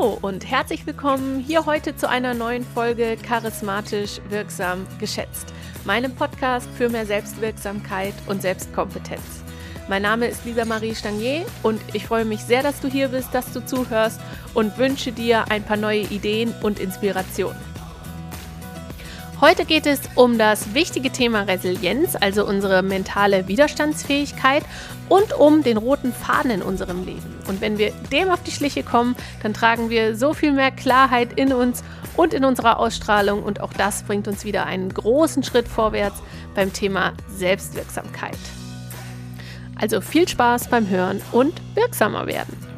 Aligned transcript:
Hallo 0.00 0.18
und 0.22 0.50
herzlich 0.50 0.86
willkommen 0.86 1.40
hier 1.40 1.66
heute 1.66 1.94
zu 1.94 2.08
einer 2.08 2.32
neuen 2.32 2.64
Folge 2.64 3.18
Charismatisch 3.22 4.20
Wirksam 4.30 4.86
Geschätzt, 4.98 5.52
meinem 5.84 6.14
Podcast 6.14 6.68
für 6.74 6.88
mehr 6.88 7.04
Selbstwirksamkeit 7.04 8.14
und 8.26 8.40
Selbstkompetenz. 8.40 9.42
Mein 9.90 10.00
Name 10.00 10.28
ist 10.28 10.46
Lisa 10.46 10.64
Marie 10.64 10.94
Stangier 10.94 11.44
und 11.62 11.82
ich 11.92 12.06
freue 12.06 12.24
mich 12.24 12.40
sehr, 12.40 12.62
dass 12.62 12.80
du 12.80 12.88
hier 12.88 13.08
bist, 13.08 13.34
dass 13.34 13.52
du 13.52 13.64
zuhörst 13.64 14.20
und 14.54 14.78
wünsche 14.78 15.12
dir 15.12 15.50
ein 15.50 15.64
paar 15.64 15.76
neue 15.76 16.00
Ideen 16.00 16.54
und 16.62 16.80
Inspirationen. 16.80 17.60
Heute 19.42 19.64
geht 19.66 19.86
es 19.86 20.00
um 20.14 20.38
das 20.38 20.72
wichtige 20.72 21.10
Thema 21.10 21.42
Resilienz, 21.42 22.14
also 22.14 22.46
unsere 22.46 22.82
mentale 22.82 23.48
Widerstandsfähigkeit 23.48 24.64
und 25.10 25.34
um 25.34 25.62
den 25.62 25.76
roten 25.76 26.14
Faden 26.14 26.50
in 26.50 26.62
unserem 26.62 27.04
Leben. 27.04 27.36
Und 27.48 27.60
wenn 27.60 27.76
wir 27.76 27.90
dem 28.10 28.30
auf 28.30 28.42
die 28.42 28.52
Schliche 28.52 28.82
kommen, 28.82 29.16
dann 29.42 29.52
tragen 29.52 29.90
wir 29.90 30.16
so 30.16 30.32
viel 30.32 30.52
mehr 30.52 30.70
Klarheit 30.70 31.38
in 31.38 31.52
uns 31.52 31.82
und 32.16 32.32
in 32.32 32.44
unserer 32.44 32.78
Ausstrahlung 32.78 33.42
und 33.42 33.60
auch 33.60 33.72
das 33.72 34.04
bringt 34.04 34.28
uns 34.28 34.44
wieder 34.44 34.66
einen 34.66 34.94
großen 34.94 35.42
Schritt 35.42 35.68
vorwärts 35.68 36.22
beim 36.54 36.72
Thema 36.72 37.12
Selbstwirksamkeit. 37.28 38.38
Also 39.76 40.00
viel 40.00 40.28
Spaß 40.28 40.68
beim 40.68 40.88
Hören 40.88 41.20
und 41.32 41.54
wirksamer 41.74 42.26
werden. 42.26 42.69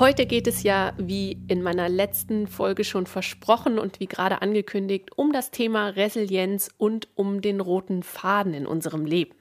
Heute 0.00 0.24
geht 0.24 0.46
es 0.46 0.62
ja, 0.62 0.94
wie 0.96 1.42
in 1.48 1.62
meiner 1.62 1.90
letzten 1.90 2.46
Folge 2.46 2.84
schon 2.84 3.04
versprochen 3.04 3.78
und 3.78 4.00
wie 4.00 4.06
gerade 4.06 4.40
angekündigt, 4.40 5.10
um 5.14 5.30
das 5.30 5.50
Thema 5.50 5.88
Resilienz 5.88 6.70
und 6.78 7.08
um 7.16 7.42
den 7.42 7.60
roten 7.60 8.02
Faden 8.02 8.54
in 8.54 8.66
unserem 8.66 9.04
Leben. 9.04 9.34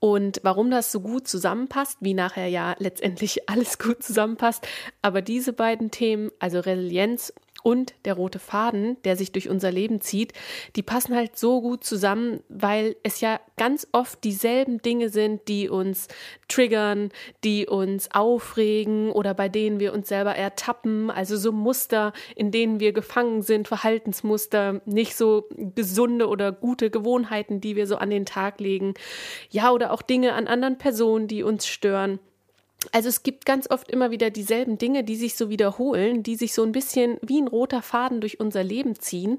Und 0.00 0.40
warum 0.42 0.72
das 0.72 0.90
so 0.90 0.98
gut 0.98 1.28
zusammenpasst, 1.28 1.98
wie 2.00 2.14
nachher 2.14 2.48
ja 2.48 2.74
letztendlich 2.80 3.48
alles 3.48 3.78
gut 3.78 4.02
zusammenpasst, 4.02 4.66
aber 5.02 5.22
diese 5.22 5.52
beiden 5.52 5.92
Themen, 5.92 6.32
also 6.40 6.58
Resilienz 6.58 7.32
und 7.62 7.94
der 8.04 8.14
rote 8.14 8.38
Faden, 8.38 8.96
der 9.04 9.16
sich 9.16 9.32
durch 9.32 9.48
unser 9.48 9.70
Leben 9.70 10.00
zieht, 10.00 10.32
die 10.76 10.82
passen 10.82 11.14
halt 11.14 11.36
so 11.36 11.60
gut 11.60 11.84
zusammen, 11.84 12.40
weil 12.48 12.96
es 13.02 13.20
ja 13.20 13.40
ganz 13.56 13.86
oft 13.92 14.22
dieselben 14.24 14.82
Dinge 14.82 15.08
sind, 15.08 15.48
die 15.48 15.68
uns 15.68 16.08
triggern, 16.48 17.10
die 17.44 17.66
uns 17.66 18.10
aufregen 18.12 19.10
oder 19.10 19.34
bei 19.34 19.48
denen 19.48 19.80
wir 19.80 19.92
uns 19.92 20.08
selber 20.08 20.34
ertappen, 20.34 21.10
also 21.10 21.36
so 21.36 21.52
Muster, 21.52 22.12
in 22.36 22.50
denen 22.50 22.80
wir 22.80 22.92
gefangen 22.92 23.42
sind, 23.42 23.68
Verhaltensmuster, 23.68 24.80
nicht 24.84 25.16
so 25.16 25.48
gesunde 25.74 26.28
oder 26.28 26.52
gute 26.52 26.90
Gewohnheiten, 26.90 27.60
die 27.60 27.76
wir 27.76 27.86
so 27.86 27.96
an 27.96 28.10
den 28.10 28.26
Tag 28.26 28.60
legen, 28.60 28.94
ja, 29.50 29.70
oder 29.70 29.92
auch 29.92 30.02
Dinge 30.02 30.34
an 30.34 30.46
anderen 30.46 30.78
Personen, 30.78 31.28
die 31.28 31.42
uns 31.42 31.66
stören. 31.66 32.18
Also 32.92 33.08
es 33.08 33.22
gibt 33.22 33.44
ganz 33.44 33.70
oft 33.70 33.90
immer 33.90 34.10
wieder 34.10 34.30
dieselben 34.30 34.78
Dinge, 34.78 35.04
die 35.04 35.16
sich 35.16 35.34
so 35.34 35.50
wiederholen, 35.50 36.22
die 36.22 36.36
sich 36.36 36.54
so 36.54 36.62
ein 36.62 36.72
bisschen 36.72 37.18
wie 37.22 37.40
ein 37.40 37.48
roter 37.48 37.82
Faden 37.82 38.20
durch 38.20 38.40
unser 38.40 38.64
Leben 38.64 38.98
ziehen 38.98 39.38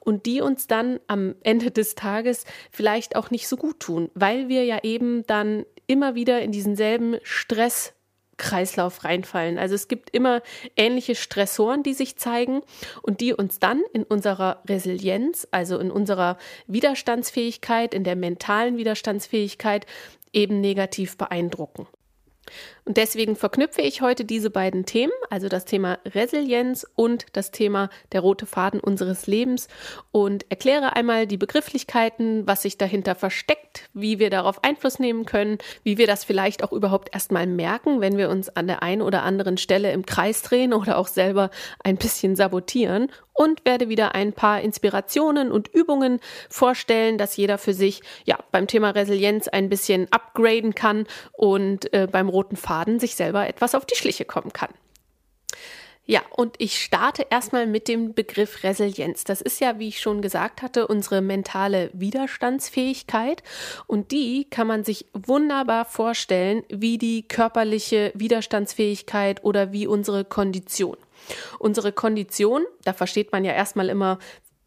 und 0.00 0.26
die 0.26 0.40
uns 0.40 0.66
dann 0.66 1.00
am 1.06 1.34
Ende 1.42 1.70
des 1.70 1.94
Tages 1.94 2.44
vielleicht 2.70 3.16
auch 3.16 3.30
nicht 3.30 3.48
so 3.48 3.56
gut 3.56 3.80
tun, 3.80 4.10
weil 4.14 4.48
wir 4.48 4.64
ja 4.64 4.80
eben 4.82 5.26
dann 5.26 5.64
immer 5.86 6.14
wieder 6.14 6.42
in 6.42 6.52
diesen 6.52 6.76
selben 6.76 7.16
Stress 7.22 7.94
Kreislauf 8.38 9.04
reinfallen. 9.04 9.58
Also 9.58 9.74
es 9.74 9.88
gibt 9.88 10.10
immer 10.10 10.42
ähnliche 10.76 11.14
Stressoren, 11.14 11.82
die 11.82 11.94
sich 11.94 12.16
zeigen 12.16 12.62
und 13.02 13.20
die 13.20 13.32
uns 13.32 13.58
dann 13.60 13.82
in 13.92 14.02
unserer 14.02 14.62
Resilienz, 14.68 15.46
also 15.50 15.78
in 15.78 15.90
unserer 15.90 16.38
Widerstandsfähigkeit, 16.66 17.94
in 17.94 18.04
der 18.04 18.16
mentalen 18.16 18.76
Widerstandsfähigkeit 18.78 19.86
eben 20.32 20.60
negativ 20.60 21.16
beeindrucken. 21.16 21.86
Und 22.84 22.96
deswegen 22.96 23.36
verknüpfe 23.36 23.80
ich 23.80 24.02
heute 24.02 24.24
diese 24.24 24.50
beiden 24.50 24.84
Themen, 24.84 25.12
also 25.30 25.48
das 25.48 25.64
Thema 25.64 25.98
Resilienz 26.04 26.84
und 26.96 27.26
das 27.32 27.52
Thema 27.52 27.90
der 28.10 28.22
rote 28.22 28.44
Faden 28.44 28.80
unseres 28.80 29.28
Lebens 29.28 29.68
und 30.10 30.46
erkläre 30.50 30.96
einmal 30.96 31.28
die 31.28 31.36
Begrifflichkeiten, 31.36 32.44
was 32.46 32.62
sich 32.62 32.78
dahinter 32.78 33.14
versteckt, 33.14 33.88
wie 33.94 34.18
wir 34.18 34.30
darauf 34.30 34.64
Einfluss 34.64 34.98
nehmen 34.98 35.26
können, 35.26 35.58
wie 35.84 35.96
wir 35.96 36.08
das 36.08 36.24
vielleicht 36.24 36.64
auch 36.64 36.72
überhaupt 36.72 37.14
erstmal 37.14 37.46
merken, 37.46 38.00
wenn 38.00 38.18
wir 38.18 38.28
uns 38.28 38.48
an 38.48 38.66
der 38.66 38.82
einen 38.82 39.02
oder 39.02 39.22
anderen 39.22 39.58
Stelle 39.58 39.92
im 39.92 40.04
Kreis 40.04 40.42
drehen 40.42 40.74
oder 40.74 40.98
auch 40.98 41.06
selber 41.08 41.50
ein 41.84 41.96
bisschen 41.96 42.34
sabotieren. 42.34 43.12
Und 43.34 43.64
werde 43.64 43.88
wieder 43.88 44.14
ein 44.14 44.34
paar 44.34 44.60
Inspirationen 44.60 45.50
und 45.50 45.66
Übungen 45.66 46.20
vorstellen, 46.50 47.16
dass 47.16 47.34
jeder 47.38 47.56
für 47.56 47.72
sich 47.72 48.02
ja 48.26 48.38
beim 48.50 48.66
Thema 48.66 48.90
Resilienz 48.90 49.48
ein 49.48 49.70
bisschen 49.70 50.06
upgraden 50.10 50.74
kann 50.74 51.06
und 51.32 51.90
äh, 51.94 52.06
beim 52.12 52.28
roten 52.28 52.56
Faden 52.56 52.71
sich 52.98 53.14
selber 53.14 53.48
etwas 53.48 53.74
auf 53.74 53.84
die 53.86 53.96
Schliche 53.96 54.24
kommen 54.24 54.52
kann. 54.52 54.70
Ja, 56.04 56.22
und 56.30 56.56
ich 56.58 56.82
starte 56.82 57.26
erstmal 57.30 57.68
mit 57.68 57.86
dem 57.86 58.12
Begriff 58.12 58.64
Resilienz. 58.64 59.22
Das 59.22 59.40
ist 59.40 59.60
ja, 59.60 59.78
wie 59.78 59.86
ich 59.86 60.00
schon 60.00 60.20
gesagt 60.20 60.60
hatte, 60.60 60.88
unsere 60.88 61.20
mentale 61.20 61.90
Widerstandsfähigkeit. 61.92 63.44
Und 63.86 64.10
die 64.10 64.46
kann 64.50 64.66
man 64.66 64.82
sich 64.82 65.06
wunderbar 65.12 65.84
vorstellen 65.84 66.64
wie 66.68 66.98
die 66.98 67.22
körperliche 67.28 68.10
Widerstandsfähigkeit 68.16 69.44
oder 69.44 69.72
wie 69.72 69.86
unsere 69.86 70.24
Kondition. 70.24 70.96
Unsere 71.60 71.92
Kondition, 71.92 72.64
da 72.82 72.92
versteht 72.92 73.30
man 73.30 73.44
ja 73.44 73.52
erstmal 73.52 73.88
immer 73.88 74.18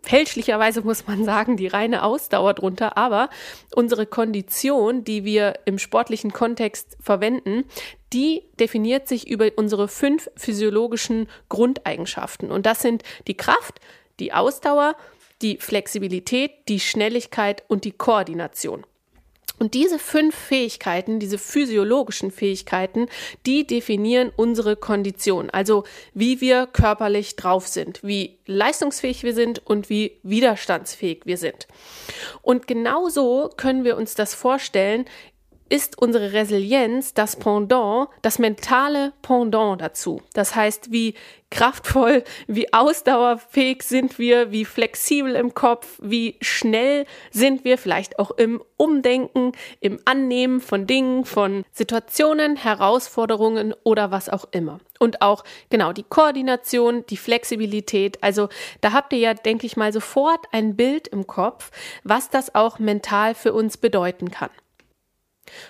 fälschlicherweise 0.06 0.82
muss 0.82 1.08
man 1.08 1.26
sagen, 1.26 1.58
die 1.58 1.68
reine 1.68 2.04
Ausdauer 2.04 2.54
drunter, 2.54 2.98
aber 2.98 3.30
unsere 3.76 4.06
Kondition, 4.06 5.04
die 5.04 5.26
wir 5.26 5.56
im 5.66 5.80
sportlichen 5.80 6.32
Kontext 6.32 6.98
verwenden, 7.02 7.66
die 8.14 8.44
definiert 8.60 9.08
sich 9.08 9.28
über 9.28 9.50
unsere 9.56 9.88
fünf 9.88 10.30
physiologischen 10.36 11.28
Grundeigenschaften. 11.50 12.52
Und 12.52 12.66
das 12.66 12.82
sind 12.82 13.04
die 13.28 13.36
Kraft, 13.36 13.82
die 14.20 14.32
Ausdauer, 14.32 14.96
die 15.42 15.58
Flexibilität, 15.58 16.52
die 16.70 16.80
Schnelligkeit 16.80 17.64
und 17.68 17.84
die 17.84 17.92
Koordination. 17.92 18.86
Und 19.58 19.74
diese 19.74 20.00
fünf 20.00 20.36
Fähigkeiten, 20.36 21.20
diese 21.20 21.38
physiologischen 21.38 22.32
Fähigkeiten, 22.32 23.08
die 23.46 23.66
definieren 23.66 24.32
unsere 24.36 24.76
Kondition, 24.76 25.50
also 25.50 25.84
wie 26.14 26.42
wir 26.42 26.68
körperlich 26.68 27.36
drauf 27.36 27.68
sind, 27.68 28.04
wie 28.04 28.38
leistungsfähig 28.46 29.24
wir 29.24 29.34
sind 29.34 29.66
und 29.66 29.90
wie 29.90 30.18
widerstandsfähig 30.24 31.22
wir 31.26 31.38
sind. 31.38 31.68
Und 32.42 32.68
genauso 32.68 33.50
können 33.56 33.84
wir 33.84 33.98
uns 33.98 34.16
das 34.16 34.34
vorstellen 34.34 35.06
ist 35.70 35.98
unsere 36.00 36.34
Resilienz 36.34 37.14
das 37.14 37.36
Pendant, 37.36 38.10
das 38.22 38.40
mentale 38.40 39.14
Pendant 39.22 39.82
dazu. 39.82 40.22
Das 40.34 40.56
heißt, 40.56 40.92
wie 40.92 41.16
kraftvoll, 41.50 42.24
wie 42.48 42.72
ausdauerfähig 42.74 43.82
sind 43.84 44.20
wir, 44.20 44.52
wie 44.52 44.66
flexibel 44.66 45.36
im 45.36 45.54
Kopf, 45.54 46.00
wie 46.02 46.38
schnell 46.42 47.06
sind 47.32 47.64
wir 47.64 47.78
vielleicht 47.78 48.20
auch 48.20 48.32
im 48.32 48.62
Umdenken, 48.78 49.54
im 49.80 50.00
Annehmen 50.06 50.60
von 50.60 50.86
Dingen, 50.86 51.26
von 51.26 51.64
Situationen, 51.72 52.58
Herausforderungen 52.58 53.74
oder 53.84 54.12
was 54.12 54.30
auch 54.30 54.46
immer. 54.52 54.80
Und 55.00 55.22
auch 55.22 55.44
genau 55.70 55.94
die 55.94 56.04
Koordination, 56.04 57.06
die 57.10 57.18
Flexibilität. 57.18 58.22
Also 58.22 58.50
da 58.82 58.94
habt 58.94 59.14
ihr 59.14 59.20
ja, 59.20 59.34
denke 59.34 59.66
ich 59.66 59.78
mal, 59.78 59.92
sofort 59.92 60.46
ein 60.52 60.76
Bild 60.76 61.08
im 61.08 61.26
Kopf, 61.26 61.72
was 62.04 62.30
das 62.30 62.54
auch 62.54 62.80
mental 62.80 63.34
für 63.34 63.54
uns 63.54 63.78
bedeuten 63.78 64.30
kann. 64.30 64.50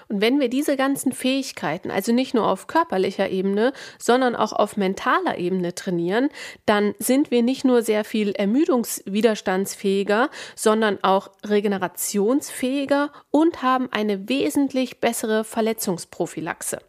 Und 0.08 0.22
wenn 0.22 0.40
wir 0.40 0.50
diese 0.50 0.78
ganzen 0.78 1.12
Fähigkeiten, 1.12 1.92
also 1.92 2.12
nicht 2.12 2.34
nur 2.34 2.48
auf 2.48 2.68
körperlicher 2.68 3.30
Ebene, 3.30 3.74
sondern 3.98 4.36
auch 4.36 4.54
auf 4.54 4.78
mentaler 4.78 5.38
Ebene 5.38 5.76
trainieren, 5.76 6.30
dann 6.66 6.96
sind 7.00 7.32
wir 7.32 7.44
nicht 7.44 7.66
nur 7.66 7.82
sehr 7.82 8.04
viel 8.04 8.32
ermüdungswiderstandsfähiger, 8.32 10.30
sondern 10.56 11.04
auch 11.04 11.30
regenerationsfähiger 11.46 13.12
und 13.32 13.62
haben 13.62 13.90
eine 13.92 14.30
wesentlich 14.30 15.00
bessere 15.00 15.44
Verletzungsprophylaxe. 15.44 16.80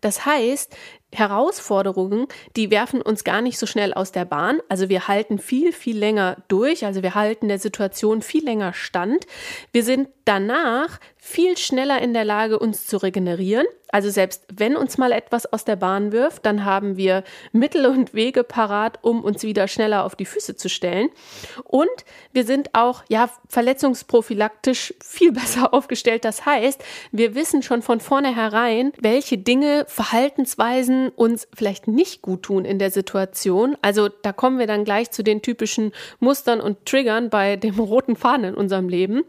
Das 0.00 0.24
heißt, 0.24 0.74
Herausforderungen, 1.12 2.26
die 2.56 2.70
werfen 2.70 3.02
uns 3.02 3.24
gar 3.24 3.42
nicht 3.42 3.58
so 3.58 3.66
schnell 3.66 3.92
aus 3.92 4.12
der 4.12 4.24
Bahn. 4.24 4.60
Also 4.68 4.88
wir 4.88 5.08
halten 5.08 5.38
viel, 5.38 5.72
viel 5.72 5.98
länger 5.98 6.36
durch. 6.48 6.86
Also 6.86 7.02
wir 7.02 7.14
halten 7.14 7.48
der 7.48 7.58
Situation 7.58 8.22
viel 8.22 8.44
länger 8.44 8.72
stand. 8.72 9.26
Wir 9.72 9.82
sind 9.82 10.08
danach 10.24 11.00
viel 11.20 11.56
schneller 11.58 12.00
in 12.00 12.14
der 12.14 12.24
Lage, 12.24 12.58
uns 12.58 12.86
zu 12.86 12.96
regenerieren. 12.96 13.66
Also 13.92 14.08
selbst 14.08 14.44
wenn 14.54 14.76
uns 14.76 14.98
mal 14.98 15.12
etwas 15.12 15.52
aus 15.52 15.64
der 15.64 15.76
Bahn 15.76 16.12
wirft, 16.12 16.46
dann 16.46 16.64
haben 16.64 16.96
wir 16.96 17.24
Mittel 17.52 17.86
und 17.86 18.14
Wege 18.14 18.44
parat, 18.44 18.98
um 19.02 19.22
uns 19.22 19.42
wieder 19.42 19.68
schneller 19.68 20.04
auf 20.04 20.14
die 20.14 20.24
Füße 20.24 20.56
zu 20.56 20.68
stellen. 20.68 21.08
Und 21.64 21.88
wir 22.32 22.44
sind 22.44 22.70
auch, 22.74 23.02
ja, 23.08 23.28
verletzungsprophylaktisch 23.48 24.94
viel 25.02 25.32
besser 25.40 25.74
aufgestellt. 25.74 26.24
Das 26.24 26.46
heißt, 26.46 26.82
wir 27.12 27.34
wissen 27.34 27.62
schon 27.62 27.82
von 27.82 28.00
vornherein, 28.00 28.92
welche 29.00 29.38
Dinge, 29.38 29.84
Verhaltensweisen, 29.88 31.10
uns 31.10 31.48
vielleicht 31.52 31.88
nicht 31.88 32.22
gut 32.22 32.44
tun 32.44 32.64
in 32.64 32.78
der 32.78 32.90
Situation. 32.90 33.76
Also 33.82 34.08
da 34.08 34.32
kommen 34.32 34.58
wir 34.58 34.66
dann 34.66 34.84
gleich 34.84 35.10
zu 35.10 35.22
den 35.22 35.42
typischen 35.42 35.92
Mustern 36.20 36.60
und 36.60 36.86
Triggern 36.86 37.28
bei 37.28 37.56
dem 37.56 37.78
roten 37.78 38.16
Faden 38.16 38.44
in 38.44 38.54
unserem 38.54 38.88
Leben 38.88 39.24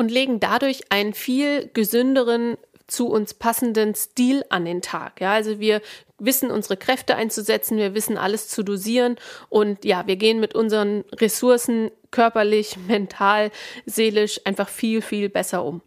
und 0.00 0.10
legen 0.10 0.40
dadurch 0.40 0.90
einen 0.90 1.12
viel 1.12 1.68
gesünderen 1.74 2.56
zu 2.86 3.08
uns 3.08 3.34
passenden 3.34 3.94
Stil 3.94 4.46
an 4.48 4.64
den 4.64 4.80
Tag. 4.80 5.20
Ja, 5.20 5.34
also 5.34 5.60
wir 5.60 5.82
wissen 6.18 6.50
unsere 6.50 6.78
Kräfte 6.78 7.16
einzusetzen, 7.16 7.76
wir 7.76 7.94
wissen 7.94 8.16
alles 8.16 8.48
zu 8.48 8.62
dosieren 8.62 9.16
und 9.50 9.84
ja, 9.84 10.06
wir 10.06 10.16
gehen 10.16 10.40
mit 10.40 10.54
unseren 10.54 11.04
Ressourcen 11.12 11.90
körperlich, 12.12 12.78
mental, 12.88 13.50
seelisch 13.84 14.40
einfach 14.46 14.70
viel, 14.70 15.02
viel 15.02 15.28
besser 15.28 15.66
um. 15.66 15.82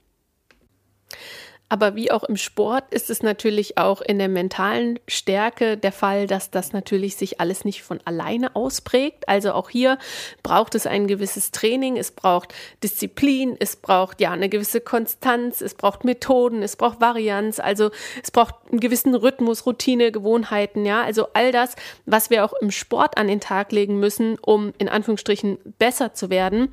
Aber 1.73 1.95
wie 1.95 2.11
auch 2.11 2.23
im 2.23 2.37
Sport 2.37 2.83
ist 2.93 3.09
es 3.09 3.23
natürlich 3.23 3.79
auch 3.79 4.01
in 4.01 4.19
der 4.19 4.29
mentalen 4.29 4.99
Stärke 5.07 5.75
der 5.75 5.91
Fall, 5.91 6.27
dass 6.27 6.51
das 6.51 6.71
natürlich 6.71 7.15
sich 7.15 7.39
alles 7.39 7.65
nicht 7.65 7.81
von 7.81 7.99
alleine 8.05 8.55
ausprägt. 8.55 9.27
Also 9.27 9.53
auch 9.53 9.71
hier 9.71 9.97
braucht 10.43 10.75
es 10.75 10.85
ein 10.85 11.07
gewisses 11.07 11.49
Training, 11.49 11.97
es 11.97 12.11
braucht 12.11 12.53
Disziplin, 12.83 13.57
es 13.59 13.75
braucht 13.75 14.21
ja 14.21 14.29
eine 14.29 14.49
gewisse 14.49 14.81
Konstanz, 14.81 15.61
es 15.61 15.73
braucht 15.73 16.03
Methoden, 16.03 16.61
es 16.61 16.75
braucht 16.75 17.01
Varianz, 17.01 17.59
also 17.59 17.89
es 18.21 18.29
braucht 18.29 18.53
einen 18.69 18.79
gewissen 18.79 19.15
Rhythmus, 19.15 19.65
Routine, 19.65 20.11
Gewohnheiten, 20.11 20.85
ja. 20.85 21.01
Also 21.01 21.29
all 21.33 21.51
das, 21.51 21.75
was 22.05 22.29
wir 22.29 22.45
auch 22.45 22.53
im 22.61 22.69
Sport 22.69 23.17
an 23.17 23.27
den 23.27 23.39
Tag 23.39 23.71
legen 23.71 23.99
müssen, 23.99 24.37
um 24.37 24.73
in 24.77 24.89
Anführungsstrichen 24.89 25.57
besser 25.79 26.13
zu 26.13 26.29
werden, 26.29 26.71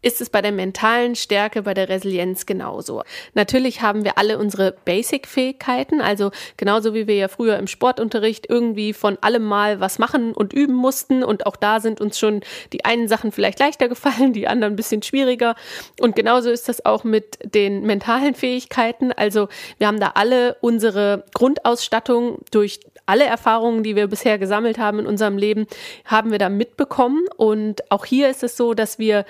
ist 0.00 0.20
es 0.20 0.30
bei 0.30 0.42
der 0.42 0.52
mentalen 0.52 1.16
Stärke, 1.16 1.62
bei 1.62 1.74
der 1.74 1.88
Resilienz 1.88 2.46
genauso. 2.46 3.02
Natürlich 3.34 3.82
haben 3.82 4.04
wir 4.04 4.16
alle 4.16 4.38
unsere 4.38 4.76
Basic-Fähigkeiten, 4.84 6.00
also 6.00 6.30
genauso 6.56 6.94
wie 6.94 7.06
wir 7.06 7.16
ja 7.16 7.28
früher 7.28 7.58
im 7.58 7.66
Sportunterricht 7.66 8.46
irgendwie 8.48 8.92
von 8.92 9.18
allem 9.20 9.44
mal 9.44 9.80
was 9.80 9.98
machen 9.98 10.32
und 10.32 10.52
üben 10.52 10.74
mussten 10.74 11.24
und 11.24 11.46
auch 11.46 11.56
da 11.56 11.80
sind 11.80 12.00
uns 12.00 12.18
schon 12.18 12.42
die 12.72 12.84
einen 12.84 13.08
Sachen 13.08 13.32
vielleicht 13.32 13.58
leichter 13.58 13.88
gefallen, 13.88 14.32
die 14.32 14.46
anderen 14.46 14.74
ein 14.74 14.76
bisschen 14.76 15.02
schwieriger 15.02 15.56
und 16.00 16.14
genauso 16.14 16.50
ist 16.50 16.68
das 16.68 16.84
auch 16.84 17.02
mit 17.02 17.38
den 17.54 17.82
mentalen 17.82 18.34
Fähigkeiten. 18.34 19.12
Also 19.12 19.48
wir 19.78 19.88
haben 19.88 20.00
da 20.00 20.12
alle 20.14 20.56
unsere 20.60 21.24
Grundausstattung 21.34 22.38
durch 22.50 22.80
alle 23.06 23.24
Erfahrungen, 23.24 23.82
die 23.82 23.96
wir 23.96 24.06
bisher 24.06 24.38
gesammelt 24.38 24.78
haben 24.78 24.98
in 24.98 25.06
unserem 25.06 25.38
Leben, 25.38 25.66
haben 26.04 26.30
wir 26.30 26.38
da 26.38 26.50
mitbekommen 26.50 27.24
und 27.36 27.90
auch 27.90 28.04
hier 28.04 28.28
ist 28.28 28.42
es 28.42 28.56
so, 28.56 28.74
dass 28.74 28.98
wir 28.98 29.24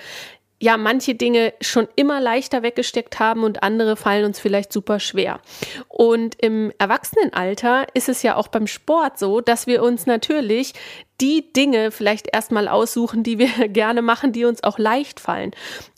ja 0.59 0.77
manche 0.77 1.15
Dinge 1.15 1.53
schon 1.61 1.87
immer 1.95 2.19
leichter 2.19 2.63
weggesteckt 2.63 3.19
haben 3.19 3.43
und 3.43 3.63
andere 3.63 3.95
fallen 3.95 4.25
uns 4.25 4.39
vielleicht 4.39 4.73
super 4.73 4.99
schwer. 4.99 5.39
Und 5.87 6.35
im 6.41 6.71
Erwachsenenalter 6.77 7.87
ist 7.93 8.09
es 8.09 8.23
ja 8.23 8.35
auch 8.35 8.49
beim 8.49 8.67
Sport 8.67 9.17
so, 9.17 9.41
dass 9.41 9.67
wir 9.67 9.81
uns 9.81 10.05
natürlich 10.05 10.73
die 11.21 11.51
Dinge 11.51 11.91
vielleicht 11.91 12.33
erstmal 12.33 12.67
aussuchen, 12.67 13.23
die 13.23 13.39
wir 13.39 13.47
gerne 13.69 14.01
machen, 14.01 14.31
die 14.31 14.45
uns 14.45 14.63
auch 14.63 14.77
leicht 14.77 15.19
fallen. 15.19 15.51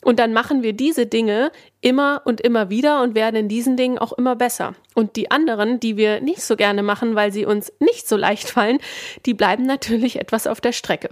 Und 0.04 0.18
dann 0.18 0.32
machen 0.32 0.62
wir 0.62 0.72
diese 0.72 1.06
Dinge 1.06 1.50
immer 1.80 2.22
und 2.24 2.40
immer 2.40 2.70
wieder 2.70 3.02
und 3.02 3.14
werden 3.14 3.36
in 3.36 3.48
diesen 3.48 3.76
Dingen 3.76 3.98
auch 3.98 4.12
immer 4.12 4.36
besser. 4.36 4.74
Und 4.94 5.16
die 5.16 5.30
anderen, 5.30 5.80
die 5.80 5.96
wir 5.96 6.20
nicht 6.20 6.42
so 6.42 6.56
gerne 6.56 6.82
machen, 6.82 7.14
weil 7.14 7.32
sie 7.32 7.46
uns 7.46 7.72
nicht 7.80 8.08
so 8.08 8.16
leicht 8.16 8.48
fallen, 8.48 8.78
die 9.26 9.34
bleiben 9.34 9.64
natürlich 9.64 10.20
etwas 10.20 10.46
auf 10.46 10.60
der 10.60 10.72
Strecke. 10.72 11.08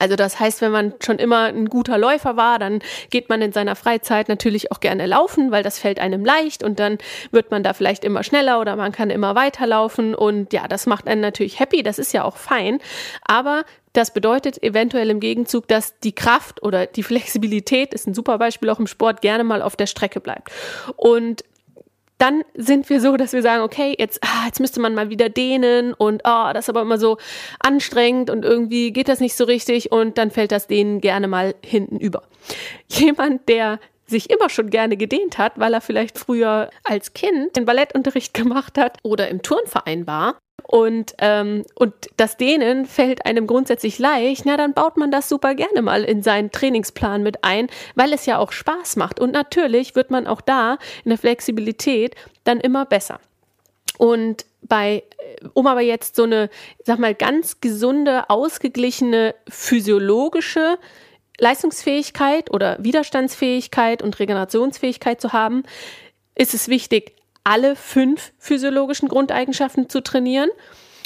Also 0.00 0.16
das 0.16 0.40
heißt, 0.40 0.62
wenn 0.62 0.72
man 0.72 0.94
schon 1.04 1.18
immer 1.18 1.44
ein 1.44 1.66
guter 1.66 1.98
Läufer 1.98 2.36
war, 2.36 2.58
dann 2.58 2.80
geht 3.10 3.28
man 3.28 3.42
in 3.42 3.52
seiner 3.52 3.76
Freizeit 3.76 4.28
natürlich 4.28 4.72
auch 4.72 4.80
gerne 4.80 5.06
laufen, 5.06 5.50
weil 5.52 5.62
das 5.62 5.78
fällt 5.78 6.00
einem 6.00 6.24
leicht 6.24 6.64
und 6.64 6.80
dann 6.80 6.98
wird 7.30 7.50
man 7.50 7.62
da 7.62 7.74
vielleicht 7.74 8.02
immer 8.04 8.24
schneller 8.24 8.60
oder 8.60 8.76
man 8.76 8.92
kann 8.92 9.10
immer 9.10 9.34
weiterlaufen 9.34 10.14
und 10.14 10.52
ja, 10.52 10.66
das 10.66 10.86
macht 10.86 11.06
einen 11.06 11.20
natürlich 11.20 11.60
happy, 11.60 11.82
das 11.82 11.98
ist 11.98 12.12
ja 12.12 12.24
auch 12.24 12.38
fein, 12.38 12.80
aber 13.24 13.64
das 13.92 14.12
bedeutet 14.12 14.62
eventuell 14.62 15.10
im 15.10 15.20
Gegenzug, 15.20 15.66
dass 15.68 15.98
die 15.98 16.14
Kraft 16.14 16.62
oder 16.62 16.86
die 16.86 17.02
Flexibilität, 17.02 17.92
ist 17.92 18.06
ein 18.06 18.14
super 18.14 18.38
Beispiel 18.38 18.70
auch 18.70 18.78
im 18.78 18.86
Sport, 18.86 19.20
gerne 19.20 19.44
mal 19.44 19.62
auf 19.62 19.74
der 19.74 19.86
Strecke 19.86 20.20
bleibt. 20.20 20.50
Und 20.96 21.44
dann 22.20 22.42
sind 22.54 22.88
wir 22.90 23.00
so, 23.00 23.16
dass 23.16 23.32
wir 23.32 23.42
sagen, 23.42 23.62
okay, 23.62 23.94
jetzt, 23.98 24.22
ah, 24.22 24.46
jetzt 24.46 24.60
müsste 24.60 24.80
man 24.80 24.94
mal 24.94 25.08
wieder 25.08 25.28
dehnen 25.28 25.94
und 25.94 26.22
oh, 26.24 26.50
das 26.52 26.66
ist 26.66 26.68
aber 26.68 26.82
immer 26.82 26.98
so 26.98 27.16
anstrengend 27.60 28.28
und 28.30 28.44
irgendwie 28.44 28.92
geht 28.92 29.08
das 29.08 29.20
nicht 29.20 29.34
so 29.34 29.44
richtig 29.44 29.90
und 29.90 30.18
dann 30.18 30.30
fällt 30.30 30.52
das 30.52 30.66
Dehnen 30.66 31.00
gerne 31.00 31.28
mal 31.28 31.54
hinten 31.64 31.98
über. 31.98 32.22
Jemand, 32.88 33.48
der 33.48 33.80
sich 34.06 34.28
immer 34.28 34.50
schon 34.50 34.70
gerne 34.70 34.96
gedehnt 34.96 35.38
hat, 35.38 35.52
weil 35.56 35.72
er 35.72 35.80
vielleicht 35.80 36.18
früher 36.18 36.68
als 36.84 37.14
Kind 37.14 37.56
den 37.56 37.64
Ballettunterricht 37.64 38.34
gemacht 38.34 38.76
hat 38.76 38.98
oder 39.02 39.28
im 39.28 39.40
Turnverein 39.40 40.06
war, 40.06 40.36
und, 40.66 41.14
ähm, 41.18 41.64
und 41.74 41.92
das 42.16 42.36
Dehnen 42.36 42.86
fällt 42.86 43.26
einem 43.26 43.46
grundsätzlich 43.46 43.98
leicht, 43.98 44.44
na, 44.46 44.56
dann 44.56 44.74
baut 44.74 44.96
man 44.96 45.10
das 45.10 45.28
super 45.28 45.54
gerne 45.54 45.82
mal 45.82 46.04
in 46.04 46.22
seinen 46.22 46.50
Trainingsplan 46.50 47.22
mit 47.22 47.44
ein, 47.44 47.68
weil 47.94 48.12
es 48.12 48.26
ja 48.26 48.38
auch 48.38 48.52
Spaß 48.52 48.96
macht. 48.96 49.20
Und 49.20 49.32
natürlich 49.32 49.94
wird 49.94 50.10
man 50.10 50.26
auch 50.26 50.40
da 50.40 50.78
in 51.04 51.10
der 51.10 51.18
Flexibilität 51.18 52.14
dann 52.44 52.60
immer 52.60 52.86
besser. 52.86 53.20
Und 53.98 54.46
bei, 54.62 55.02
um 55.54 55.66
aber 55.66 55.80
jetzt 55.80 56.16
so 56.16 56.24
eine, 56.24 56.48
sag 56.84 56.98
mal, 56.98 57.14
ganz 57.14 57.60
gesunde, 57.60 58.30
ausgeglichene 58.30 59.34
physiologische 59.48 60.78
Leistungsfähigkeit 61.38 62.50
oder 62.50 62.76
Widerstandsfähigkeit 62.80 64.02
und 64.02 64.18
Regenerationsfähigkeit 64.18 65.20
zu 65.20 65.32
haben, 65.32 65.64
ist 66.34 66.54
es 66.54 66.68
wichtig, 66.68 67.14
alle 67.44 67.76
fünf 67.76 68.32
physiologischen 68.38 69.08
Grundeigenschaften 69.08 69.88
zu 69.88 70.02
trainieren. 70.02 70.50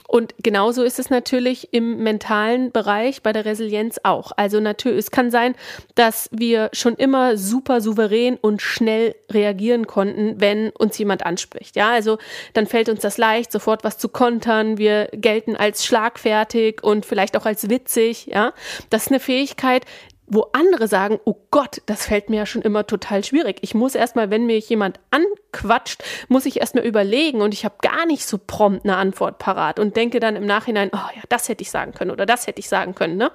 Und 0.07 0.35
genauso 0.43 0.83
ist 0.83 0.99
es 0.99 1.09
natürlich 1.09 1.73
im 1.73 2.03
mentalen 2.03 2.71
Bereich 2.71 3.23
bei 3.23 3.33
der 3.33 3.47
Resilienz 3.47 3.99
auch. 4.03 4.33
Also 4.37 4.61
natürlich, 4.61 4.99
es 4.99 5.11
kann 5.11 5.31
sein, 5.31 5.55
dass 5.95 6.29
wir 6.31 6.69
schon 6.73 6.95
immer 6.95 7.39
super 7.39 7.81
souverän 7.81 8.37
und 8.37 8.61
schnell 8.61 9.15
reagieren 9.33 9.87
konnten, 9.87 10.41
wenn 10.41 10.71
uns 10.71 10.99
jemand 10.99 11.25
anspricht. 11.25 11.75
Ja, 11.75 11.91
also 11.91 12.19
dann 12.53 12.67
fällt 12.67 12.91
uns 12.91 13.01
das 13.01 13.17
leicht, 13.17 13.51
sofort 13.51 13.83
was 13.83 13.97
zu 13.97 14.11
kontern. 14.11 14.77
Wir 14.77 15.09
gelten 15.13 15.57
als 15.57 15.87
schlagfertig 15.87 16.83
und 16.83 17.07
vielleicht 17.07 17.37
auch 17.37 17.47
als 17.47 17.71
witzig. 17.71 18.27
Ja, 18.27 18.53
das 18.91 19.07
ist 19.07 19.09
eine 19.11 19.21
Fähigkeit, 19.21 19.87
wo 20.35 20.49
andere 20.53 20.89
sagen, 20.89 21.21
oh 21.25 21.37
Gott, 21.51 21.83
das 21.87 22.07
fällt 22.07 22.31
mir 22.31 22.37
ja 22.37 22.47
schon 22.47 22.63
immer 22.63 22.87
total 22.87 23.25
schwierig. 23.25 23.59
Ich 23.63 23.75
muss 23.75 23.95
erstmal, 23.95 24.31
wenn 24.31 24.47
mir 24.47 24.59
jemand 24.59 25.01
anquatscht, 25.11 26.03
muss 26.29 26.47
ich 26.47 26.61
erstmal 26.61 26.85
überlegen 26.85 27.41
und 27.41 27.55
ich 27.55 27.65
habe 27.65 27.77
gar 27.83 28.07
nicht 28.07 28.27
so 28.27 28.39
prompt 28.39 28.85
eine 28.85 28.97
Antwort 28.97 29.39
parat 29.39 29.79
und 29.79 29.97
denke 29.97 30.21
dann 30.21 30.37
im 30.37 30.47
Nachhinein, 30.47 30.91
oh 30.93 31.09
ja, 31.17 31.23
das 31.29 31.49
hätte 31.49 31.63
ich 31.63 31.71
sagen 31.71 31.93
können 31.93 32.11
oder 32.11 32.27
das 32.27 32.47
hätte 32.47 32.61
ich 32.61 32.69
sagen 32.69 32.95
können. 32.95 33.17
Ne? 33.17 33.31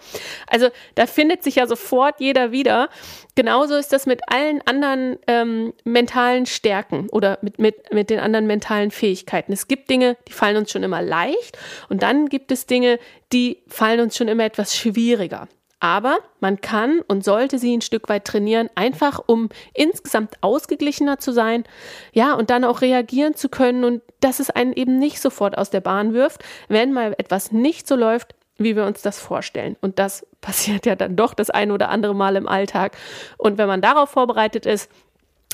Also 0.47 0.69
da 0.95 1.05
findet 1.05 1.43
sich 1.43 1.55
ja 1.55 1.67
sofort 1.67 2.19
jeder 2.19 2.51
wieder. 2.51 2.89
Genauso 3.35 3.75
ist 3.75 3.93
das 3.93 4.05
mit 4.05 4.21
allen 4.27 4.61
anderen 4.65 5.17
ähm, 5.27 5.73
mentalen 5.83 6.45
Stärken 6.45 7.07
oder 7.09 7.39
mit, 7.41 7.59
mit, 7.59 7.93
mit 7.93 8.09
den 8.09 8.19
anderen 8.19 8.47
mentalen 8.47 8.91
Fähigkeiten. 8.91 9.53
Es 9.53 9.67
gibt 9.67 9.89
Dinge, 9.89 10.17
die 10.27 10.33
fallen 10.33 10.57
uns 10.57 10.71
schon 10.71 10.83
immer 10.83 11.01
leicht 11.01 11.57
und 11.87 12.03
dann 12.03 12.27
gibt 12.27 12.51
es 12.51 12.65
Dinge, 12.65 12.99
die 13.31 13.63
fallen 13.67 13.99
uns 13.99 14.17
schon 14.17 14.27
immer 14.27 14.43
etwas 14.43 14.75
schwieriger. 14.75 15.47
Aber 15.79 16.17
man 16.41 16.59
kann 16.59 17.01
und 17.07 17.23
sollte 17.23 17.57
sie 17.57 17.75
ein 17.75 17.81
Stück 17.81 18.09
weit 18.09 18.25
trainieren, 18.25 18.69
einfach 18.75 19.21
um 19.25 19.49
insgesamt 19.73 20.35
ausgeglichener 20.41 21.19
zu 21.19 21.31
sein, 21.31 21.63
ja, 22.11 22.33
und 22.33 22.49
dann 22.49 22.65
auch 22.65 22.81
reagieren 22.81 23.35
zu 23.35 23.47
können 23.47 23.85
und 23.85 24.01
dass 24.19 24.39
es 24.39 24.49
einen 24.49 24.73
eben 24.73 24.99
nicht 24.99 25.21
sofort 25.21 25.57
aus 25.57 25.69
der 25.69 25.81
Bahn 25.81 26.13
wirft, 26.13 26.43
wenn 26.67 26.91
mal 26.91 27.15
etwas 27.17 27.51
nicht 27.51 27.87
so 27.87 27.95
läuft, 27.95 28.35
wie 28.57 28.75
wir 28.75 28.85
uns 28.85 29.01
das 29.01 29.19
vorstellen. 29.19 29.77
Und 29.79 29.99
das 29.99 30.27
passiert 30.41 30.85
ja 30.85 30.95
dann 30.95 31.15
doch 31.15 31.33
das 31.33 31.49
ein 31.49 31.71
oder 31.71 31.89
andere 31.89 32.13
Mal 32.13 32.35
im 32.35 32.47
Alltag. 32.47 32.97
Und 33.37 33.57
wenn 33.57 33.67
man 33.67 33.81
darauf 33.81 34.09
vorbereitet 34.09 34.65
ist, 34.65 34.91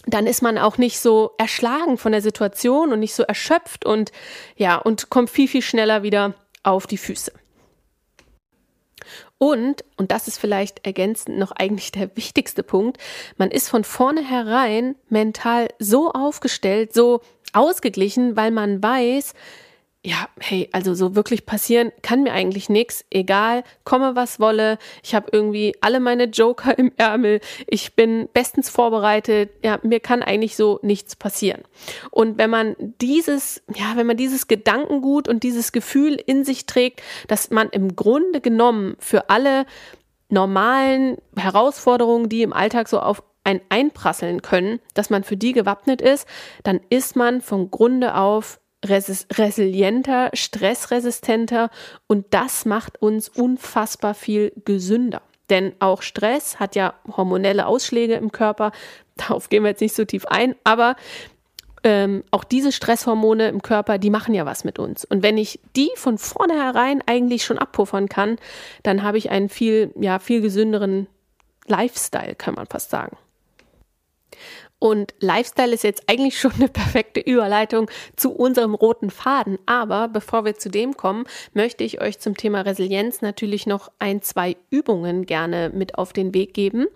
dann 0.08 0.27
ist 0.27 0.41
man 0.41 0.58
auch 0.58 0.77
nicht 0.77 1.00
so 1.00 1.32
erschlagen 1.38 1.98
von 1.98 2.12
der 2.12 2.22
Situation 2.22 2.91
und 2.91 3.00
nicht 3.00 3.15
so 3.15 3.24
erschöpft 3.24 3.86
und 3.86 4.12
ja, 4.55 4.77
und 4.77 5.10
kommt 5.10 5.29
viel, 5.32 5.48
viel 5.48 5.63
schneller 5.63 6.03
wieder 6.03 6.34
auf 6.62 6.86
die 6.86 6.98
Füße. 6.98 7.32
Und, 9.37 9.83
und 9.97 10.11
das 10.11 10.27
ist 10.27 10.37
vielleicht 10.37 10.85
ergänzend 10.85 11.37
noch 11.37 11.51
eigentlich 11.51 11.91
der 11.91 12.15
wichtigste 12.15 12.63
Punkt, 12.63 12.97
man 13.37 13.51
ist 13.51 13.69
von 13.69 13.83
vornherein 13.83 14.95
mental 15.09 15.67
so 15.77 16.11
aufgestellt, 16.11 16.93
so 16.93 17.21
ausgeglichen, 17.51 18.35
weil 18.35 18.51
man 18.51 18.81
weiß, 18.81 19.33
ja, 20.05 20.29
hey, 20.39 20.69
also 20.71 20.93
so 20.93 21.15
wirklich 21.15 21.47
passieren 21.47 21.91
kann 22.03 22.21
mir 22.21 22.31
eigentlich 22.31 22.69
nichts, 22.69 23.03
egal, 23.09 23.63
komme 23.85 24.15
was 24.15 24.39
wolle. 24.39 24.77
Ich 25.01 25.15
habe 25.15 25.29
irgendwie 25.31 25.75
alle 25.81 26.00
meine 26.00 26.25
Joker 26.25 26.77
im 26.77 26.91
Ärmel. 26.97 27.41
Ich 27.65 27.95
bin 27.95 28.29
bestens 28.31 28.69
vorbereitet. 28.69 29.50
Ja, 29.63 29.79
mir 29.81 30.00
kann 30.00 30.21
eigentlich 30.21 30.55
so 30.55 30.79
nichts 30.83 31.15
passieren. 31.15 31.63
Und 32.12 32.38
wenn 32.38 32.51
man 32.51 32.75
dieses, 33.01 33.63
ja, 33.75 33.93
wenn 33.95 34.05
man 34.05 34.15
dieses 34.15 34.47
Gedankengut 34.47 35.27
und 35.27 35.41
dieses 35.41 35.71
Gefühl 35.71 36.21
in 36.24 36.45
sich 36.45 36.67
trägt, 36.67 37.01
dass 37.27 37.50
man 37.50 37.69
im 37.69 37.95
Grunde 37.95 38.41
genommen 38.41 38.97
für 39.00 39.31
alle 39.31 39.65
normalen 40.29 41.17
Herausforderungen, 41.35 42.29
die 42.29 42.43
im 42.43 42.53
Alltag 42.53 42.89
so 42.89 43.00
auf 43.00 43.24
ein 43.43 43.59
einprasseln 43.69 44.43
können, 44.43 44.79
dass 44.93 45.09
man 45.09 45.24
für 45.24 45.38
die 45.38 45.53
gewappnet 45.53 46.00
ist, 46.00 46.27
dann 46.63 46.79
ist 46.89 47.15
man 47.15 47.41
vom 47.41 47.71
Grunde 47.71 48.15
auf 48.15 48.59
resilienter, 48.89 50.29
stressresistenter 50.33 51.69
und 52.07 52.25
das 52.31 52.65
macht 52.65 53.01
uns 53.01 53.29
unfassbar 53.29 54.13
viel 54.13 54.51
gesünder. 54.65 55.21
Denn 55.49 55.73
auch 55.79 56.01
Stress 56.01 56.59
hat 56.59 56.75
ja 56.75 56.93
hormonelle 57.15 57.67
Ausschläge 57.67 58.15
im 58.15 58.31
Körper. 58.31 58.71
Darauf 59.15 59.49
gehen 59.49 59.63
wir 59.63 59.69
jetzt 59.69 59.81
nicht 59.81 59.95
so 59.95 60.05
tief 60.05 60.25
ein, 60.25 60.55
aber 60.63 60.95
ähm, 61.83 62.23
auch 62.31 62.43
diese 62.43 62.71
Stresshormone 62.71 63.47
im 63.47 63.61
Körper, 63.61 63.99
die 63.99 64.09
machen 64.09 64.33
ja 64.33 64.45
was 64.45 64.63
mit 64.63 64.79
uns. 64.79 65.05
Und 65.05 65.21
wenn 65.21 65.37
ich 65.37 65.59
die 65.75 65.91
von 65.95 66.17
vornherein 66.17 67.03
eigentlich 67.05 67.45
schon 67.45 67.59
abpuffern 67.59 68.09
kann, 68.09 68.37
dann 68.81 69.03
habe 69.03 69.19
ich 69.19 69.29
einen 69.29 69.49
viel, 69.49 69.93
ja, 69.99 70.17
viel 70.17 70.41
gesünderen 70.41 71.07
Lifestyle, 71.67 72.33
kann 72.35 72.55
man 72.55 72.65
fast 72.65 72.89
sagen. 72.89 73.17
Und 74.79 75.13
Lifestyle 75.20 75.74
ist 75.74 75.84
jetzt 75.84 76.03
eigentlich 76.08 76.39
schon 76.39 76.53
eine 76.53 76.67
perfekte 76.67 77.20
Überleitung 77.20 77.89
zu 78.15 78.32
unserem 78.32 78.75
roten 78.75 79.10
Faden. 79.10 79.58
Aber 79.65 80.08
bevor 80.08 80.46
wir 80.46 80.55
zu 80.55 80.70
dem 80.70 80.98
kommen, 80.98 81.25
möchte 81.53 81.84
ich 81.84 82.01
euch 82.01 82.20
zum 82.20 82.36
Thema 82.36 82.62
Resilienz 82.62 83.22
natürlich 83.22 83.67
noch 83.67 83.91
ein, 84.00 84.22
zwei 84.22 84.58
Übungen 84.70 85.25
gerne 85.25 85.72
mit 85.74 85.98
auf 85.98 86.13
den 86.13 86.34
Weg 86.34 86.53
geben, 86.53 86.88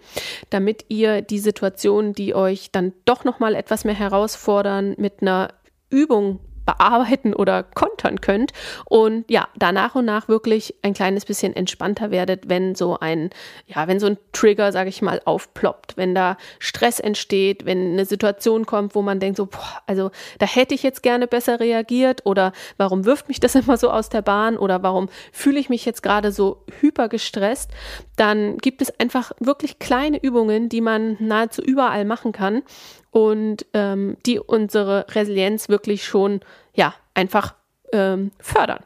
damit 0.50 0.86
ihr 0.90 1.22
die 1.22 1.40
Situation, 1.40 2.14
die 2.14 2.36
euch 2.36 2.72
dann 2.72 2.94
doch 3.06 3.24
noch 3.24 3.40
mal 3.40 3.56
etwas 3.56 3.86
mehr 3.86 3.96
herausfordern, 3.96 4.96
mit 4.98 5.22
einer 5.22 5.54
Übung 5.90 6.40
bearbeiten 6.66 7.34
oder 7.34 7.64
kontern 8.00 8.22
könnt 8.22 8.54
und 8.86 9.30
ja, 9.30 9.48
da 9.58 9.72
nach 9.72 9.96
und 9.96 10.06
nach 10.06 10.28
wirklich 10.28 10.76
ein 10.82 10.94
kleines 10.94 11.26
bisschen 11.26 11.56
entspannter 11.56 12.12
werdet, 12.12 12.50
wenn 12.50 12.76
so 12.76 12.98
ein, 13.00 13.30
ja, 13.68 13.88
wenn 13.88 14.00
so 14.00 14.08
ein 14.08 14.18
Trigger, 14.32 14.72
sage 14.72 14.90
ich 14.90 15.02
mal, 15.02 15.22
aufploppt, 15.26 15.98
wenn 15.98 16.16
da 16.16 16.38
Stress 16.60 17.00
entsteht, 17.00 17.66
wenn 17.66 17.94
eine 17.94 18.06
Situation 18.06 18.66
kommt, 18.66 18.96
wo 18.96 19.02
man 19.02 19.20
denkt 19.20 19.38
so, 19.38 19.46
boah, 19.46 19.82
also 19.86 20.12
da 20.40 20.46
hätte 20.46 20.74
ich 20.74 20.84
jetzt 20.84 21.04
gerne 21.04 21.28
besser 21.28 21.60
reagiert 21.60 22.26
oder 22.26 22.54
warum 22.78 23.06
wirft 23.06 23.28
mich 23.28 23.40
das 23.40 23.56
immer 23.60 23.78
so 23.78 23.90
aus 23.92 24.10
der 24.10 24.22
Bahn 24.22 24.58
oder 24.58 24.82
warum 24.84 25.10
fühle 25.32 25.60
ich 25.60 25.70
mich 25.70 25.86
jetzt 25.86 26.04
gerade 26.04 26.32
so 26.32 26.64
hyper 26.80 27.10
gestresst, 27.10 27.72
dann 28.16 28.58
gibt 28.58 28.82
es 28.82 28.98
einfach 29.00 29.32
wirklich 29.40 29.80
kleine 29.80 30.22
Übungen, 30.22 30.70
die 30.70 30.82
man 30.82 31.18
nahezu 31.20 31.62
überall 31.62 32.06
machen 32.06 32.32
kann 32.32 32.64
und 33.12 33.66
ähm, 33.74 34.18
die 34.26 34.40
unsere 34.40 35.06
Resilienz 35.10 35.70
wirklich 35.70 36.04
schon 36.06 36.42
ja 36.74 36.94
einfach 37.14 37.56
ähm, 37.94 38.32
fördern. 38.40 38.84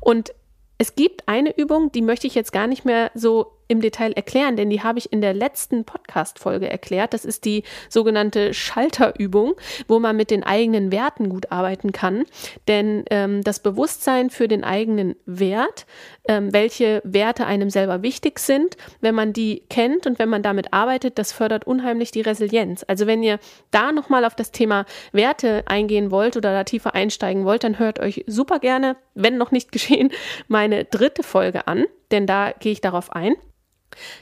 Und 0.00 0.32
es 0.78 0.94
gibt 0.94 1.28
eine 1.28 1.56
Übung, 1.56 1.92
die 1.92 2.02
möchte 2.02 2.26
ich 2.26 2.34
jetzt 2.34 2.52
gar 2.52 2.66
nicht 2.66 2.84
mehr 2.84 3.10
so 3.14 3.52
im 3.68 3.80
Detail 3.80 4.12
erklären, 4.12 4.56
denn 4.56 4.70
die 4.70 4.82
habe 4.82 4.98
ich 4.98 5.12
in 5.12 5.20
der 5.20 5.34
letzten 5.34 5.84
Podcast-Folge 5.84 6.68
erklärt. 6.68 7.14
Das 7.14 7.24
ist 7.24 7.44
die 7.44 7.64
sogenannte 7.88 8.54
Schalterübung, 8.54 9.54
wo 9.88 9.98
man 9.98 10.16
mit 10.16 10.30
den 10.30 10.42
eigenen 10.42 10.92
Werten 10.92 11.28
gut 11.28 11.50
arbeiten 11.50 11.92
kann. 11.92 12.24
Denn 12.68 13.04
ähm, 13.10 13.42
das 13.42 13.60
Bewusstsein 13.60 14.30
für 14.30 14.48
den 14.48 14.64
eigenen 14.64 15.16
Wert, 15.26 15.86
ähm, 16.28 16.52
welche 16.52 17.00
Werte 17.04 17.46
einem 17.46 17.70
selber 17.70 18.02
wichtig 18.02 18.38
sind, 18.38 18.76
wenn 19.00 19.14
man 19.14 19.32
die 19.32 19.62
kennt 19.68 20.06
und 20.06 20.18
wenn 20.18 20.28
man 20.28 20.42
damit 20.42 20.72
arbeitet, 20.72 21.18
das 21.18 21.32
fördert 21.32 21.66
unheimlich 21.66 22.10
die 22.10 22.22
Resilienz. 22.22 22.84
Also 22.86 23.06
wenn 23.06 23.22
ihr 23.22 23.38
da 23.70 23.92
nochmal 23.92 24.24
auf 24.24 24.34
das 24.34 24.52
Thema 24.52 24.86
Werte 25.12 25.64
eingehen 25.66 26.10
wollt 26.10 26.36
oder 26.36 26.52
da 26.52 26.64
tiefer 26.64 26.94
einsteigen 26.94 27.44
wollt, 27.44 27.64
dann 27.64 27.78
hört 27.78 28.00
euch 28.00 28.24
super 28.26 28.58
gerne, 28.58 28.96
wenn 29.14 29.36
noch 29.38 29.50
nicht 29.50 29.72
geschehen, 29.72 30.10
meine 30.48 30.84
dritte 30.84 31.22
Folge 31.22 31.66
an, 31.66 31.84
denn 32.10 32.26
da 32.26 32.52
gehe 32.52 32.72
ich 32.72 32.80
darauf 32.80 33.12
ein. 33.12 33.34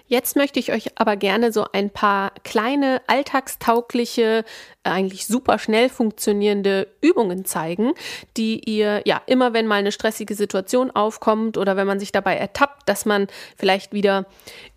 Jetzt 0.07 0.37
möchte 0.37 0.61
ich 0.61 0.73
euch 0.73 0.91
aber 0.97 1.17
gerne 1.17 1.53
so 1.53 1.67
ein 1.73 1.91
paar 1.91 2.33
kleine 2.45 3.01
alltagstaugliche, 3.07 4.45
eigentlich 4.83 5.27
super 5.27 5.59
schnell 5.59 5.89
funktionierende 5.89 6.89
Übungen 7.01 7.45
zeigen, 7.45 7.93
die 8.37 8.59
ihr 8.69 9.03
ja 9.05 9.23
immer, 9.27 9.53
wenn 9.53 9.67
mal 9.67 9.77
eine 9.77 9.93
stressige 9.93 10.35
Situation 10.35 10.91
aufkommt 10.91 11.57
oder 11.57 11.77
wenn 11.77 11.87
man 11.87 12.01
sich 12.01 12.13
dabei 12.13 12.37
ertappt, 12.37 12.89
dass 12.89 13.05
man 13.05 13.29
vielleicht 13.57 13.93
wieder 13.93 14.27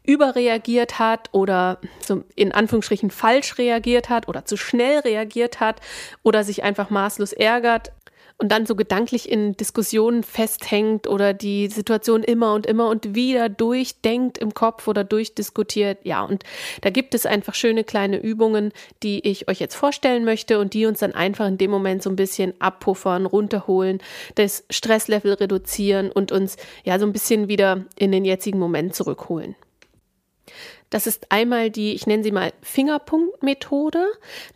überreagiert 0.03 0.99
hat 0.99 1.29
oder 1.31 1.79
so 1.99 2.23
in 2.35 2.51
Anführungsstrichen 2.51 3.09
falsch 3.09 3.57
reagiert 3.57 4.09
hat 4.09 4.27
oder 4.27 4.45
zu 4.45 4.57
schnell 4.57 4.99
reagiert 4.99 5.59
hat 5.59 5.81
oder 6.23 6.43
sich 6.43 6.63
einfach 6.63 6.89
maßlos 6.89 7.33
ärgert, 7.33 7.91
und 8.37 8.51
dann 8.51 8.65
so 8.65 8.75
gedanklich 8.75 9.29
in 9.31 9.53
Diskussionen 9.53 10.23
festhängt 10.23 11.07
oder 11.07 11.33
die 11.33 11.67
Situation 11.67 12.21
immer 12.21 12.53
und 12.53 12.65
immer 12.65 12.89
und 12.89 13.15
wieder 13.15 13.47
durchdenkt 13.47 14.37
im 14.37 14.53
Kopf 14.53 14.87
oder 14.87 15.03
durchdiskutiert. 15.03 15.99
Ja, 16.03 16.23
und 16.23 16.43
da 16.81 16.89
gibt 16.89 17.15
es 17.15 17.25
einfach 17.25 17.55
schöne 17.55 17.85
kleine 17.85 18.21
Übungen, 18.21 18.73
die 19.03 19.25
ich 19.25 19.47
euch 19.47 19.59
jetzt 19.59 19.75
vorstellen 19.75 20.25
möchte 20.25 20.59
und 20.59 20.73
die 20.73 20.85
uns 20.85 20.99
dann 20.99 21.13
einfach 21.13 21.47
in 21.47 21.57
dem 21.57 21.71
Moment 21.71 22.03
so 22.03 22.09
ein 22.09 22.17
bisschen 22.17 22.53
abpuffern, 22.59 23.25
runterholen, 23.25 23.99
das 24.35 24.65
Stresslevel 24.69 25.33
reduzieren 25.33 26.11
und 26.11 26.31
uns 26.31 26.57
ja 26.83 26.99
so 26.99 27.05
ein 27.05 27.13
bisschen 27.13 27.47
wieder 27.47 27.85
in 27.97 28.11
den 28.11 28.25
jetzigen 28.25 28.59
Moment 28.59 28.95
zurückholen. 28.95 29.55
Das 30.89 31.07
ist 31.07 31.31
einmal 31.31 31.69
die, 31.69 31.93
ich 31.93 32.07
nenne 32.07 32.23
sie 32.23 32.31
mal 32.31 32.53
Fingerpunktmethode, 32.61 34.05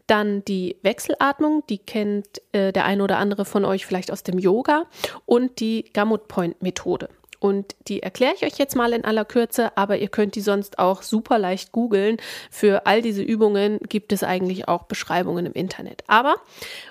dann 0.07 0.45
die 0.45 0.77
Wechselatmung, 0.81 1.63
die 1.69 1.79
kennt 1.79 2.41
äh, 2.51 2.71
der 2.71 2.85
eine 2.85 3.03
oder 3.03 3.17
andere 3.17 3.45
von 3.45 3.65
euch 3.65 3.85
vielleicht 3.85 4.11
aus 4.11 4.23
dem 4.23 4.39
Yoga 4.39 4.85
und 5.25 5.59
die 5.59 5.85
Gamut 5.93 6.27
Point 6.27 6.61
Methode. 6.61 7.09
Und 7.39 7.75
die 7.87 8.03
erkläre 8.03 8.33
ich 8.35 8.43
euch 8.43 8.57
jetzt 8.57 8.75
mal 8.75 8.93
in 8.93 9.05
aller 9.05 9.25
Kürze, 9.25 9.75
aber 9.77 9.97
ihr 9.97 10.09
könnt 10.09 10.35
die 10.35 10.41
sonst 10.41 10.77
auch 10.77 11.01
super 11.01 11.39
leicht 11.39 11.71
googeln. 11.71 12.17
Für 12.51 12.85
all 12.85 13.01
diese 13.01 13.21
Übungen 13.21 13.79
gibt 13.87 14.11
es 14.11 14.23
eigentlich 14.23 14.67
auch 14.67 14.83
Beschreibungen 14.83 15.45
im 15.45 15.53
Internet. 15.53 16.03
Aber 16.07 16.35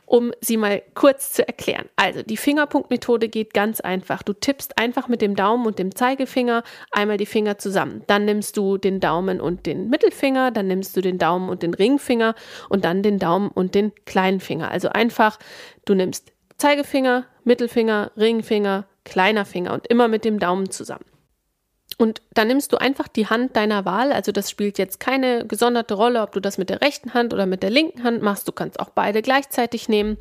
um 0.07 0.33
sie 0.41 0.57
mal 0.57 0.83
kurz 0.95 1.33
zu 1.33 1.47
erklären. 1.47 1.87
Also 1.97 2.23
die 2.23 2.39
Fingerpunktmethode 2.39 3.29
geht 3.29 3.53
ganz 3.53 3.81
einfach. 3.81 4.23
Du 4.23 4.33
tippst 4.33 4.79
einfach 4.79 5.09
mit 5.09 5.21
dem 5.21 5.37
Daumen 5.37 5.67
und 5.67 5.79
dem 5.79 5.95
Zeigefinger 5.95 6.63
einmal 6.91 7.19
die 7.19 7.27
Finger 7.27 7.59
zusammen. 7.59 8.03
Dann 8.07 8.25
nimmst 8.25 8.57
du 8.57 8.79
den 8.79 9.01
Daumen 9.01 9.41
und 9.41 9.67
den 9.67 9.91
Mittelfinger, 9.91 10.51
dann 10.51 10.67
nimmst 10.67 10.97
du 10.97 11.03
den 11.03 11.19
Daumen 11.19 11.51
und 11.51 11.63
den 11.63 11.75
Ringfinger 11.75 12.35
und 12.71 12.85
dann 12.85 13.03
den 13.03 13.19
Daumen 13.19 13.49
und 13.49 13.75
den 13.75 13.93
kleinen 14.07 14.41
Finger. 14.41 14.71
Also 14.71 14.89
einfach, 14.89 15.39
du 15.85 15.95
nimmst 15.95 16.33
Zeigefinger, 16.57 17.25
Mittelfinger, 17.45 18.11
Ringfinger, 18.17 18.88
kleiner 19.05 19.45
Finger 19.45 19.73
und 19.73 19.87
immer 19.87 20.09
mit 20.09 20.25
dem 20.25 20.39
Daumen 20.39 20.71
zusammen. 20.71 21.05
Und 21.97 22.23
dann 22.35 22.47
nimmst 22.47 22.73
du 22.73 22.77
einfach 22.77 23.09
die 23.09 23.27
Hand 23.27 23.57
deiner 23.57 23.85
Wahl, 23.85 24.13
also 24.13 24.31
das 24.31 24.51
spielt 24.51 24.79
jetzt 24.79 25.01
keine 25.01 25.47
gesonderte 25.47 25.95
Rolle, 25.95 26.23
ob 26.23 26.31
du 26.33 26.41
das 26.41 26.57
mit 26.57 26.71
der 26.71 26.81
rechten 26.81 27.13
Hand 27.13 27.35
oder 27.35 27.45
mit 27.47 27.63
der 27.63 27.71
linken 27.71 28.05
Hand 28.05 28.23
machst, 28.23 28.47
du 28.47 28.53
kannst 28.53 28.79
auch 28.79 28.91
beide 28.91 29.21
gleichzeitig 29.21 29.89
nehmen. 29.89 30.17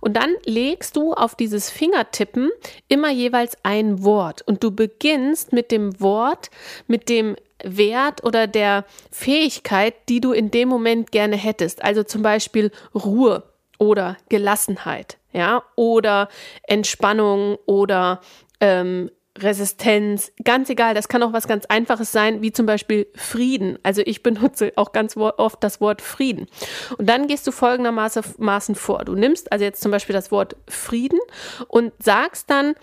Und 0.00 0.16
dann 0.16 0.34
legst 0.44 0.94
du 0.96 1.14
auf 1.14 1.34
dieses 1.34 1.70
Fingertippen 1.70 2.50
immer 2.88 3.10
jeweils 3.10 3.56
ein 3.62 4.04
Wort 4.04 4.42
und 4.42 4.62
du 4.62 4.72
beginnst 4.72 5.54
mit 5.54 5.70
dem 5.70 5.98
Wort, 6.00 6.50
mit 6.86 7.08
dem 7.08 7.36
Wert 7.64 8.24
oder 8.24 8.46
der 8.46 8.84
Fähigkeit, 9.10 9.94
die 10.10 10.20
du 10.20 10.32
in 10.32 10.50
dem 10.50 10.68
Moment 10.68 11.12
gerne 11.12 11.36
hättest. 11.36 11.82
Also 11.82 12.02
zum 12.02 12.22
Beispiel 12.22 12.72
Ruhe 12.94 13.44
oder 13.82 14.16
Gelassenheit 14.28 15.18
ja, 15.32 15.62
oder 15.76 16.28
Entspannung 16.64 17.58
oder 17.66 18.20
ähm, 18.60 19.10
Resistenz, 19.38 20.30
ganz 20.44 20.68
egal, 20.68 20.92
das 20.92 21.08
kann 21.08 21.22
auch 21.22 21.32
was 21.32 21.48
ganz 21.48 21.64
Einfaches 21.64 22.12
sein, 22.12 22.42
wie 22.42 22.52
zum 22.52 22.66
Beispiel 22.66 23.06
Frieden. 23.14 23.78
Also 23.82 24.02
ich 24.04 24.22
benutze 24.22 24.72
auch 24.76 24.92
ganz 24.92 25.16
oft 25.16 25.64
das 25.64 25.80
Wort 25.80 26.02
Frieden. 26.02 26.46
Und 26.98 27.08
dann 27.08 27.28
gehst 27.28 27.46
du 27.46 27.50
folgendermaßen 27.50 28.74
vor. 28.74 29.04
Du 29.04 29.14
nimmst 29.14 29.50
also 29.50 29.64
jetzt 29.64 29.82
zum 29.82 29.90
Beispiel 29.90 30.12
das 30.12 30.30
Wort 30.30 30.56
Frieden 30.68 31.18
und 31.68 31.92
sagst 31.98 32.50
dann, 32.50 32.74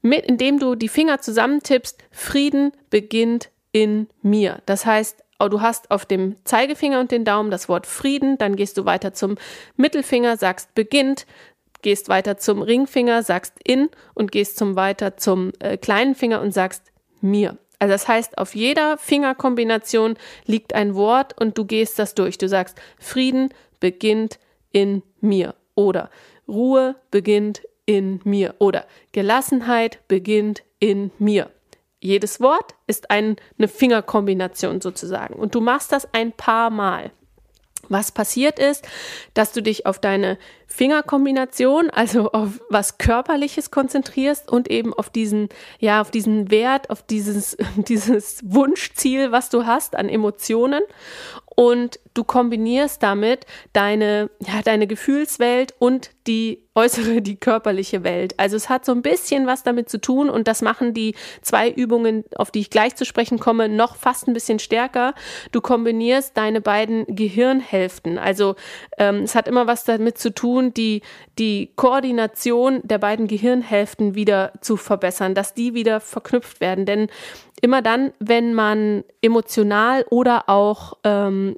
mit, 0.00 0.24
indem 0.24 0.58
du 0.58 0.76
die 0.76 0.88
Finger 0.88 1.20
zusammentippst, 1.20 1.98
Frieden 2.10 2.72
beginnt 2.88 3.50
in 3.72 4.08
mir. 4.22 4.62
Das 4.64 4.86
heißt, 4.86 5.22
du 5.48 5.60
hast 5.60 5.90
auf 5.90 6.04
dem 6.04 6.36
Zeigefinger 6.44 6.98
und 6.98 7.12
den 7.12 7.24
Daumen 7.24 7.50
das 7.50 7.68
Wort 7.68 7.86
Frieden, 7.86 8.38
dann 8.38 8.56
gehst 8.56 8.76
du 8.76 8.84
weiter 8.84 9.12
zum 9.12 9.36
Mittelfinger, 9.76 10.36
sagst 10.36 10.74
beginnt, 10.74 11.26
gehst 11.82 12.08
weiter 12.08 12.38
zum 12.38 12.62
Ringfinger, 12.62 13.22
sagst 13.22 13.54
in 13.62 13.88
und 14.14 14.32
gehst 14.32 14.58
zum 14.58 14.74
weiter 14.74 15.16
zum 15.16 15.52
äh, 15.60 15.76
kleinen 15.76 16.14
Finger 16.14 16.40
und 16.40 16.52
sagst 16.52 16.82
mir. 17.20 17.56
Also 17.78 17.92
das 17.92 18.08
heißt, 18.08 18.38
auf 18.38 18.54
jeder 18.54 18.98
Fingerkombination 18.98 20.16
liegt 20.46 20.74
ein 20.74 20.94
Wort 20.94 21.40
und 21.40 21.56
du 21.56 21.64
gehst 21.64 21.98
das 21.98 22.14
durch. 22.14 22.38
Du 22.38 22.48
sagst, 22.48 22.76
Frieden 22.98 23.54
beginnt 23.78 24.40
in 24.72 25.02
mir 25.20 25.54
oder 25.76 26.10
Ruhe 26.48 26.96
beginnt 27.10 27.62
in 27.86 28.20
mir 28.24 28.56
oder 28.58 28.84
Gelassenheit 29.12 30.00
beginnt 30.08 30.62
in 30.80 31.12
mir. 31.18 31.50
Jedes 32.00 32.40
Wort 32.40 32.74
ist 32.86 33.10
ein, 33.10 33.36
eine 33.58 33.68
Fingerkombination 33.68 34.80
sozusagen 34.80 35.34
und 35.34 35.54
du 35.54 35.60
machst 35.60 35.92
das 35.92 36.12
ein 36.12 36.32
paar 36.32 36.70
Mal. 36.70 37.10
Was 37.88 38.12
passiert 38.12 38.58
ist, 38.58 38.86
dass 39.34 39.52
du 39.52 39.62
dich 39.62 39.86
auf 39.86 39.98
deine 39.98 40.38
Fingerkombination, 40.70 41.88
also 41.90 42.30
auf 42.32 42.60
was 42.68 42.98
Körperliches 42.98 43.70
konzentrierst 43.70 44.52
und 44.52 44.70
eben 44.70 44.92
auf 44.92 45.08
diesen, 45.08 45.48
ja, 45.80 46.00
auf 46.02 46.10
diesen 46.10 46.50
Wert, 46.50 46.90
auf 46.90 47.02
dieses, 47.02 47.56
dieses 47.76 48.40
Wunschziel, 48.44 49.32
was 49.32 49.48
du 49.48 49.66
hast 49.66 49.96
an 49.96 50.08
Emotionen. 50.08 50.82
Und 51.56 51.98
du 52.14 52.22
kombinierst 52.22 53.02
damit 53.02 53.44
deine, 53.72 54.30
ja, 54.38 54.62
deine 54.62 54.86
Gefühlswelt 54.86 55.74
und 55.80 56.10
die 56.28 56.68
äußere, 56.78 57.20
die 57.20 57.36
körperliche 57.36 58.04
Welt. 58.04 58.34
Also 58.38 58.56
es 58.56 58.68
hat 58.68 58.84
so 58.84 58.92
ein 58.92 59.02
bisschen 59.02 59.46
was 59.46 59.64
damit 59.64 59.88
zu 59.88 60.00
tun 60.00 60.30
und 60.30 60.46
das 60.46 60.62
machen 60.62 60.94
die 60.94 61.14
zwei 61.42 61.68
Übungen, 61.68 62.24
auf 62.36 62.52
die 62.52 62.60
ich 62.60 62.70
gleich 62.70 62.94
zu 62.94 63.04
sprechen 63.04 63.40
komme, 63.40 63.68
noch 63.68 63.96
fast 63.96 64.28
ein 64.28 64.34
bisschen 64.34 64.60
stärker. 64.60 65.14
Du 65.50 65.60
kombinierst 65.60 66.36
deine 66.36 66.60
beiden 66.60 67.04
Gehirnhälften. 67.08 68.18
Also 68.18 68.54
ähm, 68.96 69.24
es 69.24 69.34
hat 69.34 69.48
immer 69.48 69.66
was 69.66 69.82
damit 69.84 70.18
zu 70.18 70.32
tun, 70.32 70.57
die, 70.60 71.02
die 71.38 71.72
Koordination 71.76 72.80
der 72.84 72.98
beiden 72.98 73.26
Gehirnhälften 73.26 74.14
wieder 74.14 74.52
zu 74.60 74.76
verbessern, 74.76 75.34
dass 75.34 75.54
die 75.54 75.74
wieder 75.74 76.00
verknüpft 76.00 76.60
werden. 76.60 76.86
Denn 76.86 77.08
immer 77.60 77.82
dann, 77.82 78.12
wenn 78.18 78.54
man 78.54 79.04
emotional 79.20 80.04
oder 80.10 80.48
auch 80.48 80.94
ähm, 81.04 81.56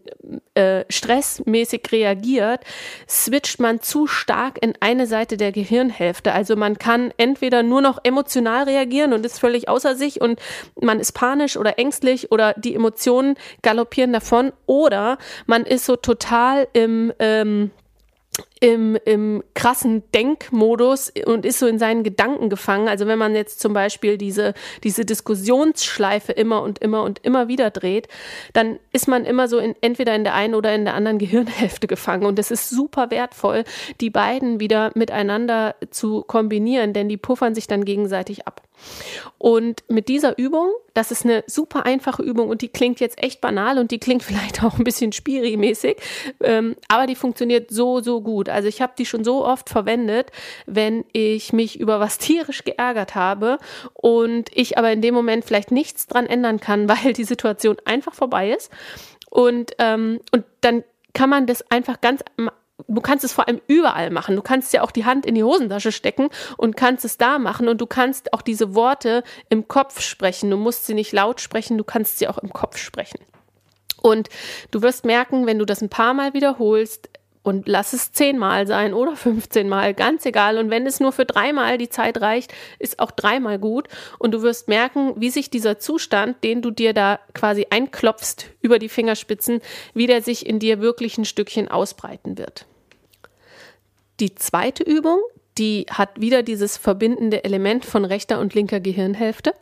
äh, 0.55 0.85
stressmäßig 0.89 1.83
reagiert, 1.93 2.61
switcht 3.09 3.61
man 3.61 3.81
zu 3.81 4.07
stark 4.07 4.59
in 4.63 4.75
eine 4.81 5.07
Seite 5.07 5.37
der 5.37 5.53
Gehirnhälfte. 5.53 6.33
Also 6.33 6.57
man 6.57 6.79
kann 6.79 7.13
entweder 7.17 7.63
nur 7.63 7.81
noch 7.81 7.99
emotional 8.03 8.65
reagieren 8.65 9.13
und 9.13 9.27
ist 9.27 9.39
völlig 9.39 9.69
außer 9.69 9.95
sich 9.95 10.21
und 10.21 10.41
man 10.81 11.01
ist 11.01 11.13
panisch 11.13 11.57
oder 11.57 11.79
ängstlich 11.79 12.33
oder 12.33 12.55
die 12.55 12.75
Emotionen 12.75 13.35
galoppieren 13.63 14.13
davon 14.13 14.53
oder 14.67 15.19
man 15.47 15.65
ist 15.65 15.85
so 15.85 15.97
total 15.97 16.69
im 16.73 17.13
ähm, 17.19 17.71
im, 18.61 18.97
im 19.07 19.43
krassen 19.55 20.03
Denkmodus 20.13 21.13
und 21.27 21.47
ist 21.47 21.59
so 21.59 21.67
in 21.67 21.79
seinen 21.79 22.05
Gedanken 22.05 22.51
gefangen. 22.51 22.89
Also 22.89 23.07
wenn 23.07 23.19
man 23.19 23.35
jetzt 23.35 23.61
zum 23.61 23.73
Beispiel 23.73 24.19
diese, 24.19 24.55
diese 24.85 25.05
Diskussionsschleife 25.05 26.33
immer 26.33 26.63
und 26.63 26.79
immer 26.79 27.03
und 27.03 27.19
immer 27.25 27.49
wieder 27.49 27.71
dreht, 27.71 28.09
dann 28.53 28.79
ist 28.93 29.09
man 29.09 29.25
immer 29.25 29.49
so 29.49 29.59
in, 29.59 29.75
entweder 29.81 30.15
in 30.15 30.25
der 30.25 30.35
einen 30.35 30.55
oder 30.55 30.75
in 30.75 30.85
der 30.85 30.95
anderen 30.95 31.19
Gehirnhälfte 31.21 31.87
gefangen. 31.87 32.27
Und 32.27 32.39
es 32.39 32.51
ist 32.51 32.69
super 32.69 33.11
wertvoll, 33.11 33.65
die 34.01 34.11
beiden 34.11 34.61
wieder 34.61 34.93
miteinander 34.95 35.75
zu 35.91 36.23
kombinieren, 36.23 36.93
denn 36.93 37.09
die 37.09 37.17
puffern 37.17 37.55
sich 37.55 37.67
dann 37.67 37.85
gegenseitig 37.85 38.47
ab. 38.47 38.60
Und 39.39 39.83
mit 39.89 40.09
dieser 40.09 40.37
Übung, 40.39 40.71
das 40.95 41.11
ist 41.11 41.25
eine 41.25 41.45
super 41.47 41.87
einfache 41.87 42.23
Übung 42.23 42.49
und 42.49 42.63
die 42.63 42.69
klingt 42.69 43.01
jetzt 43.01 43.23
echt 43.23 43.41
banal 43.41 43.79
und 43.79 43.91
die 43.91 43.99
klingt 43.99 44.23
vielleicht 44.25 44.63
auch 44.63 44.79
ein 44.79 44.85
bisschen 44.85 45.13
spiri-mäßig, 45.13 45.97
ähm, 46.43 46.77
aber 46.89 47.07
die 47.07 47.15
funktioniert 47.15 47.71
so, 47.71 48.01
so 48.01 48.21
gut. 48.21 48.49
Also 48.49 48.69
ich 48.69 48.83
habe 48.83 48.93
die 48.99 49.07
schon 49.07 49.25
so 49.25 49.45
oft 49.45 49.69
verwendet, 49.69 50.31
wenn 50.67 51.05
ich 51.13 51.53
mich 51.53 51.79
über 51.81 52.01
was 52.01 52.19
tierisch 52.19 52.65
geärgert 52.65 53.15
habe 53.15 53.59
und 53.95 54.51
ich 54.55 54.79
aber 54.79 54.93
in 54.93 55.03
dem 55.03 55.15
Moment 55.15 55.45
vielleicht 55.45 55.71
nichts 55.71 56.07
dran 56.07 56.27
ändern 56.27 56.61
kann, 56.61 56.89
weil 57.05 57.13
die 57.13 57.25
Situation 57.25 57.77
einfach 57.85 58.15
vorbei 58.15 58.51
ist. 58.53 58.71
Und, 59.31 59.73
ähm, 59.79 60.21
und 60.33 60.45
dann 60.61 60.85
kann 61.13 61.31
man 61.31 61.47
das 61.47 61.69
einfach 61.71 62.01
ganz 62.01 62.23
du 62.89 63.01
kannst 63.01 63.25
es 63.25 63.33
vor 63.33 63.49
allem 63.49 63.61
überall 63.67 64.11
machen. 64.11 64.37
Du 64.37 64.43
kannst 64.43 64.73
ja 64.73 64.83
auch 64.83 64.91
die 64.91 65.05
Hand 65.05 65.27
in 65.27 65.35
die 65.35 65.45
Hosentasche 65.45 65.93
stecken 65.93 66.29
und 66.57 66.77
kannst 66.77 67.05
es 67.05 67.19
da 67.19 67.39
machen 67.39 67.69
und 67.69 67.81
du 67.81 67.87
kannst 67.87 68.33
auch 68.33 68.43
diese 68.43 68.75
Worte 68.75 69.23
im 69.49 69.69
Kopf 69.69 70.01
sprechen. 70.01 70.51
Du 70.51 70.57
musst 70.57 70.87
sie 70.87 70.95
nicht 70.95 71.13
laut 71.13 71.41
sprechen, 71.41 71.79
du 71.79 71.85
kannst 71.85 72.19
sie 72.19 72.29
auch 72.29 72.39
im 72.39 72.53
Kopf 72.53 72.77
sprechen. 72.77 73.21
Und 74.03 74.29
du 74.71 74.83
wirst 74.83 75.05
merken, 75.05 75.47
wenn 75.47 75.59
du 75.59 75.67
das 75.67 75.83
ein 75.83 75.91
paar 75.91 76.15
Mal 76.15 76.33
wiederholst, 76.33 77.11
und 77.43 77.69
lass 77.69 77.93
es 77.93 78.13
zehnmal 78.13 78.67
sein 78.67 78.93
oder 78.93 79.17
15 79.17 79.69
Mal, 79.69 79.95
ganz 79.95 80.27
egal. 80.27 80.59
Und 80.59 80.71
wenn 80.71 80.87
es 80.87 81.01
nur 81.01 81.13
für 81.13 81.25
dreimal 81.25 81.79
die 81.79 81.89
Zeit 81.89 82.21
reicht, 82.21 82.53
ist 82.79 82.99
auch 82.99 83.11
dreimal 83.11 83.59
gut. 83.59 83.89
Und 84.19 84.33
du 84.33 84.43
wirst 84.43 84.69
merken, 84.69 85.15
wie 85.17 85.31
sich 85.31 85.51
dieser 85.51 85.79
Zustand, 85.79 86.45
den 86.45 86.63
du 86.63 86.71
dir 86.71 86.93
da 86.93 87.19
quasi 87.35 87.67
einklopfst 87.71 88.51
über 88.61 88.79
die 88.79 88.89
Fingerspitzen, 88.89 89.61
wie 89.95 90.07
der 90.07 90.23
sich 90.23 90.47
in 90.47 90.59
dir 90.59 90.81
wirklich 90.81 91.17
ein 91.17 91.25
Stückchen 91.25 91.69
ausbreiten 91.69 92.37
wird. 92.37 92.67
Die 94.21 94.35
zweite 94.35 94.83
Übung, 94.83 95.21
die 95.57 95.87
hat 95.91 96.21
wieder 96.21 96.43
dieses 96.43 96.77
verbindende 96.77 97.45
Element 97.45 97.85
von 97.85 98.05
rechter 98.05 98.39
und 98.39 98.55
linker 98.55 98.81
Gehirnhälfte. 98.81 99.55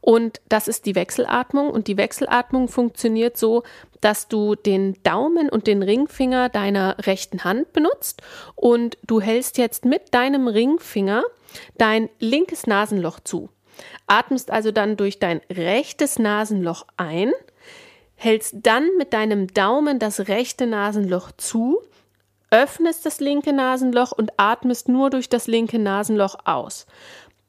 Und 0.00 0.40
das 0.48 0.68
ist 0.68 0.86
die 0.86 0.94
Wechselatmung. 0.94 1.70
Und 1.70 1.88
die 1.88 1.96
Wechselatmung 1.96 2.68
funktioniert 2.68 3.36
so, 3.36 3.64
dass 4.00 4.28
du 4.28 4.54
den 4.54 4.96
Daumen 5.02 5.50
und 5.50 5.66
den 5.66 5.82
Ringfinger 5.82 6.48
deiner 6.48 6.96
rechten 7.00 7.44
Hand 7.44 7.72
benutzt 7.72 8.22
und 8.54 8.96
du 9.06 9.20
hältst 9.20 9.58
jetzt 9.58 9.84
mit 9.84 10.14
deinem 10.14 10.48
Ringfinger 10.48 11.24
dein 11.76 12.08
linkes 12.18 12.66
Nasenloch 12.66 13.20
zu. 13.20 13.50
Atmest 14.06 14.50
also 14.50 14.70
dann 14.70 14.96
durch 14.96 15.18
dein 15.18 15.40
rechtes 15.50 16.18
Nasenloch 16.18 16.86
ein, 16.96 17.32
hältst 18.14 18.56
dann 18.62 18.88
mit 18.96 19.12
deinem 19.12 19.48
Daumen 19.48 19.98
das 19.98 20.28
rechte 20.28 20.66
Nasenloch 20.66 21.32
zu 21.32 21.82
öffnest 22.50 23.06
das 23.06 23.20
linke 23.20 23.52
Nasenloch 23.52 24.12
und 24.12 24.32
atmest 24.36 24.88
nur 24.88 25.10
durch 25.10 25.28
das 25.28 25.46
linke 25.46 25.78
Nasenloch 25.78 26.36
aus. 26.44 26.86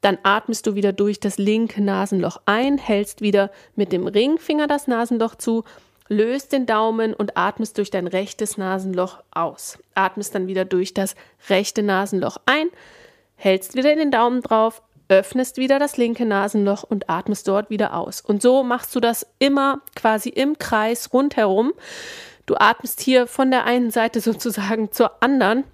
Dann 0.00 0.18
atmest 0.22 0.66
du 0.66 0.74
wieder 0.74 0.92
durch 0.92 1.20
das 1.20 1.38
linke 1.38 1.82
Nasenloch 1.82 2.40
ein, 2.44 2.78
hältst 2.78 3.20
wieder 3.20 3.50
mit 3.76 3.92
dem 3.92 4.06
Ringfinger 4.06 4.66
das 4.66 4.88
Nasenloch 4.88 5.36
zu, 5.36 5.64
löst 6.08 6.52
den 6.52 6.66
Daumen 6.66 7.14
und 7.14 7.36
atmest 7.36 7.78
durch 7.78 7.90
dein 7.90 8.06
rechtes 8.06 8.58
Nasenloch 8.58 9.22
aus. 9.30 9.78
Atmest 9.94 10.34
dann 10.34 10.46
wieder 10.46 10.64
durch 10.64 10.92
das 10.92 11.14
rechte 11.48 11.82
Nasenloch 11.82 12.38
ein, 12.46 12.68
hältst 13.36 13.76
wieder 13.76 13.94
den 13.94 14.10
Daumen 14.10 14.42
drauf, 14.42 14.82
öffnest 15.08 15.56
wieder 15.56 15.78
das 15.78 15.96
linke 15.96 16.24
Nasenloch 16.26 16.84
und 16.84 17.10
atmest 17.10 17.46
dort 17.46 17.70
wieder 17.70 17.94
aus. 17.94 18.20
Und 18.20 18.42
so 18.42 18.62
machst 18.62 18.94
du 18.94 19.00
das 19.00 19.26
immer 19.38 19.80
quasi 19.94 20.30
im 20.30 20.58
Kreis 20.58 21.12
rundherum. 21.12 21.72
Du 22.52 22.60
atmest 22.60 23.00
hier 23.00 23.26
von 23.26 23.50
der 23.50 23.64
einen 23.64 23.90
Seite 23.90 24.20
sozusagen 24.20 24.92
zur 24.92 25.22
anderen 25.22 25.64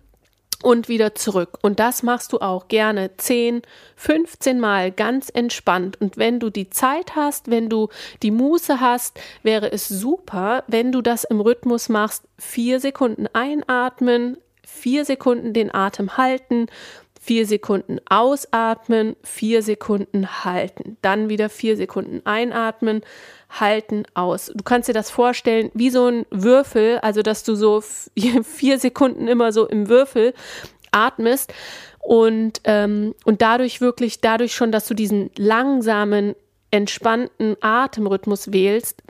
und 0.62 0.88
wieder 0.88 1.16
zurück. 1.16 1.58
Und 1.60 1.80
das 1.80 2.04
machst 2.04 2.32
du 2.32 2.38
auch 2.38 2.68
gerne 2.68 3.16
10, 3.16 3.62
15 3.96 4.60
Mal 4.60 4.92
ganz 4.92 5.28
entspannt. 5.28 6.00
Und 6.00 6.18
wenn 6.18 6.38
du 6.38 6.50
die 6.50 6.70
Zeit 6.70 7.16
hast, 7.16 7.50
wenn 7.50 7.68
du 7.68 7.88
die 8.22 8.30
Muße 8.30 8.78
hast, 8.78 9.18
wäre 9.42 9.72
es 9.72 9.88
super, 9.88 10.62
wenn 10.68 10.92
du 10.92 11.02
das 11.02 11.24
im 11.24 11.40
Rhythmus 11.40 11.88
machst. 11.88 12.22
Vier 12.38 12.78
Sekunden 12.78 13.26
einatmen, 13.32 14.38
vier 14.64 15.04
Sekunden 15.04 15.54
den 15.54 15.74
Atem 15.74 16.16
halten, 16.16 16.66
vier 17.28 17.44
Sekunden 17.44 17.98
ausatmen, 18.08 19.14
vier 19.22 19.62
Sekunden 19.62 20.46
halten, 20.46 20.96
dann 21.02 21.28
wieder 21.28 21.50
vier 21.50 21.76
Sekunden 21.76 22.22
einatmen, 22.24 23.02
halten, 23.50 24.04
aus. 24.14 24.50
Du 24.54 24.64
kannst 24.64 24.88
dir 24.88 24.94
das 24.94 25.10
vorstellen 25.10 25.70
wie 25.74 25.90
so 25.90 26.06
ein 26.06 26.24
Würfel, 26.30 27.00
also 27.00 27.20
dass 27.20 27.44
du 27.44 27.54
so 27.54 27.82
vier 28.44 28.78
Sekunden 28.78 29.28
immer 29.28 29.52
so 29.52 29.68
im 29.68 29.90
Würfel 29.90 30.32
atmest 30.90 31.52
und, 31.98 32.62
ähm, 32.64 33.14
und 33.26 33.42
dadurch 33.42 33.82
wirklich, 33.82 34.22
dadurch 34.22 34.54
schon, 34.54 34.72
dass 34.72 34.88
du 34.88 34.94
diesen 34.94 35.30
langsamen, 35.36 36.34
entspannten 36.70 37.56
Atemrhythmus 37.60 38.54
wählst, 38.54 39.02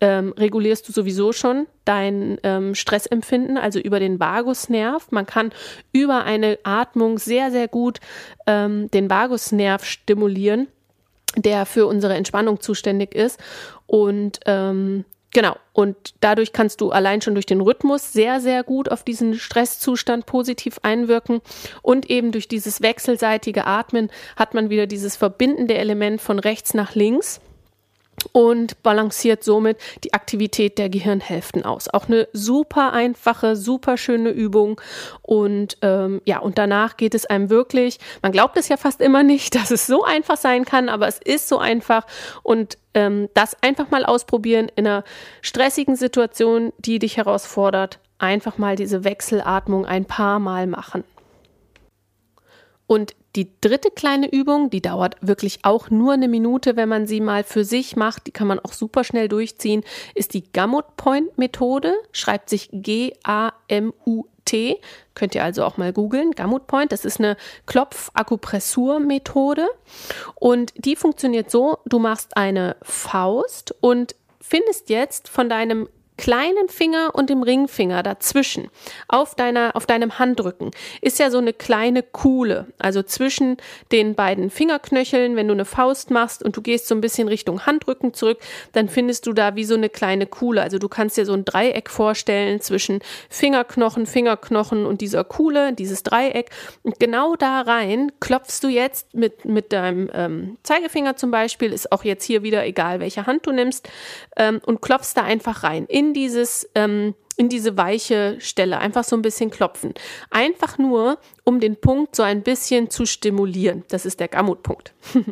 ähm, 0.00 0.34
regulierst 0.36 0.88
du 0.88 0.92
sowieso 0.92 1.32
schon 1.32 1.66
dein 1.84 2.38
ähm, 2.42 2.74
Stressempfinden, 2.74 3.56
also 3.56 3.78
über 3.78 4.00
den 4.00 4.20
Vagusnerv. 4.20 5.10
Man 5.10 5.26
kann 5.26 5.52
über 5.92 6.24
eine 6.24 6.58
Atmung 6.64 7.18
sehr, 7.18 7.50
sehr 7.50 7.68
gut 7.68 8.00
ähm, 8.46 8.90
den 8.90 9.08
Vagusnerv 9.08 9.84
stimulieren, 9.84 10.68
der 11.36 11.66
für 11.66 11.86
unsere 11.86 12.14
Entspannung 12.14 12.60
zuständig 12.60 13.14
ist. 13.14 13.40
Und 13.86 14.40
ähm, 14.46 15.04
Genau. 15.36 15.54
Und 15.74 16.14
dadurch 16.20 16.54
kannst 16.54 16.80
du 16.80 16.92
allein 16.92 17.20
schon 17.20 17.34
durch 17.34 17.44
den 17.44 17.60
Rhythmus 17.60 18.14
sehr, 18.14 18.40
sehr 18.40 18.64
gut 18.64 18.90
auf 18.90 19.02
diesen 19.02 19.34
Stresszustand 19.34 20.24
positiv 20.24 20.78
einwirken. 20.82 21.42
Und 21.82 22.08
eben 22.08 22.32
durch 22.32 22.48
dieses 22.48 22.80
wechselseitige 22.80 23.66
Atmen 23.66 24.08
hat 24.36 24.54
man 24.54 24.70
wieder 24.70 24.86
dieses 24.86 25.14
verbindende 25.14 25.74
Element 25.74 26.22
von 26.22 26.38
rechts 26.38 26.72
nach 26.72 26.94
links 26.94 27.42
und 28.32 28.82
balanciert 28.82 29.44
somit 29.44 29.78
die 30.04 30.14
Aktivität 30.14 30.78
der 30.78 30.88
Gehirnhälften 30.88 31.64
aus. 31.64 31.88
Auch 31.88 32.06
eine 32.08 32.28
super 32.32 32.92
einfache, 32.92 33.56
super 33.56 33.96
schöne 33.96 34.30
Übung. 34.30 34.80
Und 35.22 35.76
ähm, 35.82 36.20
ja, 36.24 36.38
und 36.38 36.58
danach 36.58 36.96
geht 36.96 37.14
es 37.14 37.26
einem 37.26 37.50
wirklich, 37.50 37.98
man 38.22 38.32
glaubt 38.32 38.56
es 38.56 38.68
ja 38.68 38.76
fast 38.76 39.00
immer 39.00 39.22
nicht, 39.22 39.54
dass 39.54 39.70
es 39.70 39.86
so 39.86 40.04
einfach 40.04 40.36
sein 40.36 40.64
kann, 40.64 40.88
aber 40.88 41.08
es 41.08 41.18
ist 41.18 41.48
so 41.48 41.58
einfach. 41.58 42.06
Und 42.42 42.78
ähm, 42.94 43.28
das 43.34 43.56
einfach 43.62 43.90
mal 43.90 44.04
ausprobieren 44.04 44.70
in 44.74 44.86
einer 44.86 45.04
stressigen 45.42 45.96
Situation, 45.96 46.72
die 46.78 46.98
dich 46.98 47.16
herausfordert. 47.16 48.00
Einfach 48.18 48.56
mal 48.56 48.76
diese 48.76 49.04
Wechselatmung 49.04 49.84
ein 49.84 50.06
paar 50.06 50.38
Mal 50.38 50.66
machen. 50.66 51.04
Und 52.86 53.14
die 53.36 53.48
dritte 53.60 53.90
kleine 53.90 54.32
Übung, 54.32 54.70
die 54.70 54.80
dauert 54.80 55.16
wirklich 55.20 55.64
auch 55.64 55.90
nur 55.90 56.14
eine 56.14 56.28
Minute, 56.28 56.76
wenn 56.76 56.88
man 56.88 57.06
sie 57.06 57.20
mal 57.20 57.44
für 57.44 57.64
sich 57.64 57.94
macht, 57.94 58.26
die 58.26 58.32
kann 58.32 58.46
man 58.46 58.58
auch 58.58 58.72
super 58.72 59.04
schnell 59.04 59.28
durchziehen, 59.28 59.84
ist 60.14 60.34
die 60.34 60.50
Gamut 60.52 60.96
Point 60.96 61.36
Methode, 61.36 61.94
schreibt 62.12 62.48
sich 62.48 62.70
G-A-M-U-T, 62.72 64.80
könnt 65.14 65.34
ihr 65.34 65.44
also 65.44 65.64
auch 65.64 65.76
mal 65.76 65.92
googeln, 65.92 66.32
Gamut 66.32 66.66
Point, 66.66 66.92
das 66.92 67.04
ist 67.04 67.20
eine 67.20 67.36
Klopfakupressur-Methode 67.66 69.68
und 70.34 70.72
die 70.76 70.96
funktioniert 70.96 71.50
so, 71.50 71.78
du 71.84 71.98
machst 71.98 72.36
eine 72.36 72.76
Faust 72.82 73.74
und 73.80 74.16
findest 74.40 74.88
jetzt 74.88 75.28
von 75.28 75.48
deinem 75.48 75.88
kleinen 76.16 76.68
Finger 76.68 77.10
und 77.14 77.30
dem 77.30 77.42
Ringfinger 77.42 78.02
dazwischen, 78.02 78.68
auf 79.08 79.34
deiner, 79.34 79.76
auf 79.76 79.86
deinem 79.86 80.18
Handrücken, 80.18 80.70
ist 81.00 81.18
ja 81.18 81.30
so 81.30 81.38
eine 81.38 81.52
kleine 81.52 82.02
Kuhle. 82.02 82.66
Also 82.78 83.02
zwischen 83.02 83.56
den 83.92 84.14
beiden 84.14 84.50
Fingerknöcheln, 84.50 85.36
wenn 85.36 85.48
du 85.48 85.54
eine 85.54 85.64
Faust 85.64 86.10
machst 86.10 86.42
und 86.42 86.56
du 86.56 86.62
gehst 86.62 86.88
so 86.88 86.94
ein 86.94 87.00
bisschen 87.00 87.28
Richtung 87.28 87.66
Handrücken 87.66 88.14
zurück, 88.14 88.38
dann 88.72 88.88
findest 88.88 89.26
du 89.26 89.32
da 89.32 89.56
wie 89.56 89.64
so 89.64 89.74
eine 89.74 89.88
kleine 89.88 90.26
Kuhle. 90.26 90.62
Also 90.62 90.78
du 90.78 90.88
kannst 90.88 91.16
dir 91.16 91.26
so 91.26 91.34
ein 91.34 91.44
Dreieck 91.44 91.90
vorstellen 91.90 92.60
zwischen 92.60 93.00
Fingerknochen, 93.28 94.06
Fingerknochen 94.06 94.86
und 94.86 95.00
dieser 95.00 95.24
Kuhle, 95.24 95.72
dieses 95.72 96.02
Dreieck. 96.02 96.50
Und 96.82 96.98
genau 96.98 97.36
da 97.36 97.60
rein 97.60 98.12
klopfst 98.20 98.60
du 98.62 98.68
jetzt 98.68 99.14
mit, 99.14 99.44
mit 99.44 99.72
deinem 99.72 100.10
ähm, 100.14 100.56
Zeigefinger 100.62 101.16
zum 101.16 101.30
Beispiel, 101.30 101.72
ist 101.72 101.92
auch 101.92 102.04
jetzt 102.04 102.24
hier 102.24 102.42
wieder 102.42 102.64
egal, 102.64 103.00
welche 103.00 103.26
Hand 103.26 103.46
du 103.46 103.52
nimmst, 103.52 103.88
ähm, 104.36 104.60
und 104.64 104.80
klopfst 104.80 105.14
da 105.14 105.22
einfach 105.22 105.62
rein 105.62 105.86
in 105.86 106.05
dieses, 106.14 106.68
ähm, 106.74 107.14
in 107.36 107.48
diese 107.48 107.76
weiche 107.76 108.36
Stelle, 108.40 108.78
einfach 108.78 109.04
so 109.04 109.16
ein 109.16 109.22
bisschen 109.22 109.50
klopfen. 109.50 109.94
Einfach 110.30 110.78
nur, 110.78 111.18
um 111.44 111.60
den 111.60 111.76
Punkt 111.76 112.16
so 112.16 112.22
ein 112.22 112.42
bisschen 112.42 112.90
zu 112.90 113.06
stimulieren. 113.06 113.84
Das 113.88 114.06
ist 114.06 114.20
der 114.20 114.28
Gammutpunkt. 114.28 114.94